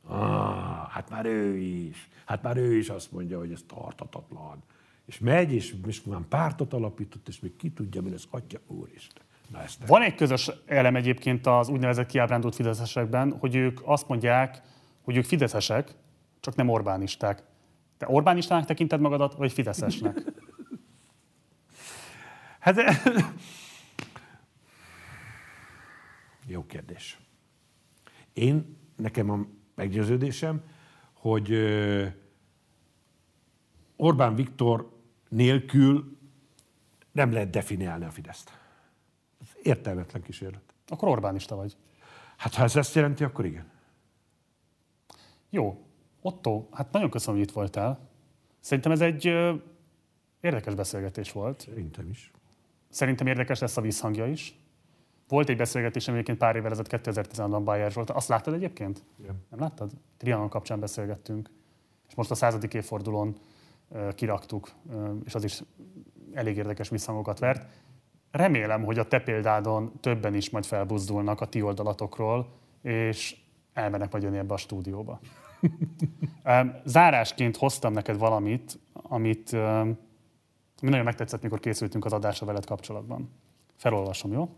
[0.06, 4.62] ah, hát már ő is, hát már ő is azt mondja, hogy ez tartatatlan.
[5.06, 9.22] És megy, és, és már pártot alapított, és még ki tudja, mi lesz, atya úristen.
[9.52, 14.62] Na ezt Van egy közös elem egyébként az úgynevezett kiábrándult fideszesekben, hogy ők azt mondják,
[15.02, 15.94] hogy ők fideszesek,
[16.40, 17.42] csak nem Orbánisták.
[18.00, 20.22] Te Orbánistának tekinted magadat, vagy fideszesnek?
[22.58, 22.76] Hát,
[26.46, 27.20] jó kérdés.
[28.32, 30.62] Én, nekem a meggyőződésem,
[31.12, 32.06] hogy ö,
[33.96, 36.18] Orbán Viktor nélkül
[37.12, 38.58] nem lehet definiálni a Fideszt.
[39.40, 40.74] Ez értelmetlen kísérlet.
[40.86, 41.76] Akkor Orbánista vagy.
[42.36, 43.70] Hát ha ez ezt jelenti, akkor igen.
[45.50, 45.89] Jó.
[46.20, 48.08] Otto, hát nagyon köszönöm, hogy itt voltál.
[48.60, 49.54] Szerintem ez egy ö,
[50.40, 51.60] érdekes beszélgetés volt.
[51.60, 52.30] Szerintem is.
[52.88, 54.58] Szerintem érdekes lesz a visszhangja is.
[55.28, 58.10] Volt egy beszélgetésem egyébként pár évvel ezelőtt 2016-ban Bayer Zsolt.
[58.10, 59.02] Azt láttad egyébként?
[59.18, 59.44] Igen.
[59.50, 59.90] Nem láttad?
[60.16, 61.50] Trianon kapcsán beszélgettünk.
[62.08, 63.36] És most a századik évfordulón
[63.90, 65.62] ö, kiraktuk, ö, és az is
[66.32, 67.66] elég érdekes visszhangokat vert.
[68.30, 73.36] Remélem, hogy a te példádon többen is majd felbuzdulnak a ti oldalatokról, és
[73.72, 75.20] elmennek majd jönni ebbe a stúdióba.
[76.84, 79.52] Zárásként hoztam neked valamit, amit
[80.82, 83.30] ami nagyon megtetszett, mikor készültünk az adásra veled kapcsolatban.
[83.76, 84.48] Felolvasom, jó?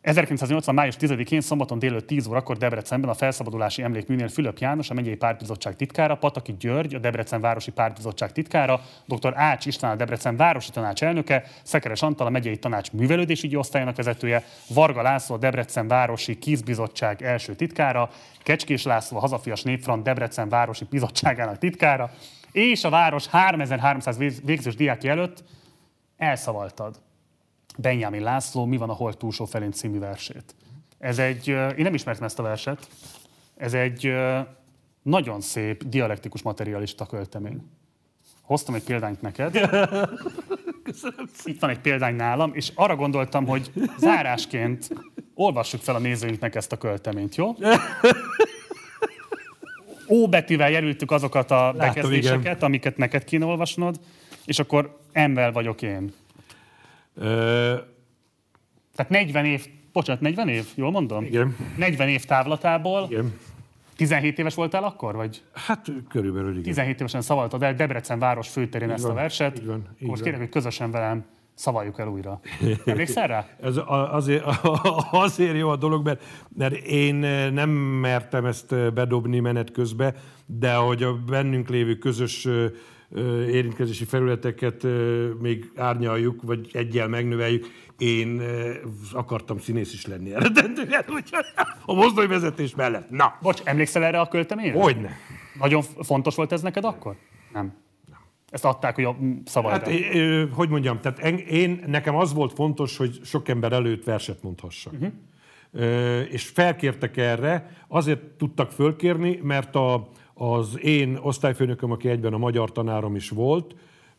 [0.00, 0.74] 1980.
[0.74, 5.76] május 10-én szombaton délőtt 10 órakor Debrecenben a felszabadulási emlékműnél Fülöp János, a megyei pártbizottság
[5.76, 9.32] titkára, Pataki György, a Debrecen városi pártbizottság titkára, dr.
[9.36, 14.44] Ács István, a Debrecen városi tanács elnöke, Szekeres Antal, a megyei tanács művelődésügyi osztályának vezetője,
[14.68, 18.10] Varga László, a Debrecen városi kízbizottság első titkára,
[18.42, 22.10] Kecskés László, a Hazafias Népfront Debrecen városi bizottságának titkára,
[22.52, 25.44] és a város 3300 vég- végzős diákja előtt
[26.16, 27.00] elszavaltad
[27.78, 30.54] Benjamin László Mi van a Hold túlsó felén című versét.
[30.98, 32.88] Ez egy, én nem ismertem ezt a verset,
[33.56, 34.14] ez egy
[35.02, 37.62] nagyon szép, dialektikus materialista költemény.
[38.42, 39.54] Hoztam egy példányt neked.
[41.44, 44.88] Itt van egy példány nálam, és arra gondoltam, hogy zárásként
[45.34, 47.54] olvassuk fel a nézőinknek ezt a költeményt, jó?
[50.08, 54.00] Ó betűvel jelöltük azokat a bekezdéseket, amiket neked kéne olvasnod,
[54.44, 56.12] és akkor ember vagyok én.
[57.20, 57.74] Ö,
[58.96, 61.24] Tehát 40 év, bocsánat, 40 év, jól mondom?
[61.24, 61.56] Igen.
[61.76, 63.32] 40 év távlatából, igen.
[63.96, 66.62] 17 éves voltál akkor, vagy Hát körülbelül igen.
[66.62, 69.58] 17 évesen szavaltad el Debrecen város főterén ezt a verset.
[69.58, 71.24] így van, így most kérlek, hogy közösen velem
[71.54, 72.40] szavaljuk el újra.
[72.84, 73.48] Emlékszel rá?
[73.62, 73.76] Ez
[74.10, 74.44] azért,
[75.10, 76.22] azért jó a dolog, mert,
[76.56, 77.14] mert én
[77.52, 80.14] nem mertem ezt bedobni menet közbe,
[80.46, 82.66] de hogy a bennünk lévő közös ö,
[83.48, 84.86] érintkezési felületeket
[85.40, 87.66] még árnyaljuk, vagy egyel megnöveljük,
[87.98, 88.42] én
[89.12, 91.44] akartam színész is lenni eredendően, úgyhogy
[91.84, 93.10] a mozdonyvezetés mellett.
[93.10, 94.80] Na, Bocs, emlékszel erre a költeményre?
[94.80, 95.10] hogyne.
[95.58, 97.16] Nagyon fontos volt ez neked akkor?
[97.52, 97.72] Nem.
[98.50, 99.90] Ezt adták, hogy a szavald Hát,
[100.52, 104.92] hogy mondjam, tehát en- én, nekem az volt fontos, hogy sok ember előtt verset mondhassak.
[104.92, 105.12] Uh-huh.
[106.30, 110.08] És felkértek erre, azért tudtak fölkérni, mert a,
[110.42, 113.74] az én osztályfőnököm, aki egyben a magyar tanárom is volt,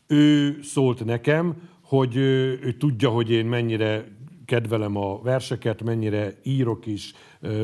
[0.06, 4.04] ő szólt nekem, hogy ő, ő tudja, hogy én mennyire
[4.44, 7.14] kedvelem a verseket, mennyire írok is,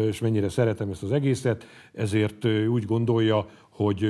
[0.07, 4.07] és mennyire szeretem ezt az egészet, ezért úgy gondolja, hogy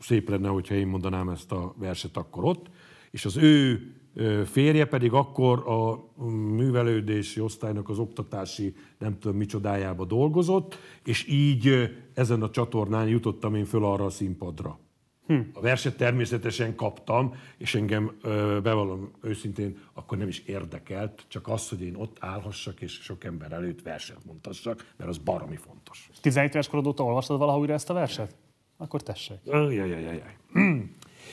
[0.00, 2.66] szép lenne, hogyha én mondanám ezt a verset akkor ott,
[3.10, 3.92] és az ő
[4.44, 12.42] férje pedig akkor a művelődési osztálynak az oktatási nem tudom micsodájába dolgozott, és így ezen
[12.42, 14.78] a csatornán jutottam én föl arra a színpadra.
[15.26, 15.40] Hm.
[15.52, 18.16] A verset természetesen kaptam, és engem
[18.62, 23.52] bevallom őszintén, akkor nem is érdekelt, csak az, hogy én ott állhassak, és sok ember
[23.52, 26.10] előtt verset mondhassak, mert az baromi fontos.
[26.20, 28.34] 17 éves korod óta olvastad valaha újra ezt a verset?
[28.76, 29.38] Akkor tessék.
[29.44, 30.36] Jajajajaj.
[30.52, 30.78] Hm.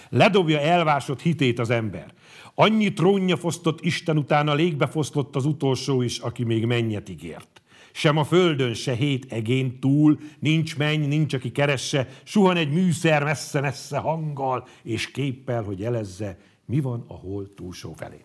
[0.10, 2.14] Ledobja elvásott hitét az ember.
[2.56, 7.62] Annyi trónja fosztott Isten után a légbe foszlott az utolsó is, aki még mennyet ígért.
[7.92, 13.24] Sem a földön, se hét egén túl, nincs menny, nincs, aki keresse, suhan egy műszer
[13.24, 18.24] messze-messze hanggal és képpel, hogy jelezze, mi van a hold túlsó felén.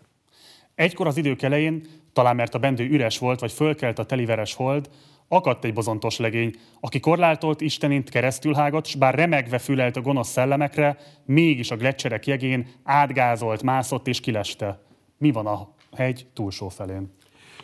[0.74, 4.90] Egykor az idők elején, talán mert a bendő üres volt, vagy fölkelt a teliveres hold,
[5.28, 10.96] akadt egy bozontos legény, aki korlátolt Istenint keresztülhágat, s bár remegve fülelt a gonosz szellemekre,
[11.24, 14.82] mégis a gletszerek jegén átgázolt, mászott és kileste.
[15.18, 17.10] Mi van a hegy túlsó felén?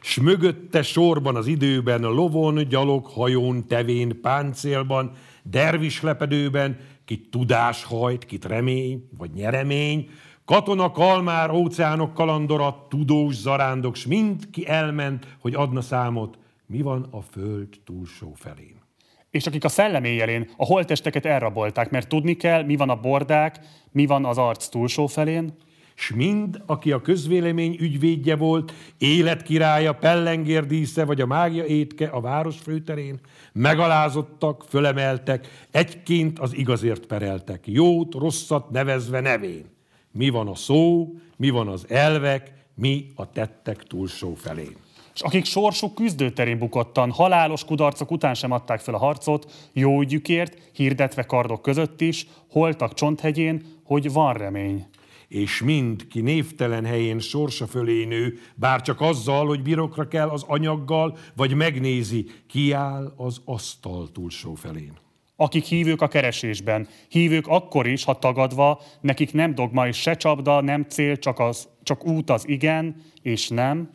[0.02, 8.24] S mögötte sorban az időben, lovon, gyalog, hajón, tevén, páncélban, dervis lepedőben, kit tudás hajt,
[8.24, 10.08] kit remény, vagy nyeremény,
[10.50, 16.38] Katona, kalmár, óceánok kalandora, tudós zarándok, s mind ki elment, hogy adna számot,
[16.70, 18.82] mi van a föld túlsó felén.
[19.30, 23.58] És akik a szellem éjjelén a holtesteket elrabolták, mert tudni kell, mi van a bordák,
[23.90, 25.56] mi van az arc túlsó felén.
[25.94, 32.58] S mind, aki a közvélemény ügyvédje volt, életkirálya, pellengérdísze vagy a mágia étke a város
[32.58, 33.20] főterén,
[33.52, 39.64] megalázottak, fölemeltek, egyként az igazért pereltek, jót, rosszat nevezve nevén.
[40.12, 44.76] Mi van a szó, mi van az elvek, mi a tettek túlsó felén
[45.14, 50.70] és akik sorsuk küzdőterén bukottan, halálos kudarcok után sem adták fel a harcot, jó ügyükért,
[50.72, 54.86] hirdetve kardok között is, holtak csonthegyén, hogy van remény.
[55.28, 60.44] És mind, ki névtelen helyén sorsa fölé nő, bár csak azzal, hogy birokra kell az
[60.46, 64.98] anyaggal, vagy megnézi, kiáll az asztal túlsó felén.
[65.36, 70.60] Akik hívők a keresésben, hívők akkor is, ha tagadva, nekik nem dogma és se csapda,
[70.60, 73.90] nem cél, csak, az, csak út az igen és nem,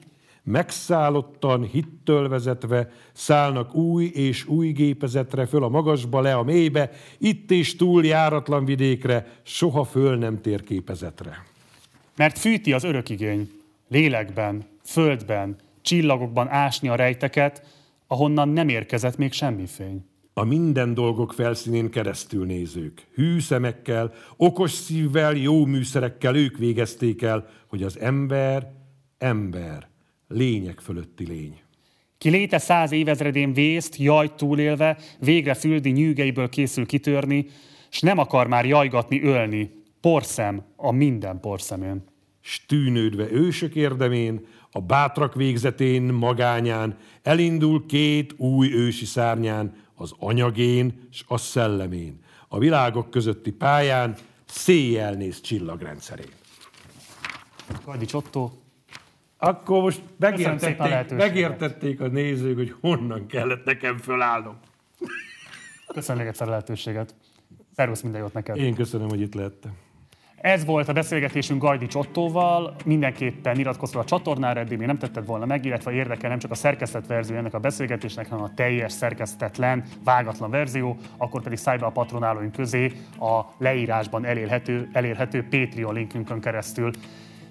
[0.45, 7.51] megszállottan, hittől vezetve, szállnak új és új gépezetre, föl a magasba, le a mélybe, itt
[7.51, 11.45] és túl járatlan vidékre, soha föl nem térképezetre.
[12.15, 13.51] Mert fűti az örökigény,
[13.87, 17.65] lélekben, földben, csillagokban ásni a rejteket,
[18.07, 20.05] ahonnan nem érkezett még semmi fény.
[20.33, 27.47] A minden dolgok felszínén keresztül nézők, hű szemekkel, okos szívvel, jó műszerekkel ők végezték el,
[27.67, 28.71] hogy az ember,
[29.17, 29.87] ember,
[30.27, 31.61] lények fölötti lény.
[32.17, 37.45] Ki léte száz évezredén vészt, jajt túlélve, végre füldi nyűgeiből készül kitörni,
[37.89, 39.71] s nem akar már jajgatni, ölni,
[40.01, 42.03] porszem a minden porszemén.
[42.41, 51.07] S tűnődve ősök érdemén, a bátrak végzetén, magányán, elindul két új ősi szárnyán, az anyagén
[51.11, 56.31] s a szellemén, a világok közötti pályán, széjjel néz csillagrendszerén.
[57.85, 58.51] Kajdi Otto,
[59.37, 64.57] akkor most megértették, megértették a nézők, hogy honnan kellett nekem fölállnom.
[65.87, 67.15] Köszönöm egyszer a lehetőséget.
[67.75, 68.57] Szervusz, minden jót neked.
[68.57, 69.71] Én köszönöm, hogy itt lettem.
[70.45, 72.75] Ez volt a beszélgetésünk Gajdi Csottóval.
[72.85, 76.55] Mindenképpen iratkozz a csatornára, eddig még nem tetted volna meg, illetve érdekel nem csak a
[76.55, 81.85] szerkesztett verzió ennek a beszélgetésnek, hanem a teljes szerkesztetlen, vágatlan verzió, akkor pedig szállj be
[81.85, 86.91] a patronálóink közé a leírásban elérhető, elérhető Patreon linkünkön keresztül.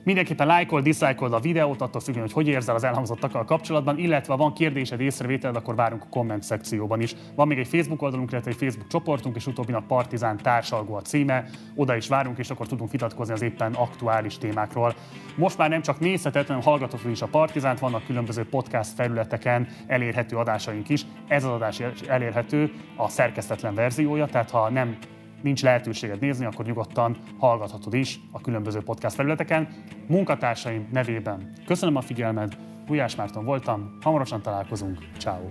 [0.05, 4.53] Mindenképpen lájkol, diszlájkol a videót, attól függően, hogy hogy érzel az elhangzottakkal kapcsolatban, illetve van
[4.53, 7.15] kérdésed, észrevételed, akkor várunk a komment szekcióban is.
[7.35, 11.45] Van még egy Facebook oldalunk, illetve egy Facebook csoportunk, és utóbbinak Partizán társalgó a címe.
[11.75, 14.95] Oda is várunk, és akkor tudunk vitatkozni az éppen aktuális témákról.
[15.37, 20.37] Most már nem csak nézheted, hanem hallgathatod is a Partizánt, vannak különböző podcast felületeken elérhető
[20.37, 21.07] adásaink is.
[21.29, 24.97] Ez az adás elérhető a szerkesztetlen verziója, tehát ha nem
[25.45, 29.69] nincs lehetőséged nézni, akkor nyugodtan hallgathatod is a különböző podcast felületeken.
[30.07, 32.57] Munkatársaim nevében köszönöm a figyelmed,
[32.87, 35.49] Gulyás Márton voltam, hamarosan találkozunk, ciao.